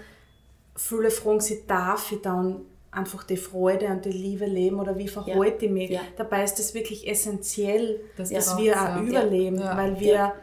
Viele 0.75 1.11
fragen 1.11 1.39
sich, 1.39 1.67
darf 1.67 2.11
ich 2.11 2.23
dann 2.23 2.65
einfach 2.91 3.23
die 3.23 3.37
Freude 3.37 3.87
und 3.87 4.03
die 4.05 4.11
Liebe 4.11 4.45
leben 4.45 4.79
oder 4.79 4.97
wie 4.97 5.07
verhalte 5.07 5.65
ich 5.65 5.71
mich? 5.71 5.89
Ja. 5.91 6.01
Dabei 6.17 6.43
ist 6.43 6.59
es 6.59 6.73
wirklich 6.73 7.07
essentiell, 7.07 8.01
Das 8.17 8.29
dass 8.29 8.57
wir 8.57 8.71
ja. 8.73 8.97
auch 8.97 9.01
überleben, 9.01 9.59
Ja. 9.59 9.77
weil 9.77 9.99
wir 9.99 10.13
Ja. 10.13 10.33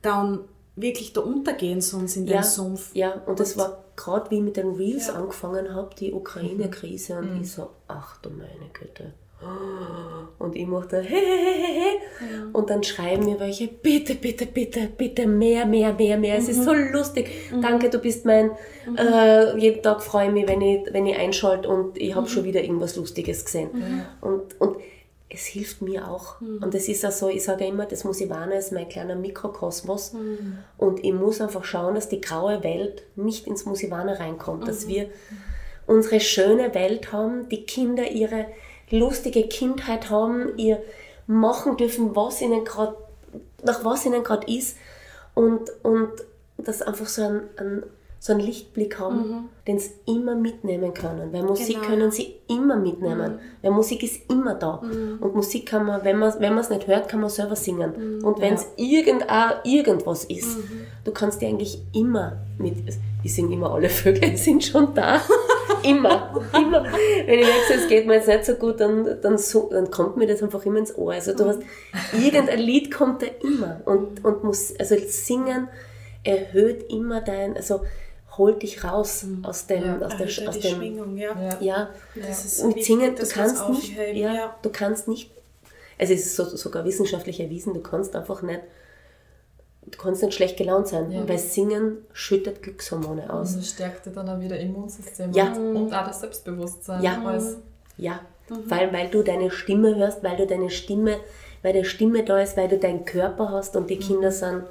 dann 0.00 0.40
wirklich 0.74 1.12
da 1.12 1.20
untergehen 1.20 1.80
sonst 1.82 2.16
in 2.16 2.26
ja, 2.26 2.38
den 2.38 2.44
Sumpf. 2.44 2.94
Ja, 2.94 3.12
und 3.26 3.38
das 3.40 3.58
war 3.58 3.84
gerade 3.94 4.30
wie 4.30 4.36
ich 4.36 4.42
mit 4.42 4.56
den 4.56 4.70
Reels 4.70 5.08
Ja. 5.08 5.14
angefangen 5.14 5.74
habe, 5.74 5.94
die 5.94 6.12
Ukraine-Krise, 6.14 7.18
und 7.18 7.34
Mhm. 7.36 7.42
ich 7.42 7.52
so, 7.52 7.68
ach 7.88 8.16
du 8.22 8.30
meine 8.30 8.70
Güte. 8.72 9.12
Und 10.38 10.56
ich 10.56 10.66
machte 10.66 11.00
he, 11.02 11.14
he, 11.14 11.16
he, 11.16 11.64
he. 12.18 12.36
Und 12.52 12.68
dann 12.68 12.82
schreiben 12.82 13.24
mir 13.24 13.38
welche, 13.38 13.68
bitte, 13.68 14.16
bitte, 14.16 14.46
bitte, 14.46 14.88
bitte, 14.96 15.26
mehr, 15.26 15.66
mehr, 15.66 15.92
mehr, 15.92 16.18
mehr. 16.18 16.36
Es 16.36 16.44
Mhm. 16.44 16.50
ist 16.50 16.64
so 16.64 16.74
lustig. 16.74 17.30
Danke, 17.60 17.90
du 17.90 17.98
bist 17.98 18.24
mein, 18.24 18.50
äh, 18.98 19.56
jeden 19.58 19.82
Tag 19.82 20.02
freue 20.02 20.26
ich 20.28 20.32
mich, 20.32 20.48
wenn 20.48 20.60
ich, 20.60 20.92
wenn 20.92 21.06
ich 21.06 21.16
einschalte 21.16 21.68
und 21.68 21.96
ich 21.96 22.10
Mhm. 22.10 22.14
habe 22.16 22.28
schon 22.28 22.44
wieder 22.44 22.60
irgendwas 22.62 22.96
Lustiges 22.96 23.44
gesehen. 23.44 23.70
Und, 24.20 24.60
und 24.60 24.76
es 25.30 25.46
hilft 25.46 25.80
mir 25.80 26.08
auch. 26.08 26.40
Mhm. 26.40 26.60
Und 26.62 26.74
es 26.74 26.88
ist 26.88 27.06
auch 27.06 27.12
so, 27.12 27.28
ich 27.28 27.44
sage 27.44 27.64
immer, 27.64 27.86
das 27.86 28.02
Musivana 28.04 28.54
ist 28.56 28.72
mein 28.72 28.88
kleiner 28.88 29.14
Mikrokosmos. 29.14 30.12
Mhm. 30.12 30.58
Und 30.76 31.04
ich 31.04 31.12
muss 31.12 31.40
einfach 31.40 31.64
schauen, 31.64 31.94
dass 31.94 32.08
die 32.08 32.20
graue 32.20 32.62
Welt 32.64 33.04
nicht 33.16 33.46
ins 33.46 33.64
Musivana 33.64 34.14
reinkommt. 34.14 34.62
Mhm. 34.62 34.66
Dass 34.66 34.88
wir 34.88 35.06
unsere 35.86 36.18
schöne 36.20 36.74
Welt 36.74 37.12
haben, 37.12 37.48
die 37.48 37.64
Kinder 37.64 38.10
ihre 38.10 38.46
lustige 38.92 39.44
Kindheit 39.48 40.10
haben, 40.10 40.56
ihr 40.56 40.82
machen 41.26 41.76
dürfen, 41.76 42.14
was 42.16 42.40
ihnen 42.40 42.64
gerade, 42.64 42.94
nach 43.64 43.84
was 43.84 44.06
ihnen 44.06 44.22
gerade 44.22 44.46
ist. 44.52 44.76
Und, 45.34 45.60
und 45.82 46.10
das 46.58 46.82
einfach 46.82 47.06
so 47.06 47.22
ein, 47.22 47.40
ein 47.56 47.82
so 48.24 48.32
einen 48.34 48.42
Lichtblick 48.42 49.00
haben, 49.00 49.48
den 49.66 49.80
sie 49.80 49.90
immer 50.06 50.36
mitnehmen 50.36 50.94
können. 50.94 51.32
Weil 51.32 51.42
Musik 51.42 51.74
Genau. 51.78 51.88
können 51.88 52.12
sie 52.12 52.36
immer 52.46 52.76
mitnehmen. 52.76 53.40
Weil 53.62 53.70
Musik 53.72 54.04
ist 54.04 54.30
immer 54.30 54.54
da. 54.54 54.74
Und 55.20 55.34
Musik 55.34 55.66
kann 55.66 55.86
man, 55.86 56.04
wenn 56.04 56.18
man 56.18 56.32
wenn 56.38 56.54
man 56.54 56.62
es 56.62 56.70
nicht 56.70 56.86
hört, 56.86 57.08
kann 57.08 57.20
man 57.20 57.30
selber 57.30 57.56
singen. 57.56 58.22
Und 58.22 58.40
wenn 58.40 58.54
es 58.54 58.68
irgend, 58.76 59.24
irgendwas 59.64 60.22
ist, 60.26 60.56
du 61.02 61.10
kannst 61.10 61.42
dir 61.42 61.48
eigentlich 61.48 61.82
immer 61.92 62.36
mit, 62.58 62.76
ich 63.24 63.34
singe 63.34 63.54
immer 63.56 63.72
alle 63.72 63.88
Vögel 63.88 64.36
sind 64.36 64.62
schon 64.62 64.94
da. 64.94 65.20
Immer, 65.82 66.40
immer. 66.54 66.84
Wenn 66.84 67.38
ich 67.38 67.46
merke, 67.46 67.74
es 67.74 67.88
geht 67.88 68.06
mir 68.06 68.14
jetzt 68.14 68.28
nicht 68.28 68.44
so 68.44 68.54
gut, 68.54 68.80
dann, 68.80 69.20
dann, 69.20 69.38
so, 69.38 69.68
dann 69.70 69.90
kommt 69.90 70.16
mir 70.16 70.26
das 70.26 70.42
einfach 70.42 70.64
immer 70.66 70.78
ins 70.78 70.96
Ohr. 70.96 71.12
Also 71.12 71.34
du 71.34 71.46
hast, 71.46 71.60
irgendein 72.12 72.58
Lied 72.58 72.90
kommt 72.92 73.22
da 73.22 73.26
immer. 73.42 73.80
Und, 73.84 74.24
und 74.24 74.44
muss, 74.44 74.74
also 74.78 74.96
singen 75.06 75.68
erhöht 76.24 76.90
immer 76.90 77.20
dein, 77.20 77.56
also 77.56 77.82
holt 78.38 78.62
dich 78.62 78.82
raus 78.84 79.26
aus 79.42 79.66
dem, 79.66 79.82
Ja. 79.84 80.06
aus, 80.06 80.16
der, 80.16 80.48
aus 80.48 80.54
die 80.58 80.60
dem, 80.68 80.76
Schwingung, 80.76 81.16
ja. 81.16 81.36
Ja. 81.40 81.58
ja, 81.60 81.90
Das 82.14 82.44
ist 82.44 82.60
und 82.60 82.70
wichtig, 82.70 82.86
singen, 82.86 83.16
du 83.16 83.26
kannst 83.26 83.68
nicht, 83.68 83.96
ja, 84.14 84.34
ja. 84.34 84.56
du 84.62 84.70
kannst 84.70 85.08
nicht, 85.08 85.30
es 85.98 86.10
ist 86.10 86.34
so, 86.36 86.44
sogar 86.44 86.84
wissenschaftlich 86.84 87.40
erwiesen, 87.40 87.74
du 87.74 87.80
kannst 87.80 88.16
einfach 88.16 88.40
nicht, 88.42 88.60
du 89.86 89.98
kannst 89.98 90.22
nicht 90.22 90.34
schlecht 90.34 90.56
gelaunt 90.56 90.88
sein, 90.88 91.10
Ja. 91.10 91.28
weil 91.28 91.38
Singen 91.38 91.98
schüttet 92.12 92.62
Glückshormone 92.62 93.32
aus. 93.32 93.50
Und 93.52 93.58
das 93.60 93.70
stärkt 93.70 94.06
dir 94.06 94.10
dann 94.10 94.28
auch 94.28 94.40
wieder 94.40 94.58
Immunsystem 94.58 95.32
Ja. 95.32 95.52
und 95.52 95.92
auch 95.92 96.06
das 96.06 96.20
Selbstbewusstsein. 96.20 97.02
Ja. 97.02 97.22
Alles. 97.24 97.58
Ja, 97.96 98.20
weil, 98.66 98.92
weil 98.92 99.08
du 99.08 99.22
deine 99.22 99.50
Stimme 99.50 99.94
hörst, 99.96 100.22
weil 100.22 100.36
du 100.36 100.46
deine 100.46 100.70
Stimme, 100.70 101.18
weil 101.62 101.72
der 101.74 101.84
Stimme 101.84 102.24
da 102.24 102.40
ist, 102.40 102.56
weil 102.56 102.68
du 102.68 102.78
deinen 102.78 103.04
Körper 103.04 103.50
hast 103.50 103.76
und 103.76 103.90
die 103.90 103.98
Kinder 103.98 104.32
sind, 104.32 104.64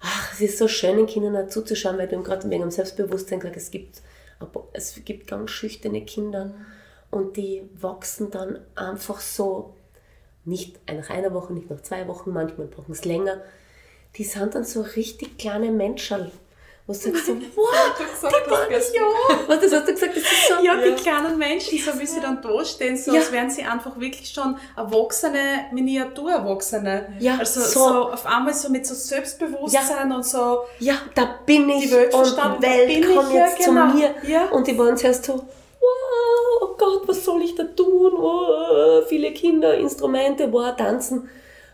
ach, 0.00 0.32
es 0.34 0.40
ist 0.40 0.58
so 0.58 0.66
schön, 0.68 0.96
den 0.96 1.06
Kindern 1.06 1.36
auch 1.36 1.48
zuzuschauen, 1.48 1.98
weil 1.98 2.08
du 2.08 2.22
gerade 2.22 2.48
wegen 2.50 2.62
dem 2.62 2.70
Selbstbewusstsein 2.70 3.40
gesagt 3.40 3.56
es 3.56 3.70
gibt, 3.70 4.02
es 4.72 5.00
gibt 5.04 5.26
ganz 5.28 5.50
schüchterne 5.50 6.04
Kinder 6.04 6.52
und 7.10 7.36
die 7.36 7.62
wachsen 7.80 8.30
dann 8.30 8.58
einfach 8.74 9.20
so, 9.20 9.74
nicht 10.44 10.78
nach 10.90 11.10
einer 11.10 11.32
Woche, 11.34 11.52
nicht 11.52 11.70
nach 11.70 11.82
zwei 11.82 12.08
Wochen, 12.08 12.30
manchmal 12.32 12.66
brauchen 12.66 12.92
es 12.92 13.04
länger, 13.04 13.40
die 14.16 14.24
sind 14.24 14.54
dann 14.54 14.64
so 14.64 14.82
richtig 14.82 15.38
kleine 15.38 15.70
Menschen, 15.70 16.30
wo 16.86 16.92
du 16.92 16.98
sagst 16.98 17.26
so, 17.26 17.36
wow, 17.54 17.66
Du 17.96 18.04
gesagt, 18.04 18.34
das 18.50 18.68
gestern. 18.68 19.02
Ja, 19.02 19.38
was 19.46 19.60
das 19.60 19.72
hast 19.72 19.86
du 19.88 19.92
gesagt, 19.92 20.16
das 20.16 20.22
ist 20.24 20.48
so, 20.48 20.54
ja, 20.64 20.76
die 20.76 20.92
kleinen 21.00 21.38
Menschen, 21.38 21.78
so 21.78 21.98
wie 22.00 22.06
sie 22.06 22.20
dann 22.20 22.42
da 22.42 22.64
stehen, 22.64 22.96
so 22.96 23.12
Ja. 23.12 23.20
als 23.20 23.30
wären 23.30 23.48
sie 23.48 23.62
einfach 23.62 23.98
wirklich 24.00 24.28
schon 24.28 24.56
erwachsene, 24.76 25.66
Miniaturerwachsene. 25.72 27.14
Ja, 27.20 27.38
also 27.38 27.60
so. 27.60 27.68
so. 27.68 28.10
auf 28.12 28.26
einmal 28.26 28.52
so 28.54 28.68
mit 28.70 28.86
so 28.86 28.94
Selbstbewusstsein 28.94 30.10
und 30.12 30.24
so. 30.24 30.62
ja, 30.80 30.94
da 31.14 31.38
bin 31.46 31.68
ich 31.68 31.84
Die 31.84 31.92
Welt 31.92 32.14
und 32.14 32.26
verstanden, 32.26 32.60
die 32.60 32.66
da 32.66 32.72
Welt 32.72 32.88
bin 32.88 33.10
ich, 33.10 33.16
kommt 33.16 33.32
ja, 33.34 33.46
jetzt 33.46 33.64
genau. 33.64 33.90
zu 33.90 33.96
mir. 33.96 34.14
Ja. 34.26 34.44
Und 34.48 34.66
die 34.66 34.76
waren 34.78 34.96
zuerst 34.96 35.24
so, 35.24 35.34
wow, 35.34 35.46
oh 36.62 36.76
Gott, 36.76 37.02
was 37.06 37.24
soll 37.24 37.42
ich 37.42 37.54
da 37.54 37.64
tun? 37.64 38.12
Oh, 38.16 39.02
viele 39.08 39.32
Kinder, 39.32 39.74
Instrumente, 39.74 40.52
wow, 40.52 40.74
tanzen. 40.76 41.28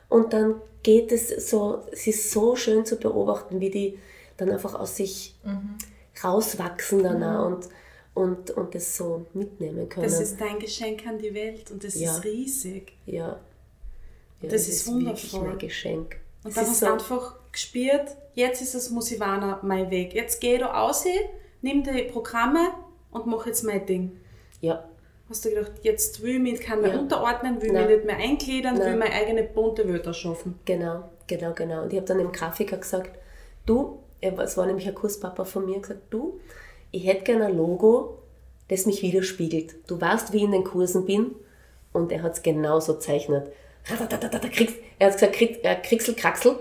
Und 0.09 0.33
dann 0.33 0.61
geht 0.87 1.11
es 1.11 1.51
so, 1.51 1.83
es 1.91 2.07
ist 2.07 2.31
so 2.31 2.55
schön 2.55 2.87
zu 2.87 2.97
beobachten, 2.97 3.59
wie 3.59 3.71
die 3.71 3.99
dann 4.37 4.51
einfach 4.51 4.77
aus 4.77 4.95
sich 4.95 5.35
mhm. 5.43 5.75
rauswachsen 6.23 7.03
danach 7.03 7.49
mhm. 7.49 7.57
und, 7.57 7.69
und, 8.15 8.51
und 8.53 8.75
das 8.77 8.97
so 8.97 9.27
mitnehmen 9.35 9.89
können. 9.89 10.05
Das 10.05 10.21
ist 10.21 10.41
dein 10.41 10.61
Geschenk 10.61 11.05
an 11.05 11.19
die 11.19 11.35
Welt 11.35 11.73
und 11.73 11.83
das 11.83 11.99
ja. 11.99 12.13
ist 12.13 12.23
riesig. 12.23 12.93
Ja. 13.05 13.15
ja 13.17 13.39
das, 14.43 14.53
das, 14.53 14.69
ist, 14.69 14.69
ist 14.69 14.87
wundervoll. 14.87 15.49
mein 15.49 15.59
Geschenk. 15.59 16.19
Und 16.45 16.57
dann 16.57 16.65
hast 16.65 16.81
du 16.81 16.87
so 16.87 16.93
einfach 16.93 17.35
gespürt, 17.51 18.17
jetzt 18.35 18.63
ist 18.63 18.77
es 18.77 18.91
Musivana 18.91 19.59
mein 19.63 19.91
Weg. 19.91 20.15
Jetzt 20.15 20.41
geh 20.41 20.57
du 20.57 20.73
aus, 20.73 21.05
nimm 21.63 21.83
die 21.83 22.05
Programme 22.05 22.71
und 23.11 23.27
mach 23.27 23.45
jetzt 23.45 23.65
mein 23.65 23.85
Ding. 23.85 24.21
Ja. 24.61 24.89
Hast 25.29 25.45
du 25.45 25.51
gedacht, 25.51 25.73
jetzt 25.83 26.23
will 26.23 26.37
ich 26.37 26.41
mich 26.41 26.61
kann 26.61 26.81
mehr 26.81 26.93
ja. 26.93 26.99
unterordnen, 26.99 27.61
will 27.61 27.73
Nein. 27.73 27.87
mich 27.87 27.97
nicht 27.97 28.07
mehr 28.07 28.17
eingliedern, 28.17 28.79
Nein. 28.79 28.93
will 28.93 28.97
meine 28.97 29.15
eigene 29.15 29.43
bunte 29.43 29.89
Welt 29.89 30.07
erschaffen. 30.07 30.59
Genau, 30.65 31.11
genau, 31.27 31.53
genau. 31.53 31.83
Und 31.83 31.93
ich 31.93 31.97
habe 31.97 32.07
dann 32.07 32.19
dem 32.19 32.31
Grafiker 32.31 32.77
gesagt, 32.77 33.11
du, 33.67 33.99
es 34.21 34.57
war 34.57 34.67
nämlich 34.67 34.87
ein 34.87 34.95
Kurspapa 34.95 35.45
von 35.45 35.67
mir, 35.67 35.81
gesagt, 35.81 36.03
du, 36.11 36.39
ich 36.93 37.07
hätte 37.07 37.25
gerne 37.25 37.47
ein 37.47 37.57
Logo, 37.57 38.19
das 38.69 38.87
mich 38.87 39.03
widerspiegelt. 39.03 39.75
Du 39.89 40.01
weißt, 40.01 40.33
wie 40.33 40.39
ich 40.39 40.45
in 40.45 40.53
den 40.53 40.65
Kursen 40.65 41.07
bin 41.07 41.35
und 41.93 42.13
er 42.13 42.23
hat 42.23 42.35
es 42.35 42.43
genauso 42.43 42.95
zeichnet. 42.95 43.51
Er 43.89 43.99
hat 43.99 44.11
gesagt, 45.13 45.33
krieg, 45.35 45.65
äh, 45.65 45.77
Krixel, 45.77 46.15
Kraxel, 46.15 46.57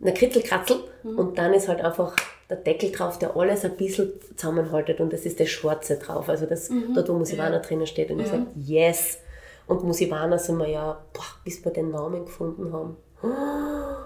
eine 0.00 0.14
Kritzel, 0.14 0.42
Kratzel 0.42 0.78
mhm. 1.02 1.18
und 1.18 1.38
dann 1.38 1.54
ist 1.54 1.68
halt 1.68 1.80
einfach 1.82 2.14
der 2.48 2.58
Deckel 2.58 2.92
drauf, 2.92 3.18
der 3.18 3.36
alles 3.36 3.64
ein 3.64 3.76
bisschen 3.76 4.12
zusammenhaltet 4.36 5.00
und 5.00 5.12
das 5.12 5.22
ist 5.22 5.40
das 5.40 5.48
Schwarze 5.48 5.96
drauf, 5.96 6.28
also 6.28 6.46
das, 6.46 6.70
mhm. 6.70 6.94
dort 6.94 7.08
wo 7.08 7.14
Musivana 7.14 7.56
ja. 7.56 7.62
drinnen 7.62 7.86
steht 7.86 8.10
und 8.10 8.20
ich 8.20 8.28
sage, 8.28 8.46
yes! 8.56 9.18
Und 9.66 9.82
Musivana 9.82 10.38
sind 10.38 10.58
wir 10.58 10.68
ja, 10.68 10.98
boah, 11.12 11.24
bis 11.44 11.64
wir 11.64 11.72
den 11.72 11.90
Namen 11.90 12.24
gefunden 12.24 12.72
haben. 12.72 12.96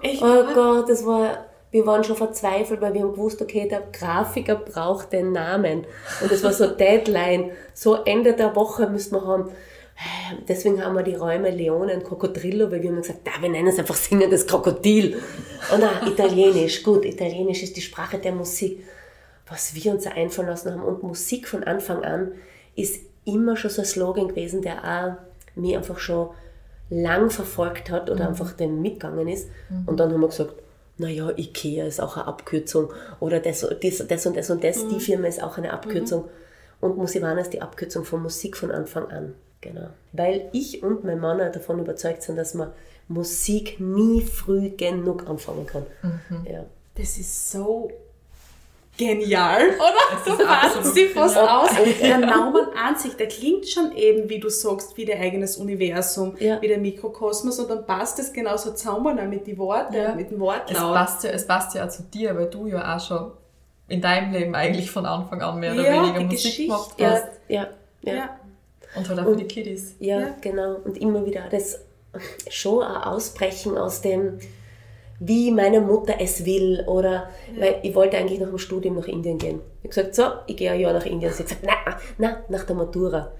Echt? 0.02 0.22
Oh 0.22 0.44
Gott, 0.54 0.88
das 0.88 1.04
war 1.04 1.50
wir 1.70 1.86
waren 1.86 2.02
schon 2.02 2.16
verzweifelt, 2.16 2.80
weil 2.80 2.94
wir 2.94 3.02
haben 3.02 3.12
gewusst, 3.12 3.40
okay, 3.40 3.68
der 3.68 3.82
Grafiker 3.92 4.56
braucht 4.56 5.12
den 5.12 5.32
Namen. 5.32 5.86
Und 6.20 6.32
das 6.32 6.42
war 6.42 6.52
so 6.52 6.66
Deadline. 6.66 7.52
So 7.74 7.94
Ende 8.04 8.34
der 8.34 8.56
Woche 8.56 8.88
müssen 8.88 9.14
wir 9.14 9.24
haben. 9.24 9.50
Deswegen 10.48 10.82
haben 10.82 10.94
wir 10.94 11.02
die 11.02 11.14
Räume 11.14 11.50
Leone 11.50 11.94
und 11.94 12.04
Crocodrillo, 12.04 12.70
weil 12.70 12.82
wir 12.82 12.90
haben 12.90 13.02
gesagt, 13.02 13.20
da, 13.24 13.32
wir 13.40 13.48
nennen 13.48 13.68
es 13.68 13.78
einfach 13.78 13.96
singendes 13.96 14.46
Krokodil. 14.46 15.20
Und 15.74 15.82
ah, 15.82 16.06
Italienisch, 16.06 16.82
gut, 16.82 17.04
Italienisch 17.04 17.62
ist 17.62 17.76
die 17.76 17.82
Sprache 17.82 18.18
der 18.18 18.32
Musik. 18.32 18.84
Was 19.48 19.74
wir 19.74 19.92
uns 19.92 20.06
einfallen 20.06 20.48
lassen 20.48 20.72
haben. 20.72 20.82
Und 20.82 21.02
Musik 21.02 21.48
von 21.48 21.64
Anfang 21.64 22.04
an 22.04 22.32
ist 22.76 23.00
immer 23.24 23.56
schon 23.56 23.70
so 23.70 23.82
ein 23.82 23.86
Slogan 23.86 24.28
gewesen, 24.28 24.62
der 24.62 24.84
auch 24.84 25.60
mir 25.60 25.78
einfach 25.78 25.98
schon 25.98 26.30
lang 26.88 27.30
verfolgt 27.30 27.90
hat 27.90 28.10
oder 28.10 28.24
mhm. 28.24 28.30
einfach 28.30 28.52
dem 28.52 28.80
mitgegangen 28.80 29.28
ist. 29.28 29.48
Mhm. 29.68 29.88
Und 29.88 30.00
dann 30.00 30.12
haben 30.12 30.20
wir 30.20 30.28
gesagt, 30.28 30.54
naja, 30.98 31.30
Ikea 31.36 31.86
ist 31.86 32.00
auch 32.00 32.16
eine 32.16 32.26
Abkürzung 32.26 32.90
oder 33.20 33.40
das, 33.40 33.66
das, 33.82 34.06
das 34.06 34.26
und 34.26 34.36
das 34.36 34.50
und 34.50 34.62
das, 34.62 34.84
mhm. 34.84 34.88
die 34.90 35.00
Firma 35.00 35.26
ist 35.28 35.42
auch 35.42 35.58
eine 35.58 35.72
Abkürzung. 35.72 36.22
Mhm. 36.22 36.28
Und 36.80 36.96
Musivana 36.96 37.40
ist 37.40 37.52
die 37.52 37.62
Abkürzung 37.62 38.04
von 38.04 38.22
Musik 38.22 38.56
von 38.56 38.70
Anfang 38.70 39.10
an. 39.10 39.34
Genau. 39.60 39.88
Weil 40.12 40.48
ich 40.52 40.82
und 40.82 41.04
mein 41.04 41.20
Mann 41.20 41.38
davon 41.38 41.78
überzeugt 41.78 42.22
sind, 42.22 42.36
dass 42.36 42.54
man 42.54 42.72
Musik 43.08 43.80
nie 43.80 44.22
früh 44.22 44.70
genug 44.70 45.28
anfangen 45.28 45.66
kann. 45.66 45.84
Mhm. 46.02 46.46
Ja. 46.50 46.64
Das 46.94 47.18
ist 47.18 47.50
so 47.50 47.90
genial, 48.96 49.62
oder? 49.70 50.24
So 50.24 50.44
fasst 50.44 50.94
sie 50.94 51.06
fast 51.06 51.36
aus. 51.36 51.70
Der 52.00 52.18
Naumann 52.18 52.68
an 52.76 52.96
sich, 52.96 53.14
der 53.16 53.28
klingt 53.28 53.68
schon 53.68 53.92
eben, 53.96 54.28
wie 54.28 54.38
du 54.38 54.48
sagst, 54.48 54.96
wie 54.96 55.04
dein 55.04 55.20
eigenes 55.20 55.56
Universum, 55.56 56.36
ja. 56.38 56.60
wie 56.60 56.68
der 56.68 56.78
Mikrokosmos 56.78 57.58
und 57.58 57.70
dann 57.70 57.86
passt 57.86 58.18
es 58.18 58.32
genauso 58.32 58.72
zusammen 58.72 59.28
mit 59.28 59.46
den 59.46 59.58
Worten, 59.58 59.94
ja. 59.94 60.14
mit 60.14 60.30
dem 60.30 60.40
Wortlaut. 60.40 60.70
Es 60.70 60.78
passt, 60.78 61.24
ja, 61.24 61.30
es 61.30 61.46
passt 61.46 61.74
ja 61.74 61.86
auch 61.86 61.90
zu 61.90 62.02
dir, 62.02 62.36
weil 62.36 62.46
du 62.46 62.66
ja 62.66 62.96
auch 62.96 63.00
schon 63.00 63.32
in 63.88 64.00
deinem 64.00 64.32
Leben 64.32 64.54
eigentlich 64.54 64.90
von 64.90 65.06
Anfang 65.06 65.42
an 65.42 65.58
mehr 65.58 65.72
oder 65.72 65.84
ja, 65.84 66.02
weniger 66.02 66.20
Musik 66.20 66.30
Geschichte. 66.30 66.62
gemacht 66.64 66.94
hast. 67.00 67.26
Ja, 67.48 67.68
ja, 68.02 68.14
ja. 68.14 68.39
Und 68.96 69.08
halt 69.08 69.20
auch 69.20 69.26
und, 69.26 69.34
für 69.34 69.44
die 69.44 69.48
Kiddies. 69.48 69.94
Ja, 70.00 70.34
genau. 70.40 70.76
Und 70.84 70.98
immer 70.98 71.24
wieder 71.24 71.48
das 71.50 71.80
schon 72.48 72.82
ein 72.82 73.02
Ausbrechen 73.02 73.78
aus 73.78 74.00
dem 74.00 74.38
wie 75.20 75.50
meine 75.50 75.82
Mutter 75.82 76.14
es 76.18 76.46
will 76.46 76.82
oder 76.86 77.28
ja. 77.54 77.60
weil 77.60 77.80
ich 77.82 77.94
wollte 77.94 78.16
eigentlich 78.16 78.40
nach 78.40 78.48
dem 78.48 78.58
Studium 78.58 78.96
nach 78.96 79.06
Indien 79.06 79.36
gehen. 79.36 79.60
Ich 79.82 79.90
habe 79.96 80.08
gesagt, 80.08 80.14
so, 80.14 80.24
ich 80.46 80.56
gehe 80.56 80.70
ein 80.70 80.80
Jahr 80.80 80.94
nach 80.94 81.04
Indien. 81.04 81.30
Sie 81.32 81.40
hat 81.40 81.48
gesagt, 81.48 81.62
nein, 81.64 81.94
nein, 82.16 82.36
nach 82.48 82.64
der 82.64 82.74
Matura. 82.74 83.32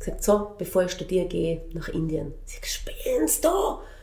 Ich 0.00 0.08
habe 0.08 0.16
gesagt, 0.18 0.24
so, 0.24 0.54
bevor 0.58 0.82
ich 0.82 0.90
studiere, 0.90 1.26
gehe 1.26 1.62
ich 1.68 1.74
nach 1.74 1.88
Indien. 1.88 2.34
Sie 2.44 2.56
hat 2.56 2.62
gesagt, 2.62 2.90
spinnst 2.90 3.44
du? 3.44 3.48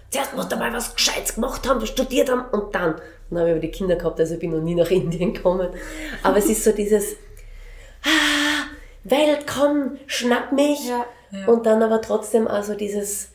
Zuerst 0.09 0.35
musst 0.35 0.51
du 0.51 0.55
mal 0.55 0.73
was 0.73 0.95
Gescheites 0.95 1.35
gemacht 1.35 1.67
haben, 1.67 1.85
studiert 1.85 2.29
haben 2.29 2.45
und 2.51 2.73
dann. 2.73 2.95
Dann 3.29 3.39
habe 3.39 3.49
ich 3.49 3.53
aber 3.53 3.61
die 3.61 3.71
Kinder 3.71 3.95
gehabt, 3.97 4.19
also 4.19 4.33
ich 4.33 4.39
bin 4.39 4.51
noch 4.51 4.61
nie 4.61 4.75
nach 4.75 4.89
Indien 4.91 5.33
gekommen. 5.33 5.69
Aber 6.23 6.37
es 6.37 6.45
ist 6.45 6.63
so 6.63 6.71
dieses, 6.71 7.17
ah, 8.03 8.60
Welt, 9.03 9.45
komm, 9.47 9.97
schnapp 10.07 10.51
mich. 10.51 10.87
Ja. 10.87 11.05
Ja. 11.31 11.47
Und 11.47 11.65
dann 11.65 11.81
aber 11.81 12.01
trotzdem 12.01 12.47
also 12.47 12.75
dieses, 12.75 13.29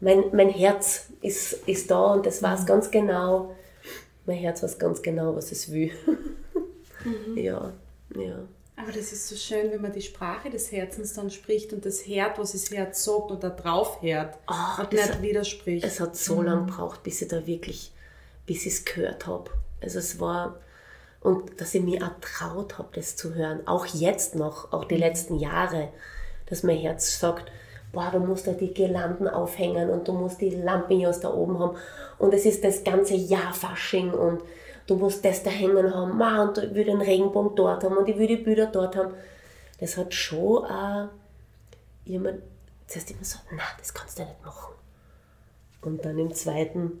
mein, 0.00 0.24
mein 0.32 0.50
Herz 0.50 1.06
ist, 1.20 1.54
ist 1.66 1.90
da 1.90 2.12
und 2.12 2.26
das 2.26 2.42
weiß 2.42 2.62
mhm. 2.62 2.66
ganz 2.66 2.90
genau, 2.90 3.54
mein 4.26 4.38
Herz 4.38 4.62
weiß 4.62 4.78
ganz 4.78 5.02
genau, 5.02 5.34
was 5.34 5.52
es 5.52 5.70
will. 5.72 5.90
mhm. 7.04 7.36
Ja, 7.36 7.72
ja. 8.16 8.38
Aber 8.76 8.90
das 8.90 9.12
ist 9.12 9.28
so 9.28 9.36
schön, 9.36 9.70
wenn 9.70 9.80
man 9.80 9.92
die 9.92 10.02
Sprache 10.02 10.50
des 10.50 10.72
Herzens 10.72 11.12
dann 11.14 11.30
spricht 11.30 11.72
und 11.72 11.86
das 11.86 12.06
Herd, 12.06 12.38
was 12.38 12.52
das 12.52 12.70
Herz 12.70 13.04
sagt 13.04 13.30
und 13.30 13.42
da 13.42 13.50
drauf 13.50 14.02
hört 14.02 14.36
oh, 14.48 14.82
und 14.82 14.92
nicht 14.92 15.22
widerspricht. 15.22 15.84
Es 15.84 16.00
hat 16.00 16.16
so 16.16 16.36
mhm. 16.36 16.46
lange 16.46 16.66
gebraucht, 16.66 17.02
bis 17.02 17.22
ich 17.22 17.28
da 17.28 17.46
wirklich, 17.46 17.92
bis 18.46 18.66
ich 18.66 18.74
es 18.74 18.84
gehört 18.84 19.26
habe. 19.26 19.50
Also 19.80 20.00
es 20.00 20.18
war, 20.18 20.60
und 21.24 21.58
dass 21.58 21.74
ich 21.74 21.82
mir 21.82 22.04
auch 22.04 22.20
traut 22.20 22.78
habe, 22.78 22.90
das 22.92 23.16
zu 23.16 23.34
hören. 23.34 23.66
Auch 23.66 23.86
jetzt 23.86 24.36
noch, 24.36 24.72
auch 24.72 24.84
die 24.84 24.96
mhm. 24.96 25.00
letzten 25.00 25.38
Jahre, 25.38 25.88
dass 26.46 26.62
mein 26.62 26.76
Herz 26.76 27.18
sagt, 27.18 27.50
boah, 27.92 28.10
du 28.12 28.18
musst 28.18 28.46
da 28.46 28.52
die 28.52 28.74
Girlanden 28.74 29.26
aufhängen 29.26 29.88
und 29.88 30.06
du 30.06 30.12
musst 30.12 30.42
die 30.42 30.50
Lampignons 30.50 31.20
da 31.20 31.32
oben 31.32 31.58
haben 31.58 31.76
und 32.18 32.34
es 32.34 32.44
ist 32.44 32.62
das 32.62 32.84
ganze 32.84 33.14
Jahr 33.14 33.54
Fasching 33.54 34.12
und 34.12 34.42
du 34.86 34.96
musst 34.96 35.24
das 35.24 35.42
da 35.42 35.50
hängen 35.50 35.94
haben, 35.94 36.18
ma, 36.18 36.42
und 36.42 36.58
ich 36.58 36.74
will 36.74 36.84
den 36.84 37.00
Regenbogen 37.00 37.56
dort 37.56 37.84
haben 37.84 37.96
und 37.96 38.06
ich 38.06 38.18
will 38.18 38.26
die 38.26 38.36
Bilder 38.36 38.66
dort 38.66 38.94
haben. 38.94 39.14
Das 39.80 39.96
hat 39.96 40.12
schon 40.12 40.66
auch 40.66 41.08
jemand 42.04 42.42
zuerst 42.86 43.10
immer 43.10 43.24
so, 43.24 43.38
na, 43.50 43.62
das 43.78 43.94
kannst 43.94 44.18
du 44.18 44.24
nicht 44.24 44.44
machen. 44.44 44.74
Und 45.80 46.04
dann 46.04 46.18
im 46.18 46.34
zweiten, 46.34 47.00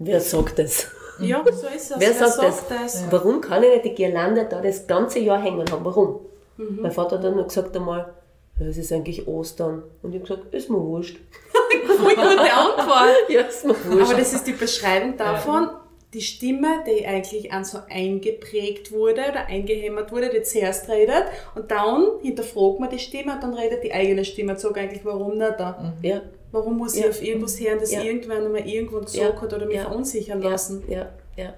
wer 0.00 0.20
sagt 0.20 0.58
das? 0.58 0.88
Ja, 1.20 1.44
so 1.44 1.66
ist 1.68 1.90
es. 1.90 1.96
Wer 1.98 2.14
sagt, 2.14 2.32
sagt 2.32 2.70
das? 2.70 2.92
das? 2.92 3.04
Warum 3.10 3.40
kann 3.40 3.62
ich 3.62 3.70
nicht 3.70 3.84
die 3.84 3.94
Girlande 3.94 4.46
da 4.48 4.60
das 4.60 4.86
ganze 4.86 5.20
Jahr 5.20 5.40
hängen 5.40 5.70
haben? 5.70 5.84
Warum? 5.84 6.20
Mhm. 6.56 6.78
Mein 6.82 6.92
Vater 6.92 7.16
hat 7.16 7.24
dann 7.24 7.36
nur 7.36 7.44
gesagt 7.44 7.76
einmal, 7.76 8.12
es 8.58 8.76
ist 8.76 8.92
eigentlich 8.92 9.26
Ostern. 9.26 9.82
Und 10.02 10.14
ich 10.14 10.20
habe 10.20 10.28
gesagt, 10.28 10.54
ist 10.54 10.70
mir 10.70 10.80
wurscht. 10.80 11.18
Voll 11.86 12.14
gute 12.14 12.52
Antwort. 12.52 13.16
ja, 13.28 13.42
ist 13.42 13.64
mir 13.64 13.74
wurscht. 13.84 14.10
Aber 14.10 14.18
das 14.18 14.32
ist 14.32 14.46
die 14.46 14.52
Beschreibung 14.52 15.16
davon, 15.16 15.62
ja. 15.64 15.80
die 16.12 16.20
Stimme, 16.20 16.84
die 16.86 17.06
eigentlich 17.06 17.52
an 17.52 17.64
so 17.64 17.78
eingeprägt 17.88 18.92
wurde 18.92 19.22
oder 19.30 19.46
eingehämmert 19.46 20.12
wurde, 20.12 20.30
die 20.30 20.42
zuerst 20.42 20.88
redet 20.88 21.24
und 21.54 21.70
dann 21.70 22.18
hinterfragt 22.22 22.80
man 22.80 22.90
die 22.90 22.98
Stimme 22.98 23.34
und 23.34 23.42
dann 23.42 23.54
redet 23.54 23.82
die 23.84 23.92
eigene 23.92 24.24
Stimme 24.24 24.52
und 24.52 24.60
sagt 24.60 24.76
eigentlich, 24.76 25.04
warum 25.04 25.38
nicht 25.38 25.54
da? 25.58 25.94
Mhm. 26.00 26.06
Ja. 26.06 26.20
Warum 26.52 26.78
muss 26.78 26.96
ich 26.96 27.08
auf 27.08 27.22
irgendwas 27.22 27.60
hören, 27.60 27.78
das 27.78 27.92
ja. 27.92 28.02
irgendwann 28.02 28.44
einmal 28.44 28.66
irgendwann 28.66 29.04
gesagt 29.04 29.40
hat 29.40 29.52
oder 29.52 29.66
mich 29.66 29.80
verunsichern 29.80 30.42
lassen? 30.42 30.82
Ja, 30.88 31.12
ja. 31.36 31.54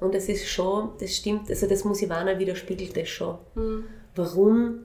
Und 0.00 0.14
das 0.14 0.28
ist 0.28 0.48
schon, 0.48 0.90
das 0.98 1.14
stimmt, 1.14 1.48
also 1.50 1.66
das 1.66 1.84
Musivana 1.84 2.38
widerspiegelt 2.38 2.96
das 2.96 3.08
schon. 3.08 3.38
Mhm. 3.54 3.84
Warum 4.16 4.80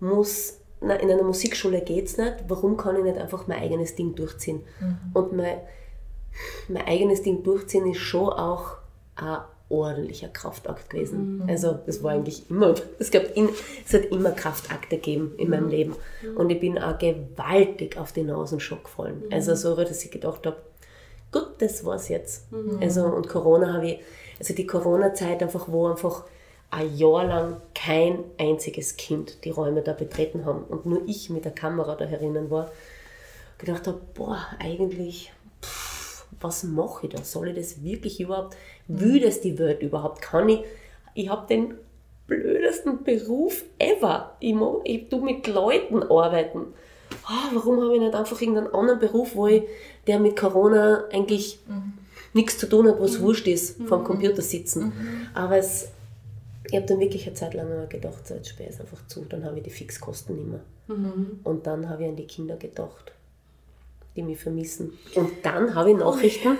muss, 0.00 0.60
na, 0.80 0.94
in 0.96 1.10
einer 1.10 1.22
Musikschule 1.22 1.82
geht 1.82 2.06
es 2.06 2.16
nicht, 2.16 2.36
warum 2.48 2.76
kann 2.76 2.96
ich 2.96 3.02
nicht 3.02 3.18
einfach 3.18 3.46
mein 3.46 3.60
eigenes 3.60 3.94
Ding 3.94 4.14
durchziehen? 4.14 4.62
Mhm. 4.80 4.98
Und 5.14 5.32
mein, 5.32 5.60
mein 6.68 6.86
eigenes 6.86 7.22
Ding 7.22 7.42
durchziehen 7.42 7.90
ist 7.90 7.98
schon 7.98 8.28
auch 8.28 8.76
ein 9.16 9.38
ordentlicher 9.68 10.28
Kraftakt 10.28 10.90
gewesen. 10.90 11.42
Mhm. 11.42 11.48
Also 11.48 11.78
das 11.86 12.02
war 12.02 12.12
eigentlich 12.12 12.48
immer, 12.50 12.74
es, 12.98 13.10
gab 13.10 13.36
in, 13.36 13.50
es 13.86 13.92
hat 13.92 14.06
immer 14.06 14.30
Kraftakte 14.30 14.96
gegeben 14.96 15.34
in 15.36 15.46
mhm. 15.46 15.50
meinem 15.50 15.68
Leben. 15.68 15.96
Mhm. 16.22 16.36
Und 16.36 16.50
ich 16.50 16.60
bin 16.60 16.78
auch 16.78 16.98
gewaltig 16.98 17.98
auf 17.98 18.12
die 18.12 18.22
Nasenschock 18.22 18.84
gefallen. 18.84 19.24
Mhm. 19.26 19.32
Also 19.32 19.54
so, 19.54 19.76
dass 19.76 20.04
ich 20.04 20.10
gedacht 20.10 20.46
habe, 20.46 20.56
gut, 21.32 21.50
das 21.58 21.84
war's 21.84 22.08
jetzt. 22.08 22.50
Mhm. 22.50 22.78
Also 22.80 23.04
und 23.04 23.28
Corona 23.28 23.74
habe 23.74 23.88
ich, 23.88 24.00
also 24.38 24.54
die 24.54 24.66
Corona-Zeit 24.66 25.42
einfach, 25.42 25.68
wo 25.68 25.86
einfach 25.86 26.24
ein 26.70 26.94
Jahr 26.96 27.24
lang 27.24 27.60
kein 27.74 28.24
einziges 28.38 28.96
Kind 28.96 29.44
die 29.44 29.50
Räume 29.50 29.82
da 29.82 29.92
betreten 29.92 30.44
haben 30.44 30.64
und 30.64 30.86
nur 30.86 31.02
ich 31.06 31.30
mit 31.30 31.44
der 31.44 31.52
Kamera 31.52 31.94
da 31.94 32.04
herinnen 32.04 32.50
war, 32.50 32.70
gedacht 33.58 33.86
habe, 33.86 34.00
boah, 34.14 34.46
eigentlich, 34.58 35.32
pff, 35.62 36.26
was 36.40 36.64
mache 36.64 37.06
ich 37.06 37.12
da? 37.12 37.24
Soll 37.24 37.48
ich 37.48 37.56
das 37.56 37.82
wirklich 37.82 38.20
überhaupt? 38.20 38.56
Will 38.88 39.20
das 39.20 39.40
die 39.40 39.58
Welt 39.58 39.82
überhaupt? 39.82 40.22
Kann 40.22 40.48
ich? 40.48 40.64
Ich 41.14 41.28
habe 41.28 41.46
den 41.46 41.74
blödesten 42.26 43.04
Beruf 43.04 43.64
ever. 43.78 44.36
Ich, 44.40 44.54
mag, 44.54 44.80
ich 44.84 45.08
tu 45.08 45.20
mit 45.20 45.46
Leuten 45.46 46.02
arbeiten. 46.02 46.66
Ah, 47.24 47.50
warum 47.52 47.80
habe 47.82 47.94
ich 47.94 48.00
nicht 48.00 48.14
einfach 48.14 48.40
irgendeinen 48.40 48.72
anderen 48.74 48.98
Beruf, 48.98 49.34
wo 49.34 49.46
ich, 49.46 49.62
der 50.06 50.18
mit 50.18 50.36
Corona 50.36 51.04
eigentlich 51.10 51.58
nichts 52.34 52.58
zu 52.58 52.68
tun 52.68 52.86
hat, 52.88 52.98
wo 52.98 53.04
es 53.04 53.20
wurscht 53.20 53.46
ist, 53.46 53.80
vom 53.82 54.04
Computer 54.04 54.42
sitzen. 54.42 54.92
Aber 55.34 55.56
es, 55.56 55.88
ich 56.70 56.76
habe 56.76 56.86
dann 56.86 57.00
wirklich 57.00 57.26
eine 57.26 57.34
Zeit 57.34 57.54
lang 57.54 57.88
gedacht, 57.88 58.26
so 58.26 58.34
jetzt 58.34 58.48
sperre 58.50 58.68
ich 58.68 58.74
es 58.74 58.80
einfach 58.80 59.06
zu, 59.06 59.24
dann 59.24 59.44
habe 59.44 59.56
ich 59.58 59.64
die 59.64 59.70
Fixkosten 59.70 60.36
nicht 60.36 60.48
mehr. 60.48 60.60
Und 61.44 61.66
dann 61.66 61.88
habe 61.88 62.02
ich 62.04 62.08
an 62.08 62.16
die 62.16 62.26
Kinder 62.26 62.56
gedacht, 62.56 63.12
die 64.16 64.22
mich 64.22 64.38
vermissen. 64.38 64.92
Und 65.14 65.30
dann 65.42 65.74
habe 65.74 65.90
ich 65.90 65.96
Nachrichten, 65.96 66.58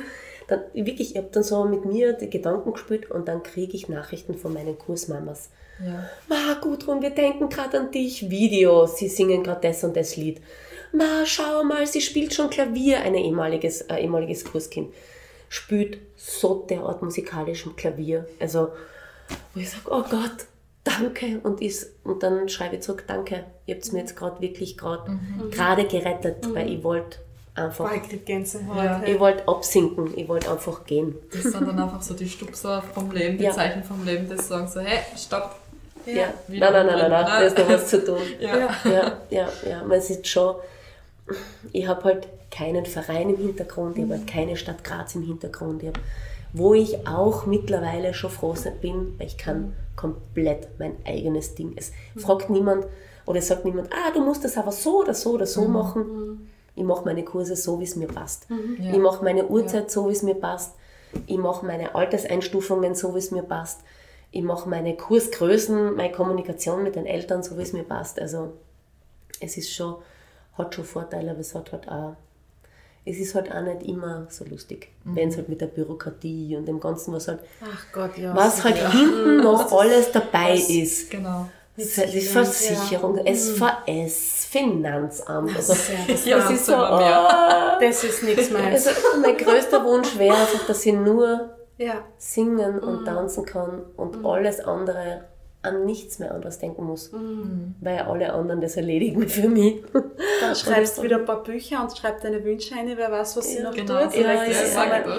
dann, 0.49 0.63
wirklich, 0.73 1.13
ich 1.13 1.17
habe 1.17 1.29
dann 1.31 1.43
so 1.43 1.65
mit 1.65 1.85
mir 1.85 2.15
die 2.15 2.31
Gedanken 2.31 2.73
gespielt 2.73 3.11
und 3.11 3.29
dann 3.29 3.43
kriege 3.43 3.77
ich 3.77 3.89
Nachrichten 3.89 4.35
von 4.35 4.55
meinen 4.55 4.79
Kursmamas. 4.79 5.51
Ja. 5.85 6.09
Ma, 6.29 6.55
Gudrun, 6.61 7.03
wir 7.03 7.11
denken 7.11 7.51
gerade 7.51 7.79
an 7.79 7.91
dich. 7.91 8.31
Video, 8.31 8.87
sie 8.87 9.09
singen 9.09 9.45
gerade 9.45 9.69
das 9.69 9.85
und 9.85 9.95
das 9.95 10.17
Lied. 10.17 10.41
Ma, 10.93 11.25
schau 11.27 11.63
mal, 11.65 11.87
sie 11.87 12.01
spielt 12.01 12.35
schon 12.35 12.49
Klavier, 12.49 13.01
ein 13.03 13.15
ehemaliges, 13.15 13.89
ein 13.91 13.99
ehemaliges 13.99 14.45
Kurskind. 14.45 14.93
Spielt 15.51 15.99
so 16.17 16.67
derart 16.69 17.03
musikalisch 17.03 17.69
Klavier. 17.77 18.27
Also, 18.41 18.71
wo 19.55 19.61
ich 19.61 19.69
sage, 19.69 19.85
oh 19.91 20.03
Gott, 20.03 20.47
danke. 20.83 21.41
Und, 21.43 21.61
ist, 21.61 21.93
und 22.05 22.23
dann 22.23 22.49
schreibe 22.49 22.77
ich 22.77 22.83
zurück, 22.83 23.05
danke. 23.07 23.45
Ihr 23.67 23.75
habt 23.75 23.93
mir 23.93 24.01
jetzt 24.01 24.17
gerade 24.17 24.41
wirklich 24.41 24.79
gerade 24.79 25.19
gerade 25.51 25.87
gerettet, 25.87 26.55
weil 26.55 26.73
ich 26.73 26.83
wollte 26.83 27.19
einfach, 27.59 27.91
Boah, 27.91 27.95
ich 28.11 28.25
Gänsehaut. 28.25 28.77
Ja. 28.77 29.03
ich 29.05 29.19
wollte 29.19 29.47
absinken, 29.49 30.13
ich 30.17 30.29
wollte 30.29 30.51
einfach 30.51 30.85
gehen. 30.85 31.15
Das 31.33 31.43
sind 31.43 31.67
dann 31.67 31.79
einfach 31.79 32.03
so 32.03 32.15
die 32.15 32.29
Stupser 32.29 32.83
vom 32.95 33.11
Leben, 33.11 33.39
die 33.39 33.45
Ja. 33.45 33.51
Zeichen 33.53 33.83
vom 33.85 34.05
Leben, 34.05 34.29
die 34.29 34.41
sagen 34.41 34.69
so, 34.69 34.81
hey, 34.81 35.01
stopp. 35.17 35.57
Ja. 36.07 36.33
Wieder 36.47 36.71
Nein, 36.71 36.87
nein, 36.87 36.99
nein, 36.99 37.11
nein, 37.11 37.11
nein, 37.11 37.27
da 37.27 37.41
ist 37.41 37.59
noch 37.59 37.69
was 37.69 37.89
zu 37.89 38.05
tun. 38.05 38.19
Ja. 38.41 38.57
ja, 38.85 39.13
ja, 39.31 39.49
ja. 39.69 39.85
Man 39.85 40.01
sieht 40.01 40.27
schon, 40.27 40.57
ich 41.73 41.87
habe 41.87 42.05
halt 42.05 42.29
keinen 42.51 42.87
Verein 42.87 43.31
im 43.31 43.37
Hintergrund, 43.37 43.97
ich 43.99 44.05
habe 44.05 44.15
halt 44.15 44.27
keine 44.27 44.57
Stadt 44.57 44.83
Graz 44.85 45.15
im 45.15 45.23
Hintergrund, 45.23 45.83
ich 45.83 45.89
hab, 45.89 45.99
wo 46.53 46.73
ich 46.75 47.07
auch 47.07 47.45
mittlerweile 47.47 48.15
schon 48.15 48.31
froh 48.31 48.55
bin, 48.81 49.15
weil 49.19 49.27
ich 49.27 49.37
kann 49.37 49.75
komplett 49.97 50.69
mein 50.79 50.97
eigenes 51.05 51.55
Ding. 51.55 51.75
Es 51.77 51.93
fragt 52.17 52.49
niemand 52.49 52.87
oder 53.27 53.41
es 53.41 53.49
sagt 53.49 53.67
niemand, 53.67 53.91
ah, 53.93 54.11
du 54.15 54.25
musst 54.25 54.45
das 54.45 54.57
aber 54.57 54.73
so 54.73 55.01
oder 55.01 55.13
so 55.13 55.33
oder 55.33 55.47
so 55.47 55.69
machen. 55.69 56.49
Ich 56.79 56.85
mache 56.85 57.05
meine 57.05 57.25
Kurse 57.25 57.57
so, 57.57 57.81
wie 57.81 57.85
es 57.85 57.97
mir 57.97 58.07
passt. 58.09 58.47
Ja. 58.79 58.93
Ich 58.93 58.99
mache 58.99 59.25
meine 59.25 59.47
Uhrzeit 59.47 59.91
so, 59.91 60.09
wie 60.09 60.13
es 60.13 60.23
mir 60.23 60.37
passt. 60.37 60.75
Ich 61.27 61.39
mache 61.39 61.67
meine 61.67 61.95
Alterseinstufungen 61.95 62.95
so, 62.95 63.15
wie 63.15 63.19
es 63.19 63.31
mir 63.31 63.43
passt. 63.43 63.81
Ich 64.31 64.43
mache 64.43 64.69
meine 64.69 64.95
Kursgrößen, 64.97 65.97
meine 65.97 66.13
Kommunikation 66.13 66.83
mit 66.83 66.95
den 66.97 67.07
Eltern 67.07 67.43
so, 67.43 67.57
wie 67.59 67.63
es 67.63 67.73
mir 67.73 67.83
passt. 67.85 68.21
Also 68.21 68.53
es 69.41 69.57
ist 69.57 69.73
schon, 69.75 69.97
hat 70.57 70.75
schon 70.75 70.85
Vorteile, 70.85 71.31
aber 71.33 71.41
es 71.41 71.55
hat 71.55 71.73
halt 71.73 71.89
auch, 71.89 72.15
es 73.05 73.19
ist 73.19 73.35
halt 73.35 73.51
auch 73.51 73.63
nicht 73.63 73.83
immer 73.83 74.27
so 74.29 74.45
lustig, 74.45 74.91
wenn 75.05 75.31
es 75.31 75.37
halt 75.39 75.49
mit 75.49 75.61
der 75.63 75.67
Bürokratie 75.69 76.57
und 76.57 76.67
dem 76.69 76.79
Ganzen, 76.79 77.13
was 77.15 77.27
halt, 77.27 77.41
Ach 77.65 77.87
Gott, 77.93 78.19
ja. 78.19 78.37
was 78.37 78.63
halt 78.63 78.77
sicher. 78.77 78.93
hinten 78.93 79.39
noch 79.39 79.73
alles 79.81 80.13
dabei 80.13 80.53
was- 80.55 80.69
ist. 80.69 81.11
Genau. 81.11 81.49
Versicherung, 81.79 83.19
SVS, 83.25 84.47
Finanzamt. 84.51 85.55
Also, 85.57 85.75
das 86.09 86.25
Ja, 86.25 86.39
das 86.39 86.51
ist 86.51 86.67
so, 86.67 86.75
oh, 86.75 87.01
Das 87.81 88.05
ist 88.05 88.23
nichts 88.23 88.51
meins. 88.51 88.87
also 88.87 89.01
mein 89.23 89.37
größter 89.37 89.85
Wunsch 89.85 90.19
wäre 90.19 90.35
einfach, 90.37 90.67
dass 90.67 90.85
ich 90.87 90.95
nur 90.95 91.51
Ja. 91.77 92.05
singen 92.17 92.77
Mhm. 92.77 92.83
und 92.89 93.05
tanzen 93.05 93.45
kann 93.45 93.83
und 93.97 94.25
alles 94.25 94.61
andere 94.61 95.25
an 95.61 95.85
nichts 95.85 96.19
mehr 96.21 96.33
anderes 96.33 96.59
denken 96.61 96.85
muss, 96.85 97.11
Mhm. 97.13 97.75
weil 97.81 97.99
alle 97.99 98.33
anderen 98.33 98.61
das 98.61 98.77
erledigen 98.77 99.29
für 99.29 99.49
mich. 99.49 99.83
Dann 100.41 100.55
schreibst 100.55 100.99
du 100.99 101.03
wieder 101.03 101.17
ein 101.17 101.25
paar 101.25 101.43
Bücher 101.43 101.83
und 101.83 101.97
schreibst 101.97 102.25
deine 102.25 102.43
Wünsche 102.45 102.75
ein, 102.77 102.91
wer 102.97 103.11
weiß, 103.11 103.37
was 103.37 103.49
sie 103.51 103.61
noch 103.63 103.75
Genau, 103.75 104.05
tut. 104.05 104.15
Ja, 104.15 104.33
ja, 104.35 104.45
das 104.47 104.75
ja. 104.75 105.19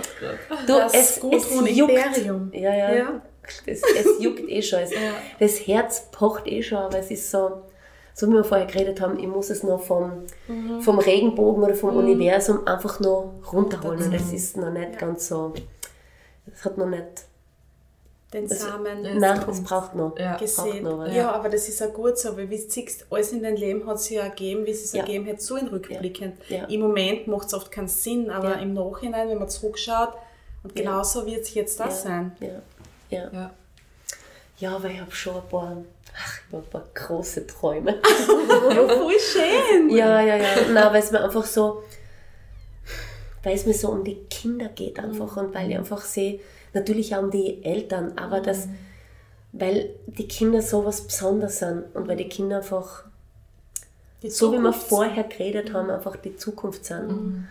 Du, 0.65 0.73
Das 0.73 0.93
es, 0.93 1.19
Gudrun 1.19 1.67
es 1.67 1.75
juckt. 1.77 1.91
Imperium. 1.93 2.51
Ja, 2.53 2.73
ja. 2.73 2.93
Ja. 2.95 3.21
Es, 3.65 3.81
es 3.83 4.05
juckt 4.21 4.47
eh 4.49 4.61
schon. 4.61 4.79
Es, 4.79 4.91
Das 5.39 5.67
Herz 5.67 6.09
pocht 6.11 6.47
eh 6.47 6.61
schon, 6.63 6.77
aber 6.79 6.99
es 6.99 7.11
ist 7.11 7.29
so, 7.31 7.61
so 8.13 8.27
wie 8.27 8.33
wir 8.33 8.43
vorher 8.43 8.65
geredet 8.67 8.99
haben, 9.01 9.17
ich 9.19 9.27
muss 9.27 9.49
es 9.49 9.63
noch 9.63 9.81
vom, 9.81 10.23
Mhm. 10.47 10.81
vom 10.81 10.99
Regenbogen 10.99 11.63
oder 11.63 11.75
vom 11.75 11.95
Universum 11.95 12.67
einfach 12.67 12.99
noch 12.99 13.33
runterholen. 13.53 14.03
Und 14.03 14.13
es 14.13 14.31
ist 14.33 14.57
noch 14.57 14.71
nicht 14.71 14.93
Ja. 14.93 14.97
ganz 14.99 15.27
so, 15.27 15.53
es 16.53 16.63
hat 16.65 16.77
noch 16.77 16.87
nicht, 16.87 17.05
Den 18.31 18.47
Das- 18.47 18.59
Samen 18.61 19.01
nein, 19.17 19.43
es 19.49 19.63
braucht 19.63 19.95
noch. 19.95 20.15
Ja. 20.19 20.33
Braucht 20.33 20.41
gesehen. 20.41 20.83
noch 20.83 20.99
was. 20.99 21.15
Ja, 21.15 21.31
aber 21.31 21.49
das 21.49 21.67
ist 21.67 21.81
auch 21.81 21.91
gut 21.91 22.15
so, 22.19 22.37
weil 22.37 22.47
wie 22.51 22.57
du 22.57 22.69
siehst, 22.69 23.07
alles 23.09 23.31
in 23.31 23.41
deinem 23.41 23.55
Leben 23.55 23.87
hat 23.87 23.99
sich 23.99 24.17
ja 24.17 24.21
ergeben, 24.21 24.67
wie 24.67 24.69
es 24.69 24.83
sich 24.91 24.99
Ja. 24.99 25.03
ergeben 25.03 25.27
hat, 25.27 25.41
so 25.41 25.55
in 25.55 25.67
rückblickend. 25.67 26.35
Ja. 26.47 26.57
Ja. 26.57 26.65
Im 26.65 26.81
Moment 26.81 27.25
macht 27.25 27.47
es 27.47 27.55
oft 27.55 27.71
keinen 27.71 27.87
Sinn, 27.87 28.29
aber 28.29 28.49
Ja. 28.51 28.55
im 28.61 28.75
Nachhinein, 28.75 29.29
wenn 29.29 29.39
man 29.39 29.49
zurückschaut, 29.49 30.13
und 30.63 30.77
Ja. 30.77 30.83
genauso 30.83 31.25
wird 31.25 31.41
es 31.41 31.55
jetzt 31.55 31.79
das 31.79 32.03
ja, 32.03 32.09
sein. 32.09 32.31
Ja, 33.09 33.29
ja. 33.31 33.51
Ja. 34.57 34.75
aber 34.75 34.89
ich 34.89 34.99
habe 34.99 35.11
schon 35.11 35.35
ein 35.35 35.49
paar, 35.49 35.77
ach, 36.15 36.39
ich 36.47 36.55
ein 36.55 36.63
paar 36.69 36.85
große 36.93 37.47
Träume. 37.47 37.99
Ja, 38.71 38.87
voll 38.87 39.19
schön! 39.19 39.89
Ja, 39.89 40.21
ja, 40.21 40.35
ja. 40.35 40.47
Nein, 40.71 40.93
weil 40.93 41.01
es 41.01 41.11
mir 41.11 41.23
einfach 41.23 41.45
so, 41.45 41.83
weil 43.43 43.55
es 43.55 43.65
mir 43.65 43.73
so 43.73 43.89
um 43.89 44.03
die 44.03 44.15
Kinder 44.29 44.69
geht 44.69 44.99
einfach 44.99 45.37
und 45.37 45.53
weil 45.53 45.69
ich 45.71 45.77
einfach 45.77 46.01
sehe, 46.01 46.39
natürlich 46.73 47.15
auch 47.15 47.23
um 47.23 47.31
die 47.31 47.63
Eltern, 47.63 48.13
aber 48.17 48.41
das, 48.41 48.67
weil 49.51 49.91
die 50.07 50.27
Kinder 50.27 50.61
so 50.61 50.85
was 50.85 51.01
Besonderes 51.01 51.59
sind 51.59 51.85
und 51.95 52.07
weil 52.07 52.17
die 52.17 52.29
Kinder 52.29 52.57
einfach, 52.57 53.05
Die 54.21 54.29
so 54.29 54.51
wie 54.53 54.59
wir 54.59 54.73
vorher 54.73 55.23
geredet 55.23 55.73
haben, 55.73 55.89
einfach 55.89 56.15
die 56.17 56.35
Zukunft 56.35 56.85
sind. 56.85 57.47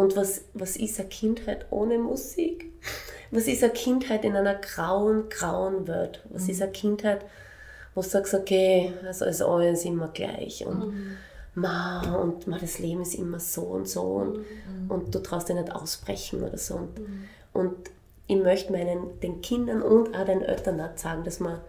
Und 0.00 0.16
was, 0.16 0.44
was 0.54 0.76
ist 0.76 0.98
eine 0.98 1.10
Kindheit 1.10 1.66
ohne 1.68 1.98
Musik? 1.98 2.72
Was 3.30 3.46
ist 3.46 3.62
eine 3.62 3.74
Kindheit 3.74 4.24
in 4.24 4.34
einer 4.34 4.54
grauen, 4.54 5.28
grauen 5.28 5.86
Welt? 5.86 6.24
Was 6.30 6.48
ist 6.48 6.62
eine 6.62 6.72
Kindheit, 6.72 7.22
wo 7.94 8.00
du 8.00 8.08
sagst, 8.08 8.32
okay, 8.32 8.94
also 9.06 9.26
ist 9.26 9.42
alles 9.42 9.84
immer 9.84 10.08
gleich 10.08 10.64
und 10.66 11.18
ma, 11.54 12.16
und 12.16 12.46
ma, 12.46 12.58
das 12.58 12.78
Leben 12.78 13.02
ist 13.02 13.14
immer 13.14 13.40
so 13.40 13.60
und 13.60 13.88
so 13.88 14.00
und, 14.00 14.44
und 14.88 15.14
du 15.14 15.18
traust 15.18 15.50
dir 15.50 15.54
nicht 15.54 15.70
ausbrechen 15.70 16.42
oder 16.44 16.56
so. 16.56 16.76
Und, 16.76 17.00
und 17.52 17.76
ich 18.26 18.36
möchte 18.36 18.72
meinen, 18.72 19.20
den 19.20 19.42
Kindern 19.42 19.82
und 19.82 20.16
auch 20.16 20.24
den 20.24 20.40
Eltern 20.40 20.80
auch 20.80 20.96
sagen, 20.96 21.24
dass 21.24 21.40
man 21.40 21.60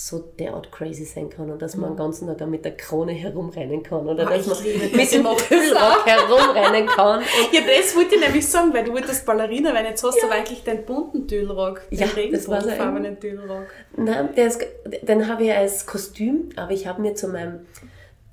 so 0.00 0.20
derart 0.38 0.70
crazy 0.70 1.04
sein 1.04 1.28
kann 1.28 1.50
und 1.50 1.60
dass 1.60 1.74
man 1.74 1.90
den 1.90 1.96
ganzen 1.96 2.28
Tag 2.28 2.48
mit 2.48 2.64
der 2.64 2.76
Krone 2.76 3.10
herumrennen 3.10 3.82
kann 3.82 4.06
oder 4.06 4.28
Ah, 4.28 4.36
dass 4.36 4.46
man 4.46 4.62
mit 4.62 5.12
dem 5.12 5.24
Tüllrock 5.24 6.06
herumrennen 6.06 6.86
kann. 6.86 7.18
Und 7.18 7.24
Ja, 7.52 7.60
das 7.62 7.96
wollte 7.96 8.14
ich 8.14 8.20
nämlich 8.20 8.46
sagen, 8.46 8.72
weil 8.72 8.84
du 8.84 8.92
wolltest 8.92 9.26
Ballerina, 9.26 9.74
weil 9.74 9.86
jetzt 9.86 10.04
hast 10.04 10.22
du 10.22 10.26
aber 10.26 10.36
eigentlich 10.36 10.62
den 10.62 10.84
bunten 10.84 11.26
Tüllrock, 11.26 11.80
den 11.90 11.98
Ja, 11.98 12.06
regenbogenfarbenen 12.06 13.18
Tüllrock. 13.18 13.66
Nein, 13.96 14.28
der 14.36 14.46
ist, 14.46 14.64
den 15.02 15.26
habe 15.26 15.42
ich 15.42 15.52
als 15.52 15.84
Kostüm, 15.84 16.50
aber 16.54 16.70
ich 16.70 16.86
habe 16.86 17.02
mir 17.02 17.16
zu 17.16 17.26
meinem 17.26 17.66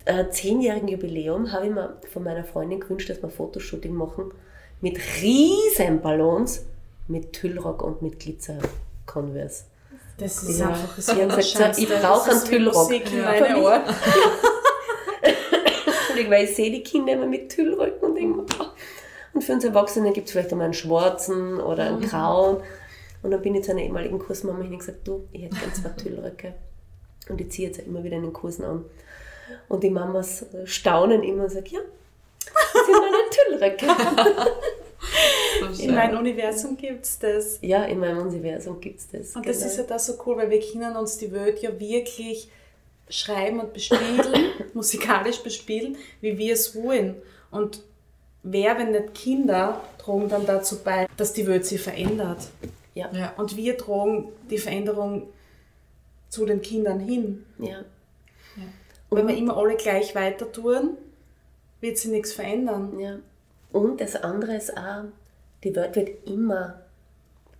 äh, 0.05 0.29
zehnjährigen 0.29 0.87
Jubiläum 0.87 1.51
habe 1.51 1.65
ich 1.65 1.73
mir 1.73 1.97
von 2.13 2.23
meiner 2.23 2.43
Freundin 2.43 2.79
gewünscht, 2.79 3.09
dass 3.09 3.17
wir 3.23 3.29
ein 3.29 3.31
Fotoshooting 3.31 3.91
machen 3.91 4.31
mit 4.81 4.99
riesen 5.23 5.99
Ballons, 6.01 6.63
mit 7.07 7.33
Tüllrock 7.33 7.81
und 7.81 8.03
mit 8.03 8.19
Glitzer 8.19 8.59
Converse. 9.07 9.63
Das 10.17 10.43
ist 10.43 10.59
Ja. 10.59 10.69
einfach 10.69 10.95
das 10.95 11.05
Sie 11.07 11.11
haben 11.21 11.29
gesagt, 11.35 11.75
so, 11.75 11.81
ich 11.81 11.89
brauche 11.89 12.31
einen 12.31 12.43
Tüllrock. 12.45 12.75
Musik 12.75 13.11
in 13.11 13.17
Ja. 13.19 13.25
meine 13.25 13.61
Ohren. 13.61 13.81
Entschuldigung, 15.21 16.31
weil 16.31 16.45
ich 16.45 16.55
sehe 16.55 16.71
die 16.71 16.83
Kinder 16.83 17.13
immer 17.13 17.25
mit 17.25 17.49
Tüllröcken 17.49 18.09
und 18.09 18.15
denke 18.15 18.45
und 19.33 19.41
für 19.43 19.51
uns 19.51 19.65
Erwachsene 19.65 20.13
gibt 20.13 20.27
es 20.27 20.31
vielleicht 20.31 20.51
einmal 20.53 20.65
einen 20.65 20.73
schwarzen 20.73 21.59
oder 21.59 21.83
einen 21.87 21.99
grauen. 22.07 22.63
Und 23.21 23.31
dann 23.31 23.41
bin 23.41 23.53
ich 23.53 23.65
zu 23.65 23.71
einer 23.71 23.81
ehemaligen 23.81 24.17
Kursmama 24.17 24.61
hin 24.61 24.71
und 24.71 24.79
gesagt, 24.79 25.05
du, 25.05 25.27
ich 25.33 25.41
hätte 25.43 25.57
gerne 25.57 25.73
zwei 25.73 25.89
Tüllröcke. 25.89 26.53
Und 27.27 27.41
ich 27.41 27.51
ziehe 27.51 27.67
jetzt 27.67 27.79
immer 27.79 28.01
wieder 28.01 28.15
in 28.15 28.21
den 28.23 28.31
Kursen 28.31 28.63
an. 28.63 28.85
Und 29.67 29.83
die 29.83 29.89
Mamas 29.89 30.45
staunen 30.63 31.21
immer 31.21 31.43
und 31.43 31.49
sagen, 31.51 31.65
ja, 31.69 31.81
das 32.45 32.85
sind 32.85 32.95
meine 32.95 33.17
Tüllröcke. 33.75 33.87
So 35.75 35.83
In 35.83 35.95
meinem 35.95 36.17
Universum 36.19 36.75
gibt 36.75 37.05
es 37.05 37.17
das. 37.17 37.59
ja, 37.61 37.85
in 37.85 37.99
meinem 37.99 38.19
Universum 38.27 38.79
gibt 38.81 38.99
es 38.99 39.07
das. 39.07 39.35
Und 39.35 39.47
das 39.47 39.59
genau. 39.59 39.69
ist 39.69 39.77
ja 39.77 39.83
da 39.83 39.97
so 39.97 40.13
cool, 40.25 40.37
weil 40.37 40.49
wir 40.49 40.59
können 40.59 40.95
uns 40.97 41.17
die 41.17 41.31
Welt 41.31 41.61
ja 41.61 41.79
wirklich 41.79 42.49
schreiben 43.09 43.59
und 43.59 43.73
bespielen, 43.73 44.21
musikalisch 44.73 45.39
bespielen, 45.39 45.95
wie 46.21 46.37
wir 46.37 46.53
es 46.53 46.75
wollen. 46.75 47.15
Und 47.51 47.83
wer, 48.43 48.77
wenn 48.77 48.91
nicht 48.91 49.13
Kinder, 49.13 49.81
tragen 49.97 50.27
dann 50.27 50.45
dazu 50.45 50.83
bei, 50.83 51.07
dass 51.15 51.33
die 51.33 51.47
Welt 51.47 51.65
sich 51.65 51.81
verändert. 51.81 52.47
ja, 52.93 53.09
Ja. 53.13 53.33
Und 53.37 53.55
wir 53.55 53.77
tragen 53.77 54.29
die 54.49 54.57
Veränderung 54.57 55.29
zu 56.29 56.45
den 56.45 56.61
Kindern 56.61 56.99
hin. 56.99 57.45
ja. 57.59 57.85
Und 59.09 59.19
wenn 59.19 59.27
wir 59.27 59.37
immer 59.37 59.55
alle 59.55 59.75
gleich 59.75 60.15
weiter 60.15 60.51
tun, 60.51 60.97
wird 61.79 61.97
sich 61.97 62.11
nichts 62.11 62.33
verändern. 62.33 62.99
Ja. 62.99 63.17
Und 63.75 63.99
das 63.99 64.15
andere 64.15 64.55
ist 64.55 64.77
auch, 64.77 65.03
die 65.65 65.75
Welt 65.75 65.97
wird 65.97 66.25
immer 66.29 66.79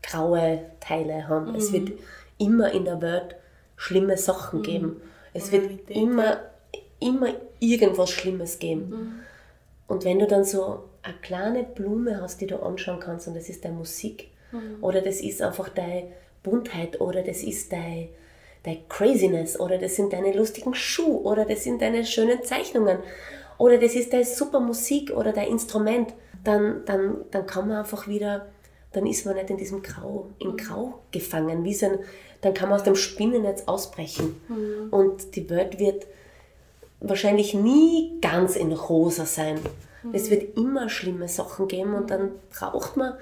graue 0.02 0.62
Teile 0.80 1.28
haben. 1.28 1.56
Es 1.56 1.74
wird 1.74 1.92
immer 2.38 2.72
in 2.72 2.86
der 2.86 3.02
Welt 3.02 3.36
schlimme 3.76 4.16
Sachen 4.16 4.62
geben. 4.62 5.02
Es 5.34 5.52
wird 5.52 5.90
immer, 5.90 6.38
immer 7.02 7.34
irgendwas 7.60 8.12
Schlimmes 8.12 8.60
geben. 8.60 8.90
Mhm. 8.90 9.12
Und 9.88 10.06
wenn 10.06 10.20
du 10.20 10.26
dann 10.26 10.46
so 10.46 10.86
eine 11.04 11.16
kleine 11.22 11.64
Blume 11.64 12.22
hast, 12.22 12.40
die 12.40 12.48
du 12.48 12.62
anschauen 12.62 13.02
kannst, 13.02 13.28
und 13.28 13.36
das 13.36 13.50
ist 13.50 13.66
deine 13.66 13.76
Musik, 13.76 14.30
Mhm. 14.54 14.82
oder 14.82 15.02
das 15.02 15.20
ist 15.20 15.42
einfach 15.42 15.68
deine 15.68 16.14
Buntheit, 16.44 17.02
oder 17.02 17.24
das 17.24 17.44
ist 17.44 17.74
deine, 17.74 18.08
deine 18.64 18.80
Craziness, 18.88 19.60
oder 19.60 19.78
das 19.78 19.98
sind 19.98 20.14
deine 20.14 20.32
lustigen 20.32 20.76
Schuhe, 20.76 21.24
oder 21.24 21.44
das 21.44 21.66
sind 21.66 21.82
deine 21.82 22.06
schönen 22.06 22.42
Zeichnungen, 22.42 23.00
oder 23.58 23.78
das 23.78 23.96
ist 23.96 24.14
deine 24.14 24.26
super 24.26 24.60
Musik 24.60 25.12
oder 25.12 25.32
dein 25.32 25.50
Instrument, 25.50 26.14
dann, 26.44 26.84
dann, 26.86 27.18
dann 27.32 27.46
kann 27.46 27.68
man 27.68 27.78
einfach 27.78 28.08
wieder, 28.08 28.48
dann 28.94 29.06
ist 29.06 29.26
man 29.26 29.36
nicht 29.36 29.50
in 29.50 29.58
diesem 29.58 29.82
Grau, 29.82 30.30
in 30.40 30.58
Grau 30.58 31.00
gefangen, 31.12 31.64
wie 31.64 31.74
so 31.74 31.88
ein, 31.88 32.00
dann 32.42 32.54
kann 32.54 32.70
man 32.70 32.80
aus 32.80 32.84
dem 32.84 32.96
Spinnennetz 32.96 33.64
ausbrechen. 33.66 34.36
Und 34.92 35.36
die 35.36 35.50
Welt 35.50 35.80
wird 35.80 36.06
wahrscheinlich 37.00 37.54
nie 37.54 38.20
ganz 38.22 38.56
in 38.56 38.72
rosa 38.72 39.26
sein. 39.26 39.60
Es 40.14 40.30
wird 40.30 40.56
immer 40.56 40.90
schlimme 40.90 41.28
Sachen 41.28 41.68
geben 41.68 41.96
und 41.96 42.12
dann 42.12 42.32
braucht 42.52 42.96
man 42.96 43.16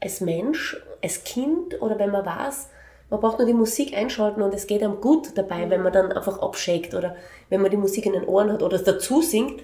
als 0.00 0.20
Mensch, 0.20 0.76
als 1.02 1.24
Kind 1.24 1.80
oder 1.82 1.98
wenn 1.98 2.10
man 2.10 2.24
weiß, 2.24 2.68
man 3.14 3.20
braucht 3.20 3.38
nur 3.38 3.46
die 3.46 3.54
Musik 3.54 3.96
einschalten 3.96 4.42
und 4.42 4.52
es 4.54 4.66
geht 4.66 4.82
einem 4.82 5.00
gut 5.00 5.36
dabei, 5.36 5.70
wenn 5.70 5.82
man 5.82 5.92
dann 5.92 6.12
einfach 6.12 6.38
abschickt 6.40 6.94
oder 6.94 7.16
wenn 7.48 7.62
man 7.62 7.70
die 7.70 7.76
Musik 7.76 8.06
in 8.06 8.12
den 8.12 8.24
Ohren 8.24 8.52
hat 8.52 8.62
oder 8.62 8.76
es 8.76 8.84
dazu 8.84 9.22
singt. 9.22 9.62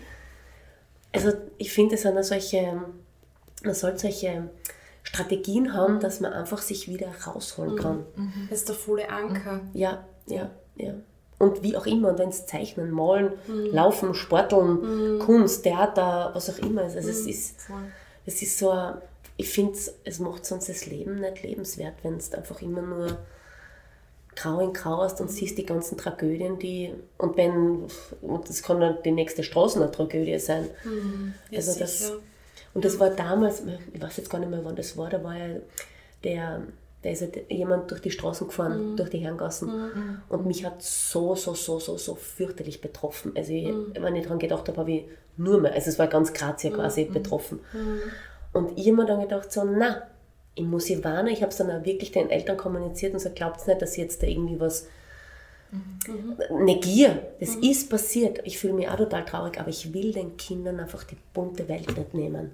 Also 1.13 1.33
ich 1.59 1.73
finde, 1.73 1.97
es 1.97 2.03
sind 2.03 2.23
solche, 2.25 2.81
man 3.65 3.75
sollte 3.75 3.99
solche 3.99 4.49
Strategien 5.03 5.75
haben, 5.75 5.99
dass 6.01 6.21
man 6.21 6.33
einfach 6.33 6.59
sich 6.63 6.89
wieder 6.89 7.09
rausholen 7.27 7.77
kann. 7.77 8.05
Das 8.49 8.61
ist 8.61 8.69
der 8.69 8.77
volle 8.77 9.09
Anker. 9.11 9.61
Ja, 9.73 10.05
ja, 10.27 10.51
ja. 10.77 10.95
Und 11.39 11.63
wie 11.63 11.75
auch 11.77 11.87
immer, 11.87 12.11
und 12.11 12.19
wenn 12.19 12.29
es 12.29 12.47
Zeichnen, 12.47 12.91
Malen, 12.91 13.33
Laufen, 13.73 14.13
Sporteln, 14.15 15.19
Kunst, 15.21 15.63
Theater, 15.65 16.31
was 16.35 16.51
auch 16.51 16.59
immer 16.59 16.85
ist. 16.85 16.97
Also 16.97 17.09
es 17.09 17.27
ist, 17.27 17.69
es 18.27 18.43
ist 18.43 18.59
so, 18.59 18.71
ein- 18.71 18.95
ich 19.39 19.49
finde, 19.49 19.79
es 20.05 20.19
macht 20.19 20.45
sonst 20.45 20.69
das 20.69 20.85
Leben 20.85 21.19
nicht 21.21 21.43
lebenswert, 21.43 21.95
wenn 22.03 22.19
es 22.19 22.33
einfach 22.35 22.61
immer 22.61 22.83
nur 22.83 23.17
grau 24.41 24.61
in 24.61 24.73
grau 24.73 24.99
hast 25.03 25.21
und 25.21 25.31
siehst 25.31 25.59
die 25.59 25.67
ganzen 25.67 25.97
Tragödien, 25.99 26.59
die, 26.59 26.93
und 27.19 27.37
wenn, 27.37 27.85
und 28.23 28.49
das 28.49 28.63
kann 28.63 28.81
dann 28.81 28.97
die 29.05 29.13
nächste 29.13 29.43
Straße 29.43 29.81
eine 29.83 29.91
Tragödie 29.91 30.39
sein. 30.39 30.69
Ja, 31.51 31.59
Also 31.59 31.79
das, 31.79 31.99
sicher. 31.99 32.19
und 32.75 32.85
das 32.85 32.99
war 32.99 33.11
damals, 33.11 33.63
ich 33.93 34.01
weiß 34.03 34.17
jetzt 34.17 34.31
gar 34.31 34.39
nicht 34.39 34.51
mehr, 34.51 34.65
wann 34.65 34.77
das 34.77 34.97
war, 34.97 35.11
da 35.11 35.23
war 35.23 35.37
ja 35.37 35.57
der, 36.25 36.63
da 37.03 37.09
ist 37.11 37.23
halt 37.23 37.51
jemand 37.51 37.91
durch 37.91 38.01
die 38.03 38.11
Straßen 38.11 38.47
gefahren, 38.47 38.97
durch 38.97 39.09
die 39.11 39.19
Herrengassen. 39.19 39.71
Und 40.29 40.47
mich 40.47 40.65
hat 40.67 40.83
so, 40.83 41.35
so, 41.35 41.55
so, 41.55 41.79
so, 41.79 41.97
so 41.97 42.15
fürchterlich 42.15 42.81
betroffen. 42.83 43.33
Also 43.37 43.53
ich, 43.53 43.69
wenn 43.99 44.17
ich 44.17 44.25
daran 44.25 44.39
gedacht 44.39 44.69
habe, 44.69 44.79
habe 44.79 44.93
ich 44.93 45.05
nur 45.37 45.61
mehr, 45.61 45.73
also 45.73 45.89
es 45.89 45.99
war 45.99 46.09
ganz 46.09 46.33
Graz 46.35 46.63
ja 46.63 46.71
quasi 46.71 47.05
betroffen. 47.05 47.61
Und 48.53 48.79
ich 48.79 48.87
habe 48.89 48.97
mir 48.99 49.07
dann 49.07 49.21
gedacht, 49.23 49.51
so, 49.51 49.65
na, 49.65 50.03
ich 50.55 50.65
muss 50.65 50.85
sie 50.87 51.03
warnen. 51.05 51.29
Ich 51.29 51.43
habe 51.43 51.51
es 51.51 51.57
dann 51.59 51.71
auch 51.71 51.85
wirklich 51.85 52.13
den 52.13 52.31
Eltern 52.31 52.57
kommuniziert 52.57 53.13
und 53.15 53.21
so, 53.21 53.31
glaubt 53.31 53.67
nicht, 53.67 53.81
dass 53.83 53.93
ich 53.93 53.99
jetzt 53.99 54.23
da 54.23 54.27
irgendwie 54.27 54.59
was 54.61 54.87
negiere. 56.51 57.23
Das 57.39 57.55
ist 57.57 57.89
passiert. 57.91 58.41
Ich 58.45 58.59
fühle 58.59 58.75
mich 58.75 58.89
auch 58.89 58.97
total 58.97 59.25
traurig, 59.25 59.61
aber 59.61 59.69
ich 59.69 59.93
will 59.95 60.13
den 60.13 60.37
Kindern 60.37 60.81
einfach 60.81 61.05
die 61.05 61.17
bunte 61.33 61.69
Welt 61.69 61.97
nicht 61.97 62.15
nehmen. 62.15 62.51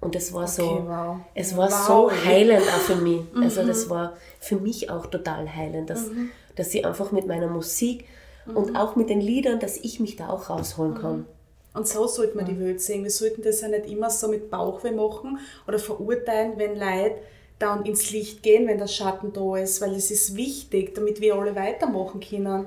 Und 0.00 0.14
das 0.16 0.32
war 0.32 0.48
so, 0.48 0.62
Okay, 0.64 0.82
wow. 0.86 1.16
es 1.34 1.56
war 1.56 1.70
Wow. 1.70 1.86
so 1.86 2.10
heilend 2.24 2.62
auch 2.62 2.80
für 2.80 2.96
mich. 2.96 3.20
Also 3.42 3.64
das 3.66 3.88
war 3.88 4.16
für 4.40 4.56
mich 4.56 4.90
auch 4.90 5.06
total 5.06 5.54
heilend, 5.54 5.90
dass, 5.90 6.10
dass 6.56 6.74
ich 6.74 6.84
einfach 6.84 7.12
mit 7.12 7.26
meiner 7.26 7.46
Musik 7.48 8.04
und 8.52 8.76
auch 8.76 8.96
mit 8.96 9.10
den 9.10 9.20
Liedern, 9.20 9.60
dass 9.60 9.76
ich 9.76 10.00
mich 10.00 10.16
da 10.16 10.28
auch 10.28 10.50
rausholen 10.50 10.94
kann. 10.96 11.26
Und 11.74 11.88
so 11.88 12.06
sollte 12.06 12.36
man 12.36 12.44
die 12.44 12.58
Welt 12.60 12.80
sehen. 12.80 13.02
Wir 13.02 13.10
sollten 13.10 13.42
das 13.42 13.62
ja 13.62 13.68
nicht 13.68 13.86
immer 13.86 14.10
so 14.10 14.28
mit 14.28 14.50
Bauchweh 14.50 14.90
machen 14.90 15.38
oder 15.66 15.78
verurteilen, 15.78 16.52
wenn 16.56 16.78
Leute 16.78 17.16
dann 17.58 17.84
ins 17.84 18.10
Licht 18.10 18.42
gehen, 18.42 18.66
wenn 18.66 18.78
der 18.78 18.88
Schatten 18.88 19.32
da 19.32 19.56
ist, 19.56 19.80
weil 19.80 19.94
es 19.94 20.10
ist 20.10 20.36
wichtig, 20.36 20.94
damit 20.94 21.20
wir 21.20 21.34
alle 21.36 21.54
weitermachen 21.54 22.20
können. 22.20 22.66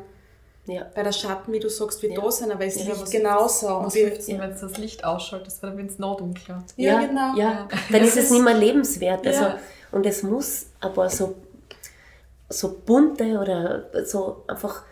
Ja. 0.67 0.87
Weil 0.95 1.03
der 1.03 1.11
Schatten, 1.11 1.53
wie 1.53 1.59
du 1.59 1.69
sagst, 1.69 2.01
wird 2.01 2.17
da 2.17 2.31
sein, 2.31 2.51
aber 2.51 2.65
es 2.65 2.75
Ja, 2.75 2.85
Licht 2.85 3.11
genauso. 3.11 3.67
Was 3.67 3.93
hilft 3.93 4.27
wenn 4.27 4.39
es 4.41 4.61
das 4.61 4.77
Licht 4.77 5.03
ausschaltet, 5.03 5.53
weil 5.61 5.71
dann 5.71 5.77
wird 5.77 5.91
es 5.91 5.99
noch 5.99 6.17
dunkler. 6.17 6.63
Ja, 6.75 7.05
genau. 7.05 7.35
Ja, 7.37 7.67
dann 7.91 8.03
ist 8.03 8.17
es 8.17 8.31
nicht 8.31 8.43
mehr 8.43 8.55
lebenswert. 8.55 9.27
Also, 9.27 9.41
Ja. 9.41 9.59
Und 9.91 10.05
es 10.05 10.23
muss 10.23 10.65
aber 10.81 11.09
so, 11.09 11.35
so 12.49 12.75
bunte 12.85 13.39
oder 13.39 14.05
so 14.05 14.43
einfach 14.47 14.83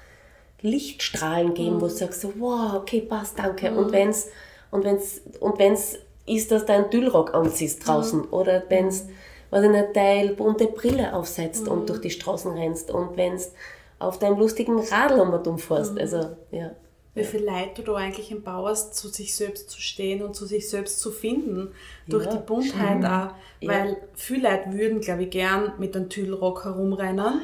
Lichtstrahlen 0.63 1.53
geben, 1.53 1.75
wo 1.81 1.85
du 1.87 1.91
sagst, 1.91 2.21
so, 2.21 2.33
wow, 2.39 2.73
okay, 2.75 3.01
passt, 3.01 3.37
danke. 3.37 3.71
Und 3.73 3.91
wenn 3.91 4.09
es 4.09 4.29
und 4.71 4.83
wenn's, 4.83 5.21
und 5.39 5.59
wenn's 5.59 5.99
ist, 6.25 6.51
dass 6.51 6.65
du 6.65 6.73
einen 6.73 6.89
Tüllrock 6.89 7.35
anziehst 7.35 7.85
draußen 7.85 8.25
oder 8.29 8.63
wenn 8.69 8.87
es, 8.87 9.05
weiß 9.51 9.65
ich 9.65 9.69
nicht, 9.69 9.95
deine 9.95 10.33
bunte 10.33 10.67
Brille 10.67 11.13
aufsetzt 11.13 11.67
und 11.67 11.89
durch 11.89 12.01
die 12.01 12.09
Straßen 12.09 12.53
rennst 12.53 12.89
und 12.89 13.15
wenn 13.17 13.33
es 13.33 13.53
auf 13.99 14.19
deinem 14.19 14.39
lustigen 14.39 14.79
Radl 14.79 15.19
um 15.19 15.31
und 15.33 15.45
um 15.47 15.59
fährst. 15.59 15.97
Also, 15.99 16.35
ja. 16.51 16.71
wie 17.13 17.23
viel 17.23 17.43
Leid 17.43 17.77
du 17.77 17.83
da 17.83 17.95
eigentlich 17.95 18.31
empowerst, 18.31 18.95
zu 18.95 19.09
sich 19.09 19.35
selbst 19.35 19.69
zu 19.69 19.79
stehen 19.79 20.23
und 20.23 20.33
zu 20.35 20.45
sich 20.45 20.69
selbst 20.69 20.99
zu 20.99 21.11
finden. 21.11 21.71
Durch 22.07 22.25
Ja. 22.25 22.31
die 22.35 22.45
Buntheit 22.45 23.05
auch. 23.05 23.35
Ja. 23.59 23.69
Weil 23.69 23.97
viele 24.15 24.49
Leute 24.49 24.73
würden, 24.73 25.01
glaube 25.01 25.23
ich, 25.23 25.29
gern 25.29 25.73
mit 25.77 25.95
einem 25.95 26.09
Tüllrock 26.09 26.65
herumrennen. 26.65 27.19
Ah, 27.19 27.41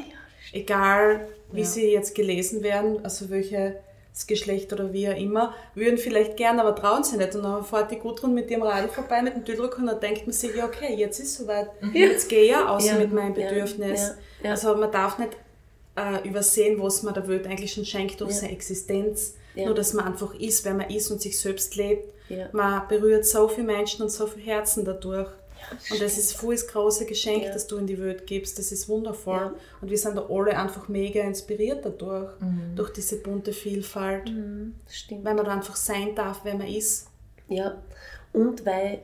Egal, 0.51 1.27
wie 1.51 1.63
sie 1.63 1.91
jetzt 1.91 2.15
gelesen 2.15 2.61
werden, 2.63 3.03
also 3.03 3.29
welches 3.29 3.73
Geschlecht 4.27 4.71
oder 4.73 4.91
wie 4.93 5.07
auch 5.09 5.17
immer, 5.17 5.53
würden 5.75 5.97
vielleicht 5.97 6.37
gern, 6.37 6.59
aber 6.59 6.75
trauen 6.75 7.03
sie 7.03 7.17
nicht. 7.17 7.35
Und 7.35 7.43
dann 7.43 7.63
fährt 7.63 7.91
die 7.91 7.97
Gudrun 7.99 8.33
mit 8.33 8.49
ihrem 8.51 8.63
Radl 8.63 8.89
vorbei 8.89 9.21
mit 9.21 9.35
dem 9.35 9.45
Tüllrock 9.45 9.77
und 9.77 9.87
dann 9.87 9.99
denkt 9.99 10.27
man 10.27 10.33
sich, 10.33 10.55
ja 10.55 10.65
okay, 10.65 10.93
jetzt 10.95 11.19
ist 11.19 11.35
soweit. 11.37 11.69
Jetzt 11.93 12.27
gehe 12.29 12.43
ich 12.43 12.51
ja 12.51 12.67
aus 12.67 12.85
Ja. 12.85 12.95
mit 12.95 13.11
meinem 13.13 13.35
Ja. 13.35 13.49
Bedürfnis. 13.49 14.01
Ja. 14.01 14.15
Ja. 14.43 14.51
Also 14.51 14.75
man 14.75 14.91
darf 14.91 15.17
nicht 15.19 15.37
äh, 15.95 16.27
übersehen, 16.27 16.81
was 16.81 17.03
man 17.03 17.13
der 17.13 17.27
Welt 17.27 17.45
eigentlich 17.47 17.73
schon 17.73 17.85
schenkt 17.85 18.21
durch 18.21 18.31
Ja. 18.31 18.37
seine 18.37 18.51
Existenz. 18.53 19.35
Ja. 19.55 19.65
Nur, 19.65 19.75
dass 19.75 19.93
man 19.93 20.05
einfach 20.05 20.33
ist, 20.35 20.63
wer 20.63 20.73
man 20.73 20.89
ist 20.89 21.09
und 21.11 21.21
sich 21.21 21.37
selbst 21.39 21.75
lebt. 21.75 22.13
Ja. 22.29 22.47
Man 22.51 22.87
berührt 22.87 23.25
so 23.25 23.47
viele 23.47 23.65
Menschen 23.67 24.03
und 24.03 24.09
so 24.09 24.27
viele 24.27 24.45
Herzen 24.45 24.85
dadurch. 24.85 25.27
Und 25.91 26.01
das 26.01 26.17
ist 26.17 26.33
voll 26.35 26.55
das 26.55 26.67
große 26.67 27.05
Geschenk, 27.05 27.43
Ja. 27.43 27.51
das 27.53 27.67
du 27.67 27.77
in 27.77 27.87
die 27.87 27.99
Welt 27.99 28.25
gibst. 28.27 28.57
Das 28.59 28.71
ist 28.71 28.89
wundervoll. 28.89 29.35
Ja. 29.37 29.53
Und 29.81 29.89
wir 29.89 29.97
sind 29.97 30.15
da 30.15 30.25
alle 30.29 30.57
einfach 30.57 30.87
mega 30.87 31.21
inspiriert 31.21 31.85
dadurch, 31.85 32.31
durch 32.75 32.91
diese 32.91 33.17
bunte 33.17 33.53
Vielfalt. 33.53 34.31
Das 34.85 34.95
stimmt. 34.95 35.25
Weil 35.25 35.35
man 35.35 35.45
da 35.45 35.51
einfach 35.53 35.75
sein 35.75 36.15
darf, 36.15 36.41
wer 36.43 36.55
man 36.55 36.67
ist. 36.67 37.07
Ja, 37.47 37.77
und 38.33 38.65
weil 38.65 38.99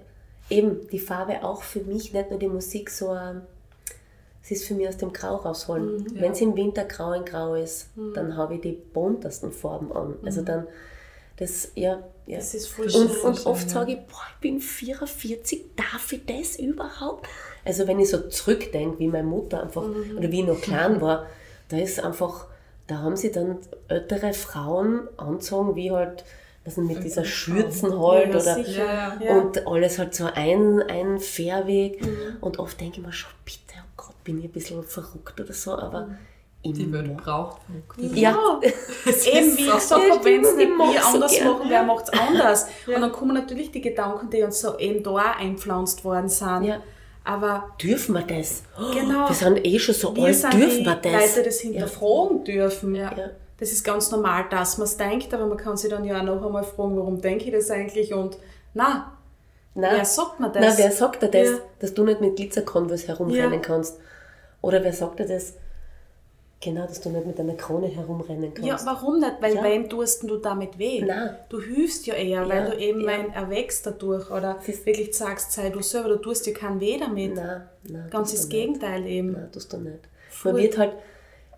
eben 0.50 0.88
die 0.90 1.00
Farbe 1.00 1.44
auch 1.44 1.64
für 1.64 1.80
mich, 1.82 2.14
nicht 2.14 2.30
nur 2.30 2.40
die 2.40 2.48
Musik, 2.48 2.90
so 2.90 3.10
ein, 3.10 3.42
es 4.44 4.52
ist 4.52 4.66
für 4.66 4.76
mich 4.76 4.88
aus 4.88 4.98
dem 4.98 5.12
Grau 5.12 5.38
rausholen. 5.38 5.98
Mhm. 5.98 6.08
Wenn 6.22 6.32
es 6.34 6.42
im 6.42 6.56
Winter 6.56 6.86
grau 6.86 7.14
in 7.14 7.26
grau 7.26 7.56
ist, 7.56 7.90
dann 8.14 8.38
habe 8.38 8.56
ich 8.56 8.62
die 8.62 8.74
buntesten 8.74 9.52
Farben 9.52 9.92
an. 9.92 10.16
Also 10.24 10.44
dann, 10.44 10.68
das, 11.38 11.72
ja, 11.76 12.02
ja. 12.26 12.38
Mhm. 12.38 12.40
Das 12.40 12.54
ist 12.54 12.68
voll 12.68 12.86
und, 12.86 12.92
schön. 13.12 13.22
und 13.22 13.46
oft 13.46 13.70
sage 13.70 13.92
ich, 13.94 13.98
boah, 14.08 14.22
ich 14.36 14.42
bin 14.42 14.60
44, 14.62 15.64
darf 15.76 16.12
ich 16.12 16.26
das 16.26 16.58
überhaupt? 16.58 17.28
Also 17.64 17.88
wenn 17.88 18.00
ich 18.00 18.10
so 18.10 18.28
zurückdenke, 18.30 19.00
wie 19.00 19.08
meine 19.08 19.28
Mutter 19.28 19.62
einfach, 19.64 19.84
Mhm. 19.84 20.18
oder 20.18 20.32
wie 20.32 20.42
ich 20.42 20.48
noch 20.48 20.62
klein 20.62 21.02
war, 21.02 21.26
da 21.70 21.78
ist 21.78 22.00
einfach, 22.04 22.48
da 22.88 23.00
haben 23.00 23.16
sie 23.16 23.32
dann 23.32 23.58
ältere 23.88 24.34
Frauen 24.34 25.08
anzogen, 25.18 25.76
wie 25.76 25.92
halt, 25.92 26.24
was 26.64 26.78
mit 26.78 27.04
dieser 27.04 27.26
Schürzen 27.26 28.00
halt, 28.00 28.26
Ja, 28.34 28.40
oder 28.40 28.56
sicher. 28.56 29.18
Ja, 29.22 29.36
und 29.38 29.68
alles 29.68 30.00
halt 30.00 30.16
so 30.16 30.26
ein, 30.34 30.82
ein 30.84 31.20
Fairweg. 31.20 32.02
Mhm. 32.04 32.38
Und 32.42 32.60
oft 32.60 32.80
denke 32.80 33.00
ich 33.02 33.06
mir 33.06 33.14
schon, 33.14 33.32
bitte, 33.44 33.80
oh 33.82 33.92
Gott, 33.98 34.24
bin 34.24 34.40
ich 34.40 34.46
ein 34.46 34.52
bisschen 34.52 34.84
verrückt 34.84 35.40
oder 35.40 35.54
so, 35.54 35.78
aber 35.78 36.10
Die 36.74 36.84
immer. 36.84 37.00
Welt 37.00 37.18
braucht. 37.18 37.62
Ja, 37.98 38.60
Eben, 38.62 39.58
wie 39.58 39.66
ich 39.66 39.70
so. 39.70 39.74
gesagt 39.76 40.02
Ja, 40.08 40.16
habe, 40.16 40.26
wenn 40.26 40.44
es 40.44 40.56
nicht 40.56 40.70
wir 40.70 41.02
so 41.02 41.08
anders 41.14 41.32
gern. 41.32 41.48
machen, 41.48 41.66
wer 41.70 41.84
macht 41.84 42.06
es 42.12 42.20
anders? 42.20 42.68
Und 42.88 43.02
dann 43.02 43.12
kommen 43.12 43.34
natürlich 43.34 43.72
die 43.72 43.82
Gedanken, 43.82 44.30
die 44.30 44.42
uns 44.44 44.60
so 44.62 44.78
eben 44.80 45.04
da 45.04 45.12
auch 45.12 45.40
einpflanzt 45.40 46.04
worden 46.04 46.30
sind. 46.30 46.64
Ja. 46.66 46.80
Aber 47.24 47.70
dürfen 47.82 48.14
wir 48.14 48.22
das? 48.22 48.64
Oh, 48.80 48.94
Genau. 48.94 49.28
Wir 49.28 49.36
sind 49.36 49.66
eh 49.66 49.80
schon 49.80 49.96
so 49.96 50.16
wir 50.16 50.26
alt, 50.26 50.36
sind 50.36 50.54
dürfen 50.54 50.80
die 50.80 50.86
wir 50.86 50.96
das? 50.96 51.36
Leute, 51.36 51.44
das 51.44 51.60
hinterfragen 51.60 52.44
dürfen. 52.44 52.96
Ja. 52.96 53.12
Ja. 53.18 53.30
Das 53.58 53.72
ist 53.72 53.84
ganz 53.84 54.12
normal, 54.12 54.46
dass 54.50 54.78
man 54.78 54.86
es 54.86 54.98
denkt, 54.98 55.34
aber 55.34 55.46
man 55.48 55.58
kann 55.58 55.78
sich 55.78 55.90
dann 55.90 56.04
ja 56.04 56.20
auch 56.20 56.24
noch 56.24 56.46
einmal 56.46 56.64
fragen, 56.64 56.98
warum 56.98 57.22
denke 57.22 57.46
ich 57.46 57.52
das 57.52 57.72
eigentlich? 57.72 58.14
Und 58.14 58.38
na, 58.74 59.12
Nein. 59.74 59.92
wer 59.96 60.06
sagt 60.06 60.40
mir 60.40 60.50
das? 60.50 60.62
Nein, 60.62 60.74
wer 60.78 60.92
sagt 60.92 61.24
dir 61.24 61.30
das, 61.30 61.50
Ja. 61.50 61.58
dass 61.80 61.94
du 61.94 62.04
nicht 62.04 62.22
mit 62.22 62.36
Glitzerconverse 62.36 63.08
herumrennen 63.08 63.54
Ja. 63.54 63.60
kannst? 63.60 63.98
Oder 64.62 64.84
wer 64.84 64.94
sagt 64.94 65.20
dir 65.20 65.26
das, 65.28 65.54
genau, 66.62 66.82
dass 66.88 67.00
du 67.02 67.10
nicht 67.10 67.26
mit 67.26 67.40
einer 67.40 67.56
Krone 67.56 67.88
herumrennen 67.88 68.54
kannst? 68.54 68.68
Ja, 68.68 68.80
warum 68.86 69.20
nicht? 69.20 69.34
Weil 69.42 69.56
Ja. 69.56 69.64
wem 69.64 69.90
tust 69.90 70.24
du 70.24 70.38
damit 70.38 70.78
weh? 70.80 71.02
Nein. 71.02 71.36
Du 71.50 71.62
hilfst 71.62 72.06
ja 72.08 72.16
eher, 72.16 72.48
weil 72.50 72.66
Ja, 72.66 72.70
du 72.72 72.78
eben 72.78 73.00
ja. 73.02 73.06
mein 73.06 73.34
erwächst 73.34 73.86
dadurch 73.86 74.30
oder 74.32 74.58
Siehst- 74.62 74.86
wirklich 74.86 75.14
sagst, 75.16 75.52
sei 75.52 75.70
du 75.70 75.82
selber, 75.82 76.10
du 76.10 76.18
tust 76.18 76.46
dir 76.46 76.54
keinen 76.54 76.80
weh 76.80 76.98
damit. 76.98 77.36
Nein, 77.36 77.64
nein. 77.88 78.08
Ganz 78.10 78.32
das 78.32 78.42
du 78.42 78.48
nicht. 78.48 78.52
Gegenteil 78.58 79.06
eben. 79.08 79.32
Nein, 79.34 79.50
tust 79.52 79.72
du 79.74 79.78
nicht. 79.78 80.00
Voll. 80.30 80.54
Man 80.54 80.62
wird, 80.62 80.78
halt, 80.78 80.94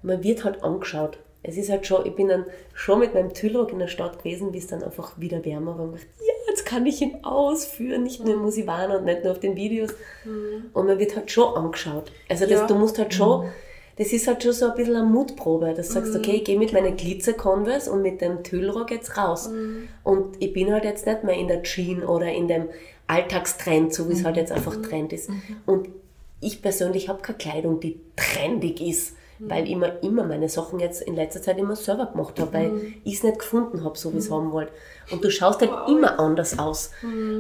man 0.02 0.24
wird 0.24 0.43
halt 0.43 0.64
angeschaut. 0.64 1.18
Es 1.43 1.56
ist 1.56 1.70
halt 1.70 1.86
schon, 1.88 2.06
ich 2.06 2.14
bin 2.16 2.28
dann 2.28 2.45
schon 2.74 3.00
mit 3.00 3.14
meinem 3.14 3.34
Tüllrock 3.34 3.72
in 3.72 3.80
der 3.80 3.88
Stadt 3.88 4.18
gewesen, 4.18 4.52
bis 4.52 4.68
dann 4.68 4.84
einfach 4.84 5.18
wieder 5.20 5.45
wärmer 5.45 5.78
war 5.78 5.86
und 5.86 5.91
gedacht, 5.93 6.08
ja, 6.20 6.34
jetzt 6.50 6.66
kann 6.66 6.86
ich 6.86 7.02
ihn 7.02 7.24
ausführen, 7.24 8.04
nicht 8.04 8.26
nur 8.26 8.34
im 8.34 8.41
Musivaner 8.41 8.98
und 8.98 9.06
nicht 9.06 9.24
nur 9.24 9.32
auf 9.32 9.39
den 9.39 9.56
Videos. 9.56 9.91
Und 10.74 10.88
man 10.88 11.00
wird 11.00 11.16
halt 11.16 11.32
schon 11.32 11.56
angeschaut. 11.56 12.12
Also 12.28 12.43
das, 12.45 12.62
Ja. 12.62 12.68
du 12.68 12.76
musst 12.76 12.98
halt 12.98 13.14
schon, 13.14 13.48
das 13.98 14.14
ist 14.14 14.28
halt 14.28 14.43
schon 14.43 14.54
so 14.54 14.68
ein 14.70 14.76
bisschen 14.76 14.95
eine 14.95 15.06
Mutprobe, 15.06 15.74
dass 15.74 15.88
du 15.88 15.93
sagst, 15.93 16.16
okay, 16.16 16.38
ich 16.38 16.43
gehe 16.43 16.58
mit 16.60 16.72
meinen 16.74 16.95
Glitzer-Converse 16.95 17.91
und 17.91 18.04
mit 18.04 18.22
dem 18.22 18.43
Tüllrock 18.43 18.91
jetzt 18.91 19.18
raus. 19.18 19.50
Und 20.04 20.36
ich 20.39 20.54
bin 20.54 20.72
halt 20.72 20.84
jetzt 20.84 21.06
nicht 21.08 21.24
mehr 21.24 21.36
in 21.36 21.48
der 21.48 21.64
Jean 21.64 22.04
oder 22.04 22.32
in 22.32 22.48
dem 22.48 22.70
Alltagstrend, 23.08 23.93
so 23.93 24.08
wie 24.10 24.14
es 24.14 24.24
halt 24.24 24.38
jetzt 24.38 24.52
einfach 24.52 24.76
Trend 24.82 25.14
ist. 25.14 25.30
Und 25.66 25.89
ich 26.41 26.62
persönlich 26.62 27.10
habe 27.10 27.22
keine 27.22 27.38
Kleidung, 27.39 27.80
die 27.80 28.00
trendig 28.16 28.82
ist, 28.82 29.16
weil 29.39 29.68
ich 29.68 29.76
mir 29.76 30.00
immer 30.04 30.24
meine 30.26 30.50
Sachen 30.50 30.80
jetzt 30.80 31.02
in 31.02 31.16
letzter 31.16 31.41
Zeit 31.41 31.58
immer 31.58 31.76
selber 31.76 32.08
gemacht 32.08 32.39
habe, 32.39 32.54
weil 32.54 32.93
ich 33.04 33.16
es 33.16 33.24
nicht 33.24 33.39
gefunden 33.39 33.84
habe, 33.84 33.98
so 33.98 34.14
wie 34.14 34.18
ich 34.18 34.26
es 34.26 34.32
haben 34.32 34.52
wollte. 34.52 34.72
Und 35.12 35.24
du 35.24 35.32
schaust 35.32 35.62
halt 35.62 35.72
immer 35.89 36.20
anders 36.20 36.60
aus. 36.60 36.91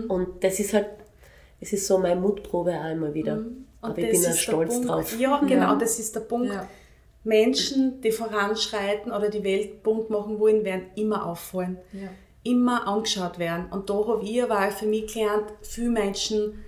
Und 0.07 0.43
das 0.43 0.59
ist 0.59 0.73
halt, 0.73 0.87
es 1.59 1.73
ist 1.73 1.85
so 1.85 1.99
meine 1.99 2.19
Mutprobe 2.19 2.73
auch 2.73 2.91
immer 2.91 3.13
wieder. 3.13 3.39
Und 3.81 3.91
Aber 3.91 3.97
ich 3.99 4.09
das 4.09 4.13
bin 4.13 4.21
ja 4.23 4.29
ist 4.29 4.35
der 4.37 4.41
stolz 4.41 4.73
Punkt. 4.73 4.89
drauf. 4.89 5.19
Ja, 5.19 5.41
genau, 5.45 5.75
das 5.75 5.99
ist 5.99 6.15
der 6.15 6.21
Punkt. 6.21 6.51
Ja. 6.51 6.67
Menschen, 7.23 8.01
die 8.01 8.11
voranschreiten 8.11 9.11
oder 9.11 9.29
die 9.29 9.43
Welt 9.43 9.83
bunt 9.83 10.09
machen 10.09 10.39
wollen, 10.39 10.63
werden 10.63 10.85
immer 10.95 11.25
auffallen. 11.25 11.77
Ja. 11.93 12.09
Immer 12.43 12.87
angeschaut 12.87 13.37
werden. 13.39 13.65
Und 13.71 13.89
da 13.89 13.93
habe 13.95 14.23
ich 14.23 14.41
aber 14.41 14.65
auch 14.67 14.71
für 14.71 14.85
mich 14.85 15.13
gelernt, 15.13 15.51
viele 15.61 15.89
Menschen 15.89 16.63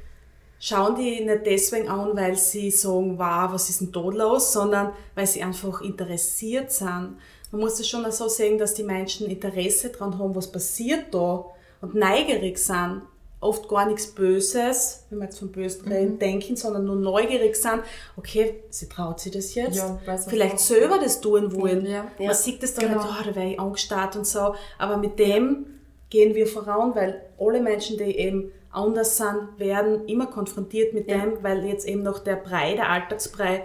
schauen 0.60 0.96
die 0.96 1.24
nicht 1.24 1.46
deswegen 1.46 1.88
an, 1.88 2.16
weil 2.16 2.36
sie 2.36 2.70
sagen, 2.70 3.18
wow, 3.18 3.52
was 3.54 3.70
ist 3.70 3.80
denn 3.80 3.92
da 3.94 4.02
los, 4.02 4.52
sondern 4.52 4.92
weil 5.16 5.26
sie 5.26 5.42
einfach 5.42 5.82
interessiert 5.82 6.72
sind. 6.72 7.16
Man 7.52 7.62
muss 7.62 7.80
es 7.80 7.88
schon 7.88 8.06
auch 8.06 8.12
so 8.12 8.28
sehen, 8.28 8.58
dass 8.58 8.74
die 8.74 8.84
Menschen 8.84 9.28
Interesse 9.28 9.90
daran 9.90 10.20
haben, 10.20 10.36
was 10.36 10.52
passiert 10.52 11.14
da 11.14 11.46
und 11.82 11.96
neugierig 11.96 12.58
sind. 12.58 13.02
Oft 13.42 13.70
gar 13.70 13.86
nichts 13.88 14.08
Böses, 14.08 15.06
wenn 15.10 15.20
wir 15.20 15.26
jetzt 15.26 15.40
von 15.40 15.50
Bösen 15.52 15.88
Mhm. 15.88 16.20
denken, 16.20 16.56
sondern 16.58 16.84
nur 16.86 16.98
neugierig 16.98 17.56
sind. 17.56 17.82
Okay, 18.18 18.56
sie 18.70 18.90
traut 18.90 19.20
sich 19.22 19.32
das 19.32 19.56
jetzt. 19.56 19.78
Ja, 19.78 19.98
Vielleicht 20.28 20.60
selber 20.60 21.00
das 21.02 21.22
tun 21.22 21.56
wollen. 21.56 21.86
Ja. 21.86 22.04
Man 22.18 22.28
Ja. 22.28 22.34
sieht 22.34 22.62
das 22.62 22.74
dann 22.74 22.90
Genau. 22.90 23.04
halt, 23.04 23.28
oh, 23.28 23.30
da 23.30 23.36
wäre 23.36 23.52
ich 23.54 23.60
angestarrt 23.60 24.18
und 24.18 24.28
so. 24.28 24.56
Aber 24.78 24.98
mit 24.98 25.18
dem 25.20 25.66
gehen 26.10 26.36
wir 26.36 26.48
voran, 26.48 26.94
weil 26.96 27.22
alle 27.40 27.62
Menschen, 27.62 27.98
die 27.98 28.18
eben 28.18 28.52
anders 28.72 29.16
sind, 29.18 29.48
werden 29.58 30.06
immer 30.08 30.26
konfrontiert 30.28 30.94
mit 30.94 31.10
dem, 31.10 31.42
weil 31.42 31.66
jetzt 31.66 31.88
eben 31.88 32.04
noch 32.04 32.20
der 32.20 32.36
Brei, 32.36 32.74
der 32.76 32.90
Alltagsbrei 32.90 33.64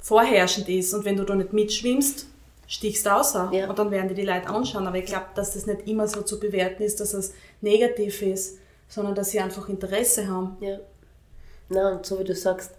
vorherrschend 0.00 0.68
ist. 0.68 0.94
Und 0.94 1.04
wenn 1.04 1.16
du 1.16 1.24
da 1.24 1.34
nicht 1.34 1.52
mitschwimmst, 1.52 2.26
stichst 2.66 3.04
du 3.06 3.10
aus. 3.16 3.34
Ja. 3.34 3.68
Und 3.68 3.78
dann 3.78 3.90
werden 3.90 4.08
die 4.08 4.14
die 4.14 4.24
Leute 4.24 4.46
anschauen. 4.48 4.86
Aber 4.86 4.96
ich 4.98 5.06
glaube, 5.06 5.26
dass 5.34 5.54
das 5.54 5.66
nicht 5.66 5.88
immer 5.88 6.06
so 6.06 6.22
zu 6.22 6.38
bewerten 6.38 6.82
ist, 6.82 7.00
dass 7.00 7.14
es 7.14 7.32
negativ 7.60 8.22
ist, 8.22 8.58
sondern 8.88 9.14
dass 9.14 9.30
sie 9.30 9.40
einfach 9.40 9.68
Interesse 9.68 10.28
haben. 10.28 10.56
Ja. 10.60 10.78
Na, 11.68 11.92
und 11.96 12.06
so 12.06 12.18
wie 12.18 12.24
du 12.24 12.34
sagst, 12.34 12.72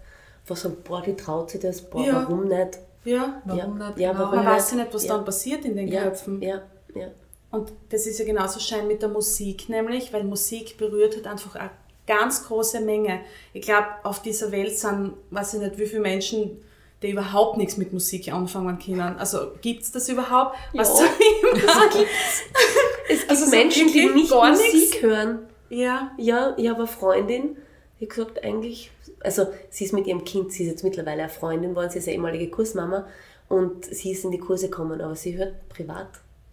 was 0.46 0.62
so, 0.62 0.70
boah, 0.84 1.00
die 1.02 1.14
traut 1.14 1.50
sich 1.50 1.60
das, 1.60 1.80
boah, 1.82 2.04
Ja. 2.04 2.14
warum 2.14 2.48
nicht? 2.48 2.78
Ja. 3.04 3.40
Warum 3.44 3.78
ja. 3.78 3.88
nicht? 3.88 3.98
Ja, 3.98 4.12
Genau. 4.12 4.24
warum 4.24 4.36
Man 4.36 4.44
nicht? 4.44 4.54
weiß 4.56 4.70
ja 4.72 4.76
nicht, 4.78 4.94
was 4.94 5.04
Ja. 5.04 5.14
dann 5.16 5.24
passiert 5.24 5.64
in 5.64 5.76
den 5.76 5.88
Ja, 5.88 6.02
Köpfen. 6.04 6.42
ja, 6.42 6.62
ja. 6.94 7.08
Und 7.52 7.72
das 7.88 8.06
ist 8.06 8.18
ja 8.18 8.24
genauso 8.24 8.60
schein 8.60 8.86
mit 8.86 9.02
der 9.02 9.08
Musik, 9.08 9.68
nämlich, 9.68 10.12
weil 10.12 10.22
Musik 10.24 10.76
berührt 10.78 11.16
halt 11.16 11.26
einfach 11.26 11.56
eine 11.56 11.70
ganz 12.06 12.44
große 12.46 12.80
Menge. 12.80 13.20
Ich 13.52 13.62
glaube, 13.62 13.86
auf 14.04 14.22
dieser 14.22 14.50
Welt 14.52 14.76
sind, 14.78 15.14
weiß 15.30 15.54
ich 15.54 15.60
nicht, 15.60 15.78
wie 15.78 15.86
viele 15.86 16.02
Menschen, 16.02 16.62
die 17.02 17.10
überhaupt 17.10 17.56
nichts 17.56 17.76
mit 17.76 17.92
Musik 17.92 18.32
anfangen 18.32 18.78
können. 18.78 19.16
Also 19.18 19.52
gibt 19.62 19.82
es 19.82 19.90
das 19.92 20.08
überhaupt? 20.08 20.56
Was 20.74 20.88
Ja. 20.88 20.94
soll 20.96 21.06
ich 21.54 21.62
sagen? 21.62 22.06
Es 23.08 23.18
gibt 23.20 23.30
Also 23.30 23.44
so 23.46 23.50
Menschen, 23.50 23.92
die 23.92 24.06
nicht 24.10 24.30
gar 24.30 24.50
Musik 24.50 24.72
nichts? 24.74 25.02
hören. 25.02 25.38
Ja, 25.70 26.10
Ja, 26.18 26.54
ich 26.56 26.68
habe 26.68 26.80
eine 26.80 26.86
Freundin, 26.86 27.56
die 27.98 28.08
gesagt, 28.08 28.44
eigentlich, 28.44 28.90
also 29.20 29.46
sie 29.70 29.84
ist 29.84 29.92
mit 29.92 30.06
ihrem 30.06 30.24
Kind, 30.24 30.52
sie 30.52 30.64
ist 30.64 30.70
jetzt 30.70 30.84
mittlerweile 30.84 31.22
eine 31.22 31.30
Freundin 31.30 31.70
geworden, 31.70 31.90
sie 31.90 31.98
ist 31.98 32.08
eine 32.08 32.16
ehemalige 32.16 32.50
Kursmama 32.50 33.06
und 33.48 33.84
sie 33.84 34.12
ist 34.12 34.24
in 34.24 34.30
die 34.30 34.38
Kurse 34.38 34.68
gekommen, 34.68 35.00
aber 35.00 35.16
sie 35.16 35.36
hört 35.36 35.68
privat 35.68 36.08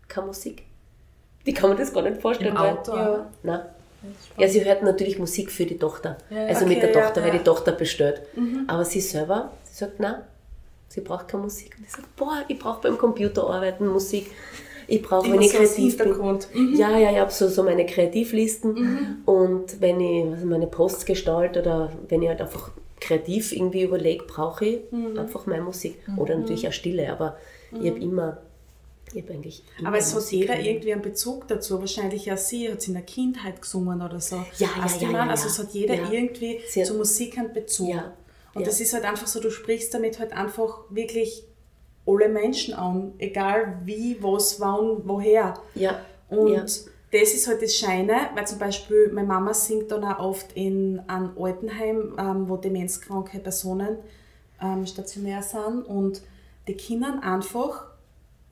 keine 0.07 0.28
Musik. 0.28 0.63
Die 1.45 1.53
kann 1.53 1.70
man 1.70 1.78
das 1.78 1.93
gar 1.93 2.03
nicht 2.03 2.22
vorstellen. 2.22 2.51
Im 2.51 2.57
Auto, 2.57 2.91
weil, 2.91 2.99
aber? 2.99 3.32
Nein. 3.43 3.61
Ja, 4.38 4.47
sie 4.47 4.63
hört 4.63 4.84
natürlich 4.84 5.18
Musik 5.18 5.51
für 5.51 5.65
die 5.65 5.78
Tochter. 5.78 6.18
also 6.30 6.65
mit 6.65 6.78
Okay, 6.78 6.91
der 6.91 6.93
Tochter, 6.93 7.22
ja, 7.22 7.28
weil 7.28 7.34
ja. 7.34 7.39
die 7.39 7.43
Tochter 7.43 7.72
bestellt. 7.72 8.22
Aber 8.68 8.86
sie 8.86 9.01
selber, 9.01 9.51
sie 9.63 9.76
sagt, 9.76 9.99
nein, 9.99 10.22
sie 10.88 11.01
braucht 11.01 11.28
keine 11.28 11.43
Musik. 11.43 11.76
Und 11.78 11.86
ich 11.86 11.91
sage, 11.91 12.03
boah, 12.15 12.43
ich 12.47 12.59
brauche 12.59 12.82
beim 12.82 12.97
Computer 12.97 13.49
arbeiten 13.49 13.88
Musik. 13.88 14.32
Ich 14.88 15.01
brauche, 15.01 15.27
ich 15.35 15.51
so 15.51 15.57
kreativ. 15.57 15.97
Mhm. 16.53 16.75
Ja, 16.75 16.97
ja, 16.97 17.11
ich 17.11 17.17
habe 17.17 17.31
so, 17.31 17.47
so 17.49 17.63
meine 17.63 17.85
Kreativlisten. 17.85 19.21
Und 19.25 19.81
wenn 19.81 19.99
ich 19.99 20.25
also 20.25 20.45
meine 20.45 20.67
Posts 20.67 21.05
gestalte 21.05 21.61
oder 21.61 21.91
wenn 22.07 22.21
ich 22.21 22.29
halt 22.29 22.41
einfach 22.41 22.71
kreativ 22.99 23.51
irgendwie 23.51 23.83
überlege, 23.83 24.23
brauche 24.25 24.65
ich 24.65 24.79
Mhm. 24.91 25.17
einfach 25.19 25.45
meine 25.45 25.63
Musik. 25.63 25.95
Oder 26.17 26.38
natürlich 26.38 26.67
auch 26.67 26.71
Stille, 26.73 27.11
aber 27.11 27.38
ich 27.71 27.89
habe 27.89 27.99
immer, 27.99 28.38
ich 29.13 29.21
habe 29.23 29.33
eigentlich 29.33 29.63
immer 29.77 29.89
aber 29.89 29.97
es 29.97 30.15
hat 30.15 30.31
jeder 30.31 30.59
irgendwie 30.59 30.93
einen 30.93 31.01
Bezug 31.01 31.47
dazu. 31.47 31.79
Wahrscheinlich 31.79 32.31
auch 32.31 32.38
sie 32.38 32.69
hat 32.71 32.79
es 32.79 32.88
in 32.88 32.93
der 32.93 33.03
Kindheit 33.03 33.61
gesungen 33.61 34.01
oder 34.01 34.19
so. 34.21 34.38
Ja, 34.57 34.69
ja, 34.77 34.88
ja, 35.01 35.11
ja, 35.11 35.19
Also 35.27 35.43
ja. 35.45 35.49
es 35.51 35.59
hat 35.59 35.71
jeder 35.73 35.95
Ja. 35.95 36.11
irgendwie 36.11 36.59
Sie 36.67 36.79
hat- 36.81 36.88
zu 36.88 36.93
Musik 36.95 37.38
einen 37.38 37.53
Bezug. 37.53 37.89
Ja, 37.89 38.13
Und 38.53 38.61
ja. 38.61 38.67
das 38.67 38.79
ist 38.81 38.93
halt 38.93 39.03
einfach 39.03 39.27
so, 39.27 39.39
du 39.41 39.51
sprichst 39.51 39.93
damit 39.93 40.19
halt 40.19 40.31
einfach 40.33 40.79
wirklich 40.89 41.43
alle 42.07 42.29
Menschen 42.29 42.73
an, 42.73 43.13
egal 43.19 43.79
wie, 43.83 44.17
was, 44.21 44.59
wann, 44.61 45.01
woher. 45.03 45.53
Ja, 45.75 45.99
Und 46.29 46.47
ja. 46.53 46.61
das 46.61 47.33
ist 47.33 47.47
halt 47.47 47.61
das 47.61 47.75
Scheine, 47.75 48.15
weil 48.35 48.47
zum 48.47 48.59
Beispiel 48.59 49.11
meine 49.13 49.27
Mama 49.27 49.53
singt 49.53 49.91
dann 49.91 50.03
auch 50.03 50.19
oft 50.19 50.53
in 50.53 50.99
einem 51.07 51.31
Altenheim, 51.39 52.15
ähm, 52.17 52.47
wo 52.49 52.57
demenzkranke 52.57 53.39
Personen 53.39 53.97
ähm, 54.61 54.85
stationär 54.85 55.41
sind 55.41 55.83
und 55.83 56.21
die 56.67 56.73
Kindern 56.75 57.19
einfach 57.19 57.85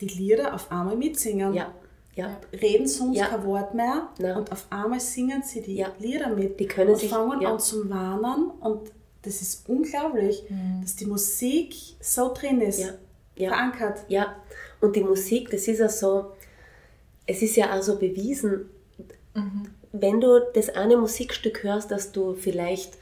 die 0.02 0.08
Lieder 0.08 0.54
auf 0.54 0.72
einmal 0.72 0.96
mitsingen. 0.98 1.54
ja, 1.54 1.72
ja. 2.16 2.38
Reden 2.54 2.88
sonst 2.88 3.18
Ja. 3.18 3.28
kein 3.28 3.46
Wort 3.46 3.74
mehr 3.74 4.10
Nein. 4.20 4.38
und 4.38 4.52
auf 4.52 4.68
einmal 4.70 5.00
singen 5.00 5.42
sie 5.44 5.62
die 5.62 5.76
Ja. 5.76 5.88
Lieder 6.00 6.30
mit. 6.30 6.60
Die 6.60 6.68
können 6.68 6.92
und 6.92 7.00
sich- 7.00 7.10
fangen 7.10 7.42
ja. 7.42 7.52
an 7.54 7.60
zu 7.60 7.90
warnen 7.90 8.52
und 8.60 8.92
das 9.22 9.42
ist 9.42 9.68
unglaublich, 9.68 10.44
dass 10.82 10.96
die 10.98 11.08
Musik 11.08 11.74
so 12.00 12.32
drin 12.34 12.62
ist, 12.62 12.94
Ja, 13.36 13.50
verankert. 13.50 14.00
Ja, 14.08 14.36
und 14.82 14.96
die 14.96 15.04
Musik, 15.04 15.50
das 15.52 15.68
ist 15.68 15.80
ja 15.80 15.90
so, 15.90 16.32
es 17.26 17.42
ist 17.42 17.56
ja 17.56 17.76
auch 17.78 17.82
so 17.82 17.98
bewiesen, 17.98 18.70
wenn 19.92 20.22
du 20.22 20.40
das 20.54 20.70
eine 20.70 20.98
Musikstück 20.98 21.64
hörst, 21.64 21.92
dass 21.92 22.12
du 22.12 22.34
vielleicht 22.34 22.94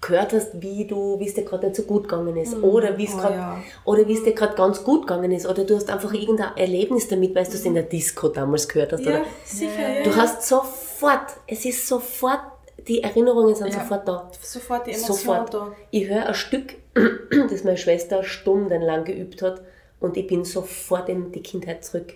gehört 0.00 0.34
hast, 0.34 0.60
wie 0.60 0.86
du, 0.86 1.18
wie 1.18 1.26
es 1.26 1.32
dir 1.34 1.44
gerade 1.44 1.66
nicht 1.66 1.76
so 1.76 1.82
gut 1.84 2.02
gegangen 2.02 2.36
ist 2.36 2.54
oder 2.62 2.98
wie 2.98 3.06
es 3.06 3.14
Oh, 3.14 3.18
gerade 3.18 3.34
ja. 3.34 3.62
oder 3.84 4.06
wie 4.06 4.12
es 4.12 4.22
dir 4.22 4.34
gerade 4.34 4.54
ganz 4.54 4.84
gut 4.84 5.02
gegangen 5.06 5.32
ist 5.32 5.46
oder 5.46 5.64
du 5.64 5.74
hast 5.76 5.88
einfach 5.88 6.12
irgendein 6.12 6.54
Erlebnis 6.58 7.08
damit, 7.08 7.34
weil 7.34 7.44
du 7.44 7.52
es 7.52 7.64
in 7.64 7.72
der 7.72 7.84
Disco 7.84 8.28
damals 8.28 8.68
gehört 8.68 8.92
hast 8.92 9.04
Ja, 9.04 9.12
oder 9.12 9.24
sicher. 9.46 9.96
Ja, 9.98 10.02
du 10.04 10.14
hast 10.14 10.46
sofort, 10.46 11.30
es 11.46 11.64
ist 11.64 11.88
sofort, 11.88 12.40
die 12.88 13.02
Erinnerungen 13.02 13.54
sind 13.54 13.68
Ja. 13.68 13.80
sofort 13.80 14.06
da. 14.08 14.30
sofort 14.42 14.86
die 14.86 14.92
Emotion 14.92 15.16
Sofort. 15.16 15.54
da. 15.54 15.72
Ich 15.90 16.08
höre 16.08 16.26
ein 16.26 16.34
Stück, 16.34 16.74
das 17.50 17.64
meine 17.64 17.76
Schwester 17.78 18.22
stundenlang 18.24 19.04
geübt 19.04 19.42
hat 19.42 19.62
und 20.00 20.16
ich 20.16 20.26
bin 20.26 20.44
sofort 20.44 21.08
in 21.08 21.32
die 21.32 21.42
Kindheit 21.42 21.84
zurück. 21.84 22.12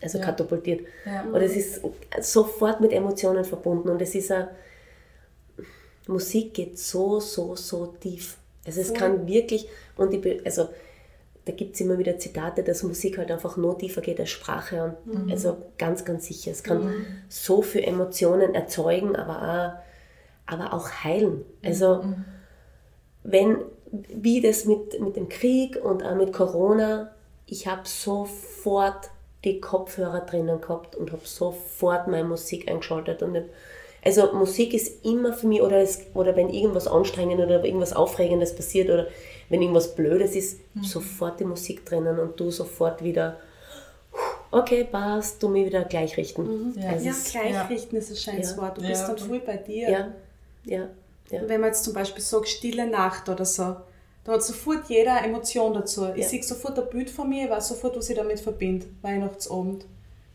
Also 0.00 0.18
Ja. 0.18 0.24
katapultiert. 0.24 0.80
Ja. 1.04 1.22
Und 1.22 1.36
es 1.42 1.56
ist 1.56 1.80
sofort 2.20 2.80
mit 2.80 2.92
Emotionen 2.92 3.44
verbunden 3.44 3.88
und 3.90 4.00
es 4.02 4.14
ist 4.14 4.30
ein, 4.32 4.48
Musik 6.08 6.54
geht 6.54 6.78
so, 6.78 7.20
so, 7.20 7.54
so 7.54 7.86
tief. 8.00 8.36
Also 8.66 8.80
es 8.80 8.92
kann 8.92 9.26
wirklich, 9.26 9.68
und 9.96 10.12
ich, 10.14 10.44
also 10.46 10.68
da 11.44 11.52
gibt 11.52 11.74
es 11.74 11.80
immer 11.80 11.98
wieder 11.98 12.18
Zitate, 12.18 12.62
dass 12.62 12.82
Musik 12.82 13.18
halt 13.18 13.30
einfach 13.30 13.56
noch 13.56 13.74
tiefer 13.74 14.00
geht 14.00 14.20
als 14.20 14.30
Sprache. 14.30 14.96
Und 15.06 15.32
Also 15.32 15.56
ganz, 15.76 16.04
ganz 16.04 16.26
sicher. 16.26 16.52
Es 16.52 16.62
kann 16.62 16.82
so 17.28 17.62
viele 17.62 17.86
Emotionen 17.86 18.54
erzeugen, 18.54 19.16
aber 19.16 19.82
auch, 20.46 20.52
aber 20.52 20.72
auch 20.72 20.88
heilen. 21.04 21.44
Also 21.64 22.04
wenn, 23.24 23.58
wie 23.90 24.40
das 24.40 24.66
mit, 24.66 25.00
mit 25.00 25.16
dem 25.16 25.28
Krieg 25.28 25.76
und 25.82 26.04
auch 26.04 26.14
mit 26.14 26.32
Corona, 26.32 27.12
ich 27.46 27.66
habe 27.66 27.82
sofort 27.84 29.10
die 29.44 29.60
Kopfhörer 29.60 30.20
drinnen 30.20 30.60
gehabt 30.60 30.94
und 30.94 31.10
habe 31.10 31.22
sofort 31.24 32.06
meine 32.06 32.24
Musik 32.24 32.70
eingeschaltet. 32.70 33.22
Und 33.22 33.36
also 34.04 34.32
Musik 34.32 34.74
ist 34.74 35.04
immer 35.04 35.32
für 35.32 35.46
mich, 35.46 35.62
oder, 35.62 35.78
es, 35.78 36.00
oder 36.14 36.34
wenn 36.36 36.48
irgendwas 36.50 36.86
anstrengend 36.88 37.40
oder 37.40 37.64
irgendwas 37.64 37.92
Aufregendes 37.92 38.54
passiert 38.54 38.90
oder 38.90 39.06
wenn 39.48 39.60
irgendwas 39.62 39.94
Blödes 39.94 40.34
ist, 40.34 40.58
sofort 40.82 41.38
die 41.40 41.44
Musik 41.44 41.84
drinnen 41.86 42.18
und 42.18 42.38
du 42.40 42.50
sofort 42.50 43.02
wieder, 43.04 43.38
okay, 44.50 44.84
passt, 44.84 45.42
du 45.42 45.48
mich 45.48 45.66
wieder 45.66 45.84
gleich 45.84 46.16
richten. 46.16 46.74
Ja. 46.78 46.90
Also 46.90 47.06
Ja, 47.06 47.10
es- 47.12 47.30
gleich 47.32 47.70
richten 47.70 47.96
ist 47.96 48.10
ein 48.10 48.16
schönes 48.16 48.50
Ja. 48.52 48.56
Wort. 48.58 48.78
Du 48.78 48.82
Ja. 48.82 48.88
bist 48.88 49.08
dann 49.08 49.18
voll 49.18 49.40
bei 49.40 49.56
dir. 49.56 49.90
ja, 49.90 50.12
ja, 50.64 50.88
ja. 51.30 51.40
Wenn 51.48 51.60
man 51.60 51.70
jetzt 51.70 51.84
zum 51.84 51.94
Beispiel 51.94 52.22
sagt, 52.22 52.48
stille 52.48 52.86
Nacht 52.86 53.28
oder 53.28 53.44
so, 53.44 53.76
Da 54.24 54.34
hat 54.34 54.44
sofort 54.44 54.88
jeder 54.88 55.14
eine 55.16 55.26
Emotion 55.26 55.74
dazu. 55.74 56.06
Ich 56.14 56.22
Ja. 56.22 56.28
sehe 56.28 56.42
sofort 56.44 56.78
ein 56.78 56.88
Bild 56.90 57.10
von 57.10 57.28
mir, 57.28 57.46
ich 57.46 57.50
weiß 57.50 57.66
sofort, 57.70 57.96
was 57.96 58.08
ich 58.08 58.14
damit 58.16 58.38
verbinde. 58.38 58.86
Weihnachtsabend. 59.02 59.84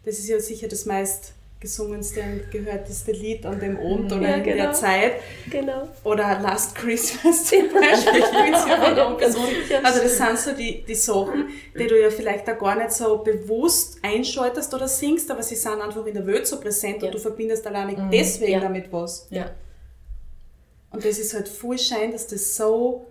Das 0.04 0.20
ist 0.20 0.28
ja 0.28 0.42
sicher 0.42 0.68
das 0.68 0.86
meist 0.86 1.32
gesungenste 1.60 2.22
und 2.22 2.52
gehörteste 2.52 3.12
Lied 3.12 3.46
an 3.46 3.60
dem 3.60 3.78
Abend 3.78 4.12
oder 4.14 4.22
Ja, 4.30 4.36
in 4.36 4.44
der 4.44 4.56
genau. 4.58 4.72
Zeit. 4.74 5.14
Genau. 5.50 5.88
Oder 6.04 6.40
Last 6.40 6.76
Christmas 6.76 7.44
zum 7.46 7.64
Beispiel. 7.74 8.20
Ich 8.20 8.32
bin's 8.32 8.66
ja 8.68 9.32
sicher. 9.32 9.80
Also 9.84 10.02
das 10.04 10.18
sind 10.18 10.38
so 10.38 10.52
die, 10.54 10.84
die 10.84 10.94
Sachen, 10.96 11.48
die 11.78 11.88
du 11.88 12.00
ja 12.00 12.12
vielleicht 12.12 12.48
auch 12.50 12.60
gar 12.60 12.76
nicht 12.76 12.92
so 12.92 13.18
bewusst 13.18 13.98
einschaltest 14.04 14.72
oder 14.74 14.88
singst, 14.88 15.32
aber 15.32 15.42
sie 15.42 15.56
sind 15.56 15.82
einfach 15.82 16.06
in 16.06 16.14
der 16.14 16.28
Welt 16.28 16.46
so 16.46 16.60
präsent 16.60 17.02
Ja. 17.02 17.08
und 17.08 17.16
du 17.16 17.20
verbindest 17.20 17.66
alleine 17.66 18.08
deswegen 18.12 18.52
Ja. 18.54 18.60
damit 18.60 18.92
was. 18.92 19.26
Ja. 19.32 19.50
Und 20.92 21.04
das 21.04 21.18
ist 21.18 21.34
halt 21.34 21.48
voll 21.50 21.78
schein, 21.80 22.12
dass 22.12 22.28
das 22.28 22.56
so 22.56 23.08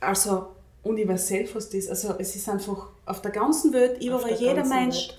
also 0.00 0.48
universell 0.82 1.46
fast 1.46 1.72
ist. 1.74 1.88
Also 1.88 2.14
es 2.18 2.36
ist 2.36 2.48
einfach 2.48 2.88
auf 3.06 3.22
der 3.22 3.30
ganzen 3.30 3.72
Welt, 3.72 4.02
überall 4.02 4.28
der 4.30 4.38
jeder 4.38 4.64
Mensch. 4.64 5.08
Welt. 5.08 5.18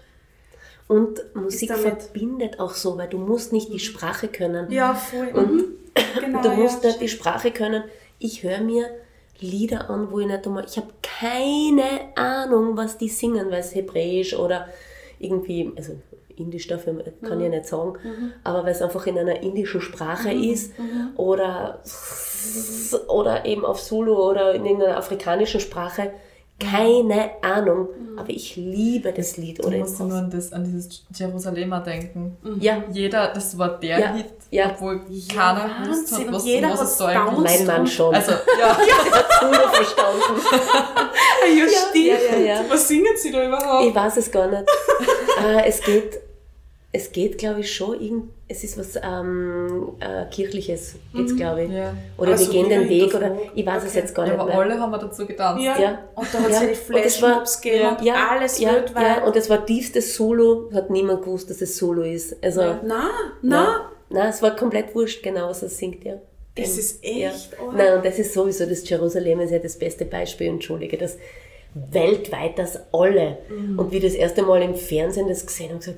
Und 0.88 1.19
Musik 1.36 1.71
verbindet 1.75 2.59
auch 2.59 2.73
so, 2.73 2.97
weil 2.97 3.07
du 3.07 3.17
musst 3.17 3.51
nicht 3.53 3.73
die 3.73 3.79
Sprache 3.79 4.27
können. 4.27 4.71
Ja, 4.71 4.93
voll. 4.93 5.27
Und 5.33 5.51
Mhm. 5.53 5.65
genau, 6.21 6.41
du 6.41 6.49
musst 6.51 6.83
ja. 6.83 6.89
nicht 6.89 7.01
die 7.01 7.07
Sprache 7.09 7.51
können. 7.51 7.83
Ich 8.19 8.43
höre 8.43 8.61
mir 8.61 8.89
Lieder 9.39 9.89
an, 9.89 10.11
wo 10.11 10.19
ich 10.19 10.27
nicht 10.27 10.45
einmal, 10.45 10.65
ich 10.65 10.77
habe 10.77 10.88
keine 11.01 11.83
Ahnung, 12.15 12.77
was 12.77 12.97
die 12.97 13.09
singen, 13.09 13.51
weil 13.51 13.59
es 13.59 13.75
hebräisch 13.75 14.33
oder 14.33 14.67
irgendwie, 15.19 15.73
also 15.75 15.93
indisch 16.38 16.67
dafür 16.67 17.03
kann 17.21 17.39
ich 17.39 17.43
ja 17.43 17.49
nicht 17.49 17.65
sagen, 17.65 17.97
aber 18.43 18.63
weil 18.63 18.71
es 18.71 18.81
einfach 18.81 19.05
in 19.07 19.17
einer 19.17 19.41
indischen 19.41 19.81
Sprache 19.81 20.31
ist 20.31 20.73
oder, 21.17 21.81
oder 23.07 23.45
eben 23.45 23.65
auf 23.65 23.81
Zulu 23.81 24.15
oder 24.15 24.53
in 24.53 24.65
irgendeiner 24.65 24.97
afrikanischen 24.97 25.59
Sprache. 25.59 26.11
Keine 26.58 27.32
Ahnung, 27.41 27.89
aber 28.18 28.30
ich 28.30 28.56
liebe 28.56 29.12
das 29.12 29.36
Lied. 29.36 29.60
Du 29.62 29.68
Oder 29.68 29.80
musst 29.80 29.99
nur 29.99 30.14
an, 30.14 30.30
das, 30.30 30.53
an 30.53 30.64
dieses 30.64 31.03
Jerusalemer 31.14 31.82
denken. 31.82 32.38
ja, 32.62 32.82
Jeder, 32.91 33.34
das 33.34 33.58
war 33.58 33.78
der 33.78 33.99
Ja, 33.99 34.14
Hit, 34.14 34.26
ja. 34.51 34.68
obwohl 34.72 35.01
keiner 35.28 35.70
gewusst 35.84 36.12
Wahnsinn, 36.14 36.18
hat, 36.20 36.28
und 36.28 36.34
was, 36.34 36.45
jeder 36.45 36.70
was 36.72 36.82
es 36.82 36.97
down- 36.97 37.43
mein 37.43 37.66
Mann 37.66 37.86
schon. 37.88 38.16
Also, 38.16 38.32
ja. 38.60 38.78
Zulu 39.39 39.53
verstanden. 39.70 40.22
Ah, 40.53 41.47
ja, 41.58 41.66
stimmt. 41.68 42.06
ja, 42.06 42.38
ja, 42.39 42.56
ja. 42.56 42.62
Was 42.70 42.88
singen 42.88 43.14
sie 43.18 43.32
da 43.32 43.45
überhaupt? 43.45 43.88
Ich 43.89 43.93
weiß 43.95 44.18
es 44.18 44.32
gar 44.32 44.47
nicht. 44.47 44.64
äh, 45.45 45.66
es 45.68 45.82
geht, 45.82 46.20
es 46.97 47.11
geht 47.11 47.37
glaube 47.37 47.59
ich, 47.61 47.73
schon, 47.75 47.99
irgend, 47.99 48.23
es 48.47 48.63
ist 48.63 48.77
was 48.77 48.95
ähm, 49.03 49.89
äh, 49.99 50.25
Kirchliches, 50.31 50.95
geht's, 51.13 51.35
glaube 51.35 51.63
ich. 51.63 51.71
Ja. 51.71 51.93
Oder 52.17 52.31
Also 52.31 52.45
wir 52.45 52.53
gehen 52.53 52.69
den 52.69 52.87
Weg, 52.87 53.13
oder 53.13 53.35
ich 53.53 53.65
weiß 53.65 53.83
es 53.83 53.89
Okay. 53.89 53.99
jetzt 53.99 54.15
gar 54.15 54.25
ja, 54.27 54.31
nicht 54.33 54.39
aber 54.41 54.49
mehr. 54.51 54.59
alle 54.59 54.79
haben 54.79 54.91
wir 54.91 54.97
dazu 54.99 55.25
getanzt. 55.25 55.63
Ja. 55.63 55.79
Ja. 55.79 55.99
Und 56.15 56.27
da 56.33 56.39
hat 56.39 56.51
es 56.51 56.59
Ja. 56.61 56.67
die 56.67 56.93
Und 56.93 57.05
das 57.05 57.21
war- 57.21 57.29
Flashmobs 57.31 57.61
gegeben 57.61 57.81
ja. 57.83 57.89
und 57.91 58.01
ja, 58.05 58.27
alles 58.31 58.59
ja, 58.59 58.73
weltweit. 58.73 59.17
Ja, 59.17 59.23
und 59.25 59.35
es 59.35 59.49
war 59.49 59.65
tiefstes 59.65 60.15
Solo, 60.15 60.69
hat 60.73 60.89
niemand 60.89 61.23
gewusst, 61.23 61.49
dass 61.49 61.61
es 61.61 61.75
Solo 61.77 62.03
ist. 62.03 62.35
Also, 62.43 62.61
na, 62.85 63.09
na, 63.41 63.89
Nein, 64.09 64.29
es 64.29 64.41
war 64.43 64.55
komplett 64.55 64.93
wurscht, 64.93 65.23
genau, 65.23 65.49
was 65.49 65.63
er 65.63 65.69
singt, 65.69 66.05
ja. 66.05 66.13
Das 66.55 66.73
Ähm, 66.73 66.79
ist 66.79 67.03
echt 67.03 67.19
Ja. 67.19 67.29
arg. 67.65 67.75
Nein, 67.75 67.93
und 67.97 68.05
das 68.05 68.19
ist 68.19 68.33
sowieso, 68.33 68.65
das 68.67 68.87
Jerusalem 68.87 69.39
ist 69.41 69.51
ja 69.51 69.57
das 69.59 69.77
beste 69.77 70.05
Beispiel, 70.05 70.47
entschuldige, 70.47 70.95
das 70.97 71.17
weltweit, 71.73 72.57
das 72.57 72.79
alle. 72.93 73.37
Mhm. 73.49 73.79
Und 73.79 73.91
wie 73.91 73.99
das 73.99 74.13
erste 74.13 74.43
Mal 74.43 74.61
im 74.61 74.75
Fernsehen 74.75 75.27
das 75.27 75.45
gesehen 75.45 75.71
haben, 75.71 75.79
gesagt, 75.79 75.97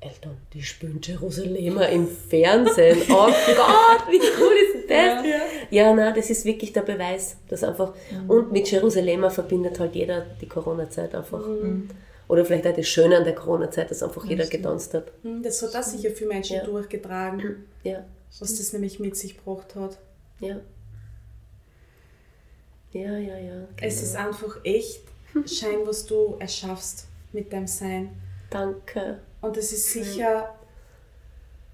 Eltern, 0.00 0.36
die 0.54 0.62
spielen 0.62 0.98
Jerusalemer 1.02 1.88
im 1.90 2.08
Fernsehen. 2.08 2.98
Oh 3.10 3.26
Gott, 3.56 4.08
wie 4.08 4.18
cool 4.40 4.52
ist 4.54 4.88
das? 4.88 5.26
Ja. 5.26 5.40
Ja, 5.70 5.94
nein, 5.94 6.14
das 6.14 6.30
ist 6.30 6.44
wirklich 6.44 6.72
der 6.72 6.82
Beweis, 6.82 7.36
dass 7.48 7.62
einfach, 7.62 7.92
und 8.26 8.50
mit 8.50 8.70
Jerusalemer 8.70 9.30
verbindet 9.30 9.78
halt 9.78 9.94
jeder 9.94 10.24
die 10.40 10.48
Corona-Zeit 10.48 11.14
einfach. 11.14 11.44
Oder 12.28 12.44
vielleicht 12.44 12.66
auch 12.66 12.74
das 12.76 12.88
Schöne 12.88 13.16
an 13.18 13.24
der 13.24 13.34
Corona-Zeit, 13.34 13.90
dass 13.90 14.02
einfach 14.02 14.24
jeder 14.24 14.46
getanzt 14.46 14.94
hat. 14.94 15.12
Hm, 15.22 15.42
Das 15.42 15.60
hat 15.62 15.76
auch 15.76 15.82
sicher 15.86 16.10
viele 16.10 16.28
Menschen 16.30 16.56
Ja. 16.56 16.64
durchgetragen, 16.64 17.66
Ja, 17.84 18.04
was 18.38 18.56
das 18.56 18.72
nämlich 18.72 18.98
mit 19.00 19.16
sich 19.16 19.36
gebracht 19.36 19.74
hat. 19.74 19.98
ja. 20.40 20.56
Ja, 22.92 23.16
ja, 23.18 23.38
ja. 23.38 23.68
Es 23.80 23.96
genau. 24.00 24.02
ist 24.08 24.16
einfach 24.16 24.58
echt 24.64 25.02
Schein, 25.46 25.78
was 25.84 26.06
du 26.06 26.36
erschaffst 26.40 27.06
mit 27.32 27.52
deinem 27.52 27.68
Sein. 27.68 28.10
Danke. 28.50 29.20
Und 29.40 29.56
es 29.56 29.72
ist 29.72 29.90
sicher 29.90 30.54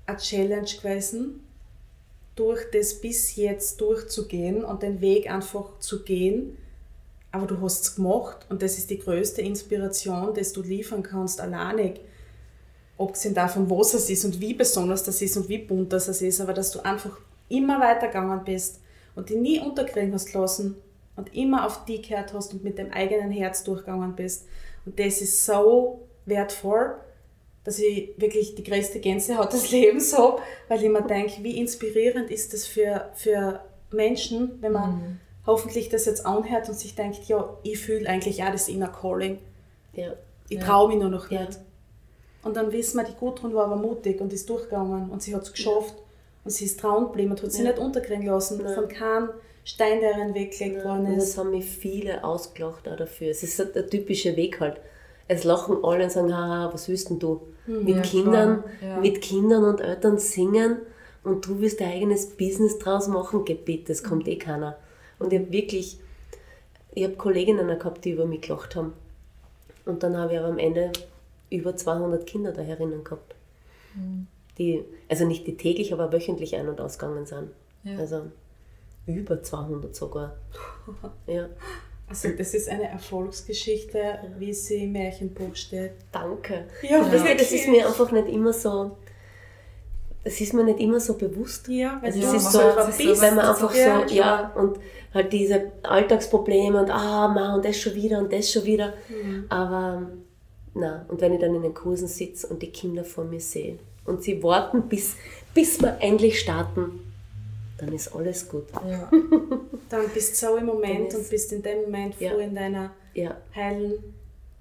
eine 0.06 0.16
Challenge 0.18 0.66
gewesen, 0.80 1.40
durch 2.36 2.70
das 2.70 3.00
bis 3.00 3.34
jetzt 3.36 3.80
durchzugehen 3.80 4.64
und 4.64 4.82
den 4.82 5.00
Weg 5.00 5.30
einfach 5.30 5.78
zu 5.80 6.04
gehen. 6.04 6.58
Aber 7.32 7.46
du 7.46 7.60
hast 7.60 7.82
es 7.82 7.96
gemacht 7.96 8.46
und 8.48 8.62
das 8.62 8.78
ist 8.78 8.90
die 8.90 8.98
größte 8.98 9.42
Inspiration, 9.42 10.32
die 10.34 10.42
du 10.42 10.62
liefern 10.62 11.02
kannst, 11.02 11.40
alleinig. 11.40 12.00
Abgesehen 12.98 13.34
davon, 13.34 13.68
was 13.68 13.94
es 13.94 14.08
ist 14.08 14.24
und 14.24 14.40
wie 14.40 14.54
besonders 14.54 15.02
das 15.02 15.20
ist 15.20 15.36
und 15.36 15.48
wie 15.48 15.58
bunt 15.58 15.92
das 15.92 16.08
ist, 16.08 16.40
aber 16.40 16.54
dass 16.54 16.70
du 16.70 16.80
einfach 16.80 17.18
immer 17.48 17.80
weitergegangen 17.80 18.44
bist 18.44 18.80
und 19.14 19.28
dich 19.28 19.36
nie 19.36 19.60
unterkriegen 19.60 20.14
hast 20.14 20.32
lassen 20.32 20.76
und 21.16 21.34
immer 21.34 21.66
auf 21.66 21.84
die 21.84 22.00
gehört 22.00 22.32
hast 22.32 22.52
und 22.52 22.64
mit 22.64 22.78
dem 22.78 22.92
eigenen 22.92 23.30
Herz 23.30 23.64
durchgegangen 23.64 24.14
bist. 24.14 24.46
Und 24.84 24.98
das 24.98 25.20
ist 25.20 25.44
so 25.44 26.06
wertvoll, 26.26 26.96
dass 27.66 27.78
ich 27.78 28.14
wirklich 28.16 28.54
die 28.54 28.62
größte 28.64 29.00
Gänsehaut 29.00 29.52
des 29.52 29.70
Lebens 29.72 30.16
habe, 30.16 30.40
weil 30.68 30.82
ich 30.82 30.88
mir 30.88 31.02
denke, 31.02 31.42
wie 31.42 31.58
inspirierend 31.58 32.30
ist 32.30 32.54
das 32.54 32.64
für, 32.66 33.10
für 33.14 33.60
Menschen, 33.90 34.52
wenn 34.62 34.72
man 34.72 35.20
hoffentlich 35.46 35.88
das 35.90 36.06
jetzt 36.06 36.24
anhört 36.24 36.68
und 36.68 36.78
sich 36.78 36.94
denkt, 36.94 37.24
ja, 37.26 37.56
ich 37.62 37.78
fühle 37.78 38.08
eigentlich 38.08 38.42
auch 38.42 38.50
das 38.52 38.68
Inner 38.68 38.88
Calling. 38.88 39.38
Ja. 39.92 40.12
Ich 40.48 40.58
Ja. 40.58 40.64
traue 40.64 40.88
mich 40.88 40.98
nur 40.98 41.10
noch 41.10 41.30
Ja. 41.30 41.40
nicht. 41.42 41.58
Und 42.42 42.56
dann 42.56 42.70
wissen 42.72 42.96
wir, 42.98 43.04
die 43.04 43.14
Gudrun 43.14 43.52
war 43.54 43.64
aber 43.66 43.76
mutig 43.76 44.20
und 44.20 44.32
ist 44.32 44.48
durchgegangen 44.48 45.10
und 45.10 45.20
sie 45.22 45.34
hat 45.34 45.42
es 45.42 45.52
geschafft 45.52 45.94
und 46.44 46.50
sie 46.52 46.64
ist 46.66 46.78
trauen 46.78 47.06
geblieben 47.06 47.32
und 47.32 47.42
hat 47.42 47.50
sie 47.52 47.62
Ja. 47.64 47.70
nicht 47.70 47.80
unterkriegen 47.80 48.26
lassen 48.26 48.60
Nein. 48.62 48.74
von 48.74 48.88
keinem 48.88 49.30
Stein, 49.64 50.00
der 50.00 50.16
ihren 50.18 50.34
Weg 50.34 50.56
gelegt 50.56 50.84
worden 50.84 51.06
Und 51.06 51.16
ist. 51.16 51.30
es 51.30 51.38
haben 51.38 51.50
mich 51.50 51.64
viele 51.64 52.22
ausgelacht 52.22 52.88
auch 52.88 52.96
dafür. 52.96 53.30
Es 53.32 53.42
ist 53.42 53.58
der 53.58 53.88
typische 53.90 54.36
Weg 54.36 54.60
halt. 54.60 54.76
Es 55.26 55.42
lachen 55.42 55.78
alle 55.82 56.04
und 56.04 56.10
sagen, 56.12 56.32
haha, 56.36 56.72
was 56.72 56.88
willst 56.88 57.10
denn 57.10 57.18
du? 57.18 57.40
Mit 57.66 57.96
Ja, 57.96 58.02
Kindern, 58.02 58.64
ja. 58.82 58.98
mit 58.98 59.20
Kindern 59.20 59.64
und 59.64 59.80
Eltern 59.80 60.18
singen 60.18 60.78
und 61.24 61.46
du 61.46 61.60
willst 61.60 61.80
dein 61.80 61.90
eigenes 61.92 62.26
Business 62.36 62.78
draus 62.78 63.08
machen, 63.08 63.44
bitte, 63.44 63.88
das 63.88 64.02
kommt 64.04 64.28
eh 64.28 64.36
keiner. 64.36 64.76
Und 65.18 65.32
ich 65.32 65.40
habe 65.40 65.52
wirklich, 65.52 65.98
ich 66.94 67.04
habe 67.04 67.14
Kolleginnen 67.14 67.66
gehabt, 67.78 68.04
die 68.04 68.10
über 68.12 68.26
mich 68.26 68.42
gelacht 68.42 68.76
haben. 68.76 68.92
Und 69.84 70.02
dann 70.02 70.16
habe 70.16 70.32
ich 70.34 70.38
aber 70.38 70.48
am 70.48 70.58
Ende 70.58 70.92
über 71.50 71.76
200 71.76 72.26
Kinder 72.26 72.52
da 72.52 72.62
herinnen 72.62 73.02
gehabt. 73.04 73.34
Die, 74.58 74.84
also 75.08 75.26
nicht 75.26 75.46
die 75.46 75.56
täglich, 75.56 75.92
aber 75.92 76.12
wöchentlich 76.12 76.56
ein- 76.56 76.68
und 76.68 76.80
ausgegangen 76.80 77.26
sind. 77.26 77.50
Ja. 77.84 77.98
Also 77.98 78.22
über 79.06 79.42
200 79.42 79.94
sogar. 79.94 80.36
Ja. 81.26 81.48
Also 82.09 82.28
das 82.30 82.54
ist 82.54 82.68
eine 82.68 82.88
Erfolgsgeschichte, 82.88 84.18
wie 84.38 84.52
sie 84.54 84.84
im 84.84 84.92
Märchenbuch 84.92 85.54
steht. 85.57 85.92
Danke. 86.12 86.66
Ja, 86.88 87.04
Wisst 87.11 87.26
ihr, 87.26 87.36
das 87.36 87.50
ist 87.52 87.68
mir 87.68 87.86
einfach 87.86 88.12
nicht 88.12 88.28
immer 88.28 88.52
so, 88.52 88.96
das 90.22 90.40
ist 90.40 90.54
mir 90.54 90.62
nicht 90.64 90.78
immer 90.80 91.00
so 91.00 91.14
bewusst. 91.14 91.66
Ja, 91.68 91.98
weil 92.00 92.12
Also 92.12 92.20
es 92.20 92.32
ist 92.34 92.42
man 92.44 92.52
so, 92.52 92.59
das 92.61 92.96
bist. 92.96 93.20
wenn 93.22 93.34
man 93.34 93.46
einfach 93.46 93.74
ja, 93.74 94.07
so, 94.07 94.14
ja, 94.14 94.52
und 94.54 94.78
halt 95.12 95.32
diese 95.32 95.72
Alltagsprobleme 95.82 96.80
und 96.80 96.90
ah, 96.90 97.26
ma, 97.28 97.54
und 97.57 97.64
das 97.64 97.76
schon 97.80 97.94
wieder 97.94 98.18
und 98.20 98.32
das 98.32 98.52
schon 98.52 98.64
wieder. 98.64 98.94
Aber 99.48 100.09
na, 100.74 101.07
und 101.09 101.20
wenn 101.20 101.32
ich 101.32 101.40
dann 101.40 101.54
in 101.54 101.62
den 101.62 101.74
Kursen 101.74 102.07
sitze 102.07 102.46
und 102.46 102.62
die 102.62 102.70
Kinder 102.70 103.04
vor 103.04 103.24
mir 103.24 103.40
sehe 103.40 103.78
und 104.04 104.22
sie 104.22 104.42
warten, 104.42 104.82
bis, 104.88 105.16
bis 105.54 105.80
wir 105.80 105.96
endlich 106.00 106.38
starten, 106.38 107.00
dann 107.79 107.93
ist 107.93 108.14
alles 108.14 108.49
gut. 108.49 108.64
Ja. 108.89 109.11
Dann 109.89 110.09
bist 110.12 110.43
du 110.43 110.47
so 110.47 110.57
im 110.57 110.66
Moment 110.66 111.14
und 111.14 111.31
bist 111.31 111.53
in 111.53 111.62
dem 111.62 111.83
Moment 111.83 112.18
Ja. 112.20 112.31
voll 112.33 112.41
in 112.43 112.55
deiner 112.57 112.91
Ja, 113.14 113.37
heilen, 113.55 113.95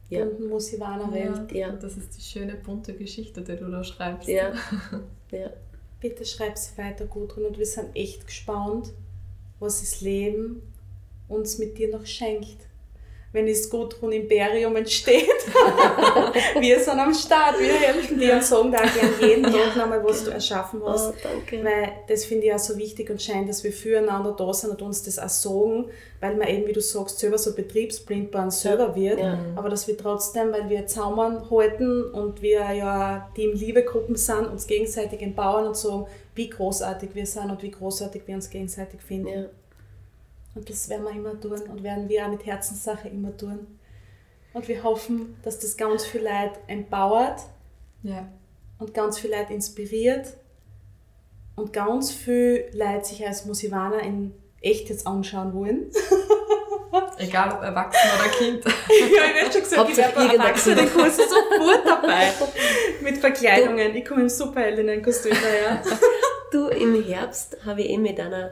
Ja. 0.09 0.23
bunten 0.25 0.49
Musivaner-Welt. 0.49 1.51
Ja. 1.51 1.71
Das 1.71 1.97
ist 1.97 2.15
die 2.17 2.21
schöne 2.21 2.55
bunte 2.55 2.93
Geschichte, 2.93 3.41
die 3.41 3.55
du 3.55 3.71
da 3.71 3.83
schreibst. 3.83 4.27
ja, 4.29 4.53
ja. 5.31 5.49
Bitte 5.99 6.25
schreib 6.25 6.57
sie 6.57 6.77
weiter, 6.77 7.05
Gudrun, 7.05 7.45
und 7.45 7.57
wir 7.57 7.65
sind 7.65 7.95
echt 7.95 8.27
gespannt, 8.27 8.91
was 9.59 9.79
das 9.79 10.01
Leben 10.01 10.61
uns 11.27 11.57
mit 11.57 11.77
dir 11.79 11.89
noch 11.89 12.05
schenkt. 12.05 12.57
Wenn 13.35 13.47
das 13.47 13.69
Gudrun 13.69 14.13
Imperium 14.13 14.75
entsteht, 14.77 15.27
wir 16.59 16.79
sind 16.79 16.97
am 16.97 17.13
Start, 17.13 17.59
wir 17.59 17.73
helfen 17.73 18.17
dir 18.17 18.35
und 18.35 18.43
sagen 18.43 18.71
da 18.71 18.81
gerne 18.81 19.13
jeden 19.19 19.43
Tag 19.43 19.75
nochmal, 19.75 20.01
was 20.03 20.23
du 20.23 20.31
erschaffen 20.31 20.81
hast. 20.85 21.09
Oh, 21.09 21.13
danke. 21.21 21.63
Weil 21.63 21.91
das 22.07 22.23
finde 22.23 22.47
ich 22.47 22.53
auch 22.53 22.59
so 22.59 22.77
wichtig 22.77 23.09
und 23.09 23.21
scheint, 23.21 23.49
dass 23.49 23.63
wir 23.65 23.73
füreinander 23.73 24.33
da 24.37 24.53
sind 24.53 24.71
und 24.71 24.81
uns 24.81 25.03
das 25.03 25.19
auch 25.19 25.27
sagen, 25.27 25.89
weil 26.21 26.35
man 26.37 26.47
eben, 26.47 26.65
wie 26.65 26.71
du 26.73 26.79
sagst, 26.79 27.19
selber 27.19 27.37
so 27.37 27.53
betriebsblindbar 27.53 28.49
selber 28.51 28.95
wird, 28.95 29.19
Ja. 29.19 29.37
aber 29.57 29.67
dass 29.69 29.85
wir 29.87 29.97
trotzdem, 29.97 30.53
weil 30.53 30.69
wir 30.69 30.87
zusammenhalten 30.87 32.05
und 32.11 32.41
wir 32.41 32.71
ja 32.71 33.29
Team-Liebe-Gruppen 33.35 34.15
sind, 34.15 34.47
uns 34.47 34.65
gegenseitig 34.65 35.21
empowern 35.21 35.67
und 35.67 35.75
sagen, 35.75 36.05
wie 36.35 36.49
großartig 36.49 37.09
wir 37.13 37.25
sind 37.25 37.49
und 37.51 37.61
wie 37.63 37.71
großartig 37.71 38.21
wir 38.25 38.35
uns 38.35 38.49
gegenseitig 38.49 39.01
finden. 39.01 39.27
Ja. 39.27 39.45
Und 40.55 40.69
das 40.69 40.89
werden 40.89 41.03
wir 41.03 41.11
immer 41.11 41.39
tun 41.39 41.61
und 41.69 41.83
werden 41.83 42.07
wir 42.09 42.25
auch 42.25 42.29
mit 42.29 42.45
Herzenssache 42.45 43.09
immer 43.09 43.35
tun. 43.35 43.67
Und 44.53 44.67
wir 44.67 44.83
hoffen, 44.83 45.35
dass 45.43 45.59
das 45.59 45.75
ganz 45.75 46.05
viel 46.05 46.21
Leute 46.21 46.57
empowert 46.67 47.41
Ja. 48.03 48.27
und 48.79 48.93
ganz 48.93 49.19
viel 49.19 49.31
Leute 49.31 49.53
inspiriert 49.53 50.27
und 51.57 51.73
ganz 51.73 52.11
viel 52.11 52.65
Leute 52.73 53.05
sich 53.05 53.25
als 53.27 53.45
Musivaner 53.45 53.99
in 54.01 54.33
echt 54.61 54.89
jetzt 54.89 55.05
anschauen 55.05 55.53
wollen. 55.53 55.91
Egal 57.17 57.51
ob 57.53 57.61
erwachsen 57.61 58.09
oder 58.17 58.29
Kind. 58.29 58.63
ja, 58.65 58.71
ich 58.89 59.41
hätte 59.41 59.51
schon 59.51 59.61
gesagt, 59.61 59.89
ich 59.89 59.95
bei 59.97 60.03
irgendein 60.21 60.39
Erwachsenenkursen 60.39 61.23
sofort 61.29 61.85
dabei. 61.85 62.31
Mit 63.01 63.17
Verkleidungen. 63.17 63.95
Ich 63.95 64.05
komme 64.05 64.21
im 64.21 64.29
Superheldinnen-Kostüm 64.29 65.31
daher. 65.33 65.81
Du, 66.51 66.67
im 66.67 67.03
Herbst 67.03 67.57
habe 67.65 67.81
ich 67.81 67.89
eh 67.89 67.97
mit 67.97 68.17
einer, 68.17 68.51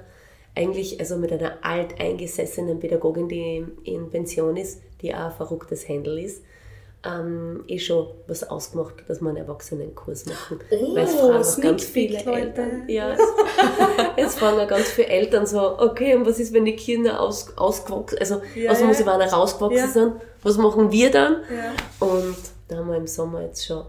eigentlich, 0.56 1.00
also 1.00 1.18
mit 1.18 1.32
einer 1.32 1.54
alteingesessenen 1.62 2.80
Pädagogin, 2.80 3.28
die 3.28 3.66
in 3.84 4.10
Pension 4.10 4.56
ist, 4.58 4.82
die 5.02 5.14
auch 5.14 5.26
ein 5.26 5.32
verrücktes 5.32 5.88
Händel 5.88 6.20
ist, 6.20 6.44
ähm, 7.06 7.64
eh 7.68 7.80
schon 7.80 8.08
was 8.28 8.50
ausgemacht, 8.50 9.04
dass 9.08 9.20
wir 9.20 9.28
einen 9.28 9.38
Erwachsenenkurs 9.38 10.26
machen. 10.26 10.60
Oh, 10.72 10.96
Weil 10.96 11.04
es 11.04 11.16
fragen 11.16 11.44
auch 11.44 11.62
ganz 11.62 11.84
viele 11.84 12.18
Leute. 12.24 12.32
Eltern. 12.62 12.84
Ja, 12.88 13.16
es, 14.16 14.36
fragen 14.36 14.60
auch 14.60 14.68
ganz 14.68 14.86
viele 14.88 15.08
Eltern 15.08 15.46
so, 15.46 15.80
okay, 15.80 16.16
und 16.16 16.26
was 16.26 16.40
ist, 16.40 16.54
wenn 16.54 16.64
die 16.66 16.76
Kinder 16.76 17.20
aus, 17.20 17.58
ausgewachsen, 17.58 18.20
also 18.20 18.42
Ja, 18.56 18.72
aus 18.72 18.78
dem 18.80 18.90
ja. 18.90 19.26
Rausgewachsen 19.26 19.78
Ja. 19.78 19.88
sind? 19.88 20.14
Was 20.44 20.58
machen 20.58 20.92
wir 20.92 21.12
dann? 21.12 21.38
Ja. 21.54 22.08
Und 22.08 22.36
da 22.70 22.78
haben 22.78 22.88
wir 22.90 22.96
im 22.98 23.08
Sommer 23.08 23.42
jetzt 23.42 23.66
schon, 23.66 23.84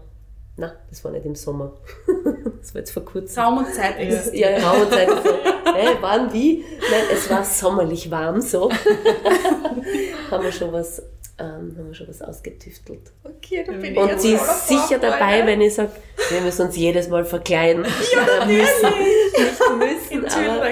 na, 0.57 0.73
das 0.89 1.03
war 1.03 1.11
nicht 1.11 1.25
im 1.25 1.35
Sommer, 1.35 1.71
das 2.59 2.73
war 2.73 2.79
jetzt 2.79 2.91
vor 2.91 3.05
kurzem. 3.05 3.41
Raum 3.43 3.59
und 3.59 3.73
Zeit 3.73 3.97
existiert. 3.97 4.59
Ja, 4.59 4.59
ja, 4.59 4.71
und 4.71 4.91
Zeit 4.91 5.09
so, 5.09 5.15
hä, 5.73 6.01
waren 6.01 6.31
wie? 6.33 6.63
Nein, 6.79 7.03
es 7.11 7.29
war 7.29 7.43
sommerlich 7.43 8.09
warm 8.11 8.41
so. 8.41 8.69
haben 10.31 10.43
wir 10.43 10.51
schon 10.51 10.71
was, 10.71 10.99
ähm, 11.39 11.75
haben 11.77 11.87
wir 11.87 11.93
schon 11.93 12.07
was 12.07 12.21
ausgetüftelt. 12.21 13.11
Okay, 13.23 13.63
da 13.65 13.73
bin 13.73 13.93
ich 13.93 13.97
Und 13.97 14.19
sie 14.21 14.33
ist 14.33 14.67
sicher 14.67 14.99
dabei, 14.99 15.45
wenn 15.45 15.61
ich 15.61 15.73
sage, 15.75 15.91
wir 16.29 16.41
müssen 16.41 16.67
uns 16.67 16.75
jedes 16.77 17.07
Mal 17.09 17.25
verkleiden. 17.25 17.85
Ja, 18.13 18.45
müssen. 18.45 18.99
Nicht 19.37 20.19
müssen, 20.21 20.47
aber 20.49 20.67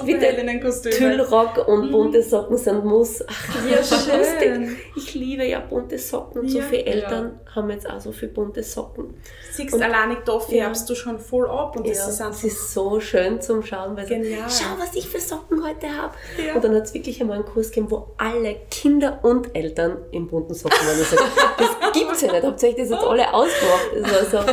und 0.00 0.06
bitte. 0.06 0.90
Tüllrock 0.90 1.68
und 1.68 1.90
bunte 1.92 2.22
Socken 2.22 2.56
sind 2.56 2.84
Muss. 2.84 3.22
Ach, 3.26 3.70
Ja, 3.70 3.82
so 3.82 3.96
schön. 3.96 4.18
lustig. 4.18 4.78
Ich 4.96 5.14
liebe 5.14 5.44
ja 5.44 5.60
bunte 5.60 5.98
Socken 5.98 6.42
und 6.42 6.48
so 6.48 6.58
Ja. 6.58 6.64
viele 6.64 6.84
Eltern 6.84 7.40
haben 7.56 7.68
jetzt 7.70 7.88
auch 7.90 7.98
so 8.00 8.12
viele 8.12 8.30
bunte 8.32 8.62
Socken. 8.62 9.14
Siehst 9.50 9.74
Und- 9.74 9.82
alleinig 9.82 10.18
da 10.24 10.34
Ja. 10.34 10.38
färbst 10.40 10.88
du 10.88 10.94
schon 10.94 11.18
voll 11.18 11.48
ab 11.50 11.74
und 11.76 11.88
das 11.88 11.98
ja, 11.98 12.08
ist 12.08 12.20
einfach 12.20 12.36
es 12.36 12.44
ist 12.44 12.72
so 12.74 13.00
schön 13.00 13.40
zum 13.40 13.62
Schauen, 13.64 13.96
weil 13.96 14.06
Genial. 14.06 14.48
so, 14.48 14.62
schau, 14.62 14.78
was 14.78 14.94
ich 14.94 15.08
für 15.08 15.18
Socken 15.18 15.64
heute 15.66 15.88
habe. 15.88 16.14
Ja. 16.46 16.54
Und 16.54 16.62
dann 16.62 16.74
hat 16.74 16.84
es 16.84 16.94
wirklich 16.94 17.20
einmal 17.20 17.38
einen 17.38 17.46
Kurs 17.46 17.68
gegeben, 17.70 17.90
wo 17.90 18.08
alle 18.18 18.56
Kinder 18.70 19.18
und 19.22 19.56
Eltern 19.56 19.96
in 20.12 20.28
bunten 20.28 20.54
Socken 20.54 20.78
waren. 20.86 21.00
Ich 21.00 21.08
sag, 21.08 21.18
das 21.58 21.92
gibt's 21.92 22.20
ja 22.20 22.32
nicht. 22.32 22.44
Habt 22.44 22.62
ihr 22.62 22.68
euch 22.68 22.76
das 22.76 22.90
jetzt 22.90 23.02
alle 23.04 23.34
ausgemacht? 23.34 23.90
Es 24.02 24.32
war 24.32 24.44
so, 24.44 24.50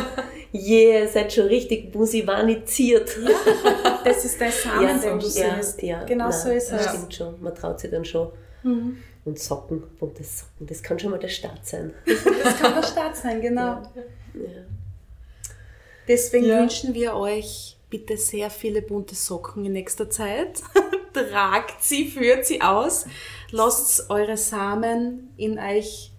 yeah, 0.54 1.00
ihr 1.02 1.08
seid 1.08 1.32
schon 1.32 1.46
richtig 1.46 1.94
musivanisiert. 1.94 3.10
Das 4.04 4.24
ist 4.24 4.40
dein 4.40 4.52
Samen, 4.52 4.82
Ja, 4.82 4.94
den 4.98 5.18
du 5.18 5.26
ja, 5.26 5.56
siehst. 5.62 5.82
ja, 5.82 6.04
genau 6.04 6.28
nein, 6.28 6.32
so 6.32 6.48
ist 6.50 6.70
das 6.70 6.80
es. 6.86 6.88
stimmt 6.92 7.14
schon. 7.14 7.42
Man 7.42 7.54
traut 7.54 7.80
sich 7.80 7.90
dann 7.90 8.04
schon. 8.04 8.28
Mhm. 8.62 8.98
Und 9.24 9.38
Socken, 9.38 9.82
bunte 9.98 10.22
Socken, 10.22 10.66
das 10.66 10.82
kann 10.82 10.98
schon 10.98 11.10
mal 11.10 11.18
der 11.18 11.28
Start 11.28 11.66
sein. 11.66 11.94
Das 12.04 12.58
kann 12.58 12.74
der 12.74 12.82
Start 12.82 13.16
sein, 13.16 13.40
genau. 13.40 13.82
Ja. 14.34 14.64
Deswegen 16.06 16.46
Ja. 16.46 16.58
wünschen 16.58 16.92
wir 16.92 17.14
euch 17.14 17.78
bitte 17.88 18.18
sehr 18.18 18.50
viele 18.50 18.82
bunte 18.82 19.14
Socken 19.14 19.64
in 19.64 19.72
nächster 19.72 20.10
Zeit. 20.10 20.60
Tragt 21.14 21.82
sie, 21.82 22.08
führt 22.08 22.44
sie 22.44 22.60
aus. 22.60 23.06
Lasst 23.50 24.10
eure 24.10 24.36
Samen 24.36 25.32
in 25.38 25.58
euch 25.58 26.10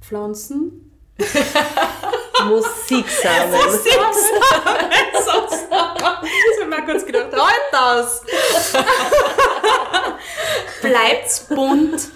pflanzen. 0.00 0.92
Musiksamen. 2.44 3.52
Sonst 5.24 5.70
habe 5.70 6.26
ich 6.26 6.66
mir 6.66 6.84
kurz 6.84 7.06
gedacht, 7.06 7.30
halt 7.32 7.62
das! 7.72 8.22
Bleibt 10.82 11.48
bunt 11.48 12.08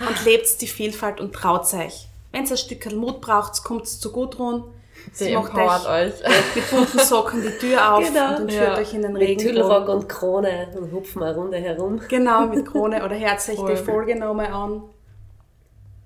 und 0.00 0.24
lebt 0.24 0.60
die 0.60 0.66
Vielfalt 0.66 1.20
und 1.20 1.32
traut 1.34 1.72
euch. 1.74 2.08
Wenn 2.32 2.44
ihr 2.44 2.50
ein 2.50 2.56
Stück 2.56 2.90
Mut 2.92 3.20
braucht, 3.20 3.62
kommt 3.64 3.86
zu 3.86 4.10
Gudrun. 4.12 4.64
Sie 5.12 5.24
Sie 5.26 5.34
macht 5.34 5.54
euch 5.54 5.86
euch. 5.88 6.12
mit 6.54 6.70
bunten 6.70 6.98
Socken 6.98 7.42
die 7.42 7.50
Tür 7.58 7.94
auf 7.94 8.04
Genau. 8.04 8.36
und 8.38 8.50
führt 8.50 8.68
Ja. 8.68 8.76
euch 8.78 8.94
in 8.94 9.02
den 9.02 9.12
Mit 9.12 9.38
Tüllrock 9.40 9.88
und 9.88 10.08
Krone 10.08 10.68
und 10.76 10.92
hupfen 10.92 11.22
eine 11.22 11.34
Runde 11.34 11.58
herum. 11.58 12.00
Genau, 12.08 12.46
mit 12.46 12.64
Krone 12.70 13.04
oder 13.04 13.14
herzlich 13.14 13.56
Voll. 13.58 13.74
die 13.74 13.82
Folge 13.82 14.16
nochmal 14.16 14.46
an. 14.46 14.82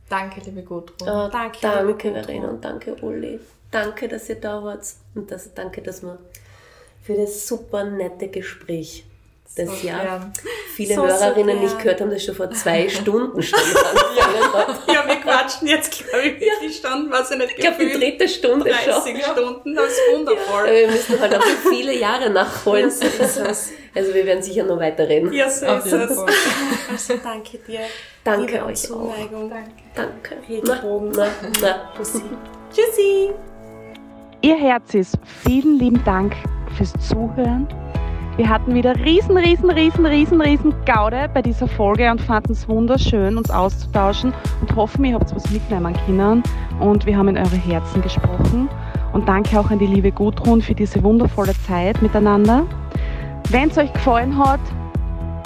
Danke, 0.08 0.40
liebe 0.44 0.62
Gudrun. 0.62 1.08
Ah, 1.08 1.28
Danke, 1.28 1.58
danke, 1.60 1.78
liebe 1.86 1.92
Gudrun. 1.98 2.24
Verena 2.24 2.48
und 2.48 2.64
danke, 2.64 2.94
Uli. 3.02 3.38
Danke, 3.70 4.08
dass 4.08 4.28
ihr 4.30 4.40
da 4.40 4.62
wart 4.64 4.80
und 5.14 5.30
das, 5.30 5.52
danke, 5.54 5.82
dass 5.82 6.02
wir 6.02 6.18
für 7.02 7.14
das 7.14 7.46
super 7.46 7.84
nette 7.84 8.28
Gespräch, 8.28 9.04
das 9.54 9.68
So 9.80 9.86
ja 9.86 10.02
gern. 10.02 10.32
Viele 10.78 10.94
So, 10.94 11.06
Hörerinnen 11.06 11.56
gern. 11.56 11.60
nicht 11.64 11.78
gehört 11.78 12.00
haben, 12.00 12.10
das 12.10 12.24
schon 12.24 12.34
vor 12.36 12.50
zwei 12.52 12.88
Stunden 12.98 13.42
schon. 13.42 13.58
Ja, 14.86 15.06
wir 15.06 15.16
quatschen 15.16 15.66
jetzt, 15.68 15.90
glaube 16.08 16.26
ich, 16.28 16.40
wirklich 16.40 16.76
Stunden, 16.76 17.10
was 17.10 17.30
ich 17.30 17.38
nicht 17.38 17.50
Ich 17.50 17.56
glaube, 17.56 17.76
die 17.84 17.92
dritte 17.98 18.28
Stunde 18.28 18.70
30 18.70 19.24
schon. 19.24 19.32
Stunden, 19.34 19.74
das 19.74 19.86
ist 19.90 20.00
wundervoll. 20.12 20.66
wir 20.66 20.86
müssen 20.88 21.20
halt 21.20 21.34
auch 21.36 21.42
viele 21.68 21.98
Jahre 21.98 22.30
nachholen. 22.30 22.84
Ja, 22.84 22.90
so 22.90 23.04
ist 23.06 23.36
es. 23.38 23.72
Also 23.94 24.14
wir 24.14 24.24
werden 24.26 24.42
sicher 24.42 24.64
noch 24.64 24.78
weiterreden. 24.78 25.32
Ja, 25.32 25.50
so 25.50 25.66
Auf 25.66 25.84
ist 25.86 25.92
es. 25.92 26.18
Also 26.90 27.14
danke 27.22 27.58
dir. 27.58 27.80
Danke 28.24 28.52
Liebe 28.52 28.64
euch 28.66 28.90
auch. 28.92 29.14
Zuneigung. 29.14 29.52
Danke. 29.94 30.36
Regenbogen. 30.48 31.12
Na, 31.16 31.26
na, 31.60 31.90
Pussy. 31.96 32.22
Tschüssi. 32.72 33.30
Ihr 34.42 34.56
Herzis, 34.56 35.12
vielen 35.44 35.78
lieben 35.78 36.02
Dank 36.04 36.34
fürs 36.76 36.92
Zuhören. 37.08 37.66
Wir 38.38 38.48
hatten 38.48 38.72
wieder 38.72 38.94
riesen, 38.94 39.36
riesen, 39.36 39.68
riesen, 39.68 40.06
riesen, 40.06 40.40
riesen 40.40 40.72
Gaude 40.86 41.28
bei 41.34 41.42
dieser 41.42 41.66
Folge 41.66 42.08
und 42.08 42.20
fanden 42.20 42.52
es 42.52 42.68
wunderschön, 42.68 43.36
uns 43.36 43.50
auszutauschen 43.50 44.32
und 44.60 44.76
hoffen, 44.76 45.04
ihr 45.06 45.16
habt 45.16 45.34
was 45.34 45.50
mitnehmen 45.50 45.92
können 46.06 46.44
und 46.78 47.04
wir 47.04 47.16
haben 47.16 47.26
in 47.26 47.36
eure 47.36 47.56
Herzen 47.56 48.00
gesprochen. 48.00 48.68
Und 49.12 49.28
danke 49.28 49.58
auch 49.58 49.72
an 49.72 49.80
die 49.80 49.88
liebe 49.88 50.12
Gudrun 50.12 50.62
für 50.62 50.76
diese 50.76 51.02
wundervolle 51.02 51.52
Zeit 51.66 52.00
miteinander. 52.00 52.64
Wenn 53.50 53.70
es 53.70 53.76
euch 53.76 53.92
gefallen 53.92 54.38
hat, 54.38 54.60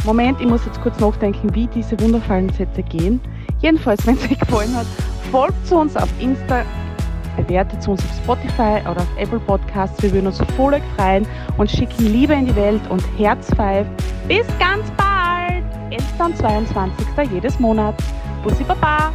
Moment, 0.05 0.38
ich 0.43 0.47
muss 0.47 0.66
jetzt 0.66 0.82
kurz 0.82 1.01
nachdenken, 1.01 1.55
wie 1.55 1.68
diese 1.68 1.99
wundervollen 1.99 2.51
Sätze 2.51 2.82
gehen. 2.82 3.22
Jedenfalls, 3.61 4.07
wenn 4.07 4.16
es 4.16 4.24
euch 4.30 4.38
gefallen 4.38 4.76
hat, 4.76 4.86
folgt 5.30 5.66
zu 5.66 5.78
uns 5.78 5.97
auf 5.97 6.11
Insta, 6.20 6.62
bewertet 7.37 7.87
uns 7.89 8.03
auf 8.03 8.16
Spotify 8.16 8.80
oder 8.83 9.03
auf 9.03 9.16
Apple 9.16 9.41
Podcasts. 9.41 10.03
Wir 10.03 10.12
würden 10.12 10.26
uns 10.26 10.39
voll 10.57 10.80
freuen 10.97 11.26
und 11.59 11.70
schicken 11.70 12.12
Liebe 12.12 12.35
in 12.35 12.47
die 12.47 12.57
Welt 12.57 12.83
und 12.91 13.03
Herz 13.18 13.49
Five. 13.55 13.87
Bis 14.28 14.47
ganz 14.59 14.91
bald! 14.97 15.64
11. 15.91 16.05
und 16.18 16.37
22. 16.37 17.07
jedes 17.33 17.59
Monat. 17.59 17.95
Bussi 18.43 18.64
Baba! 18.64 19.12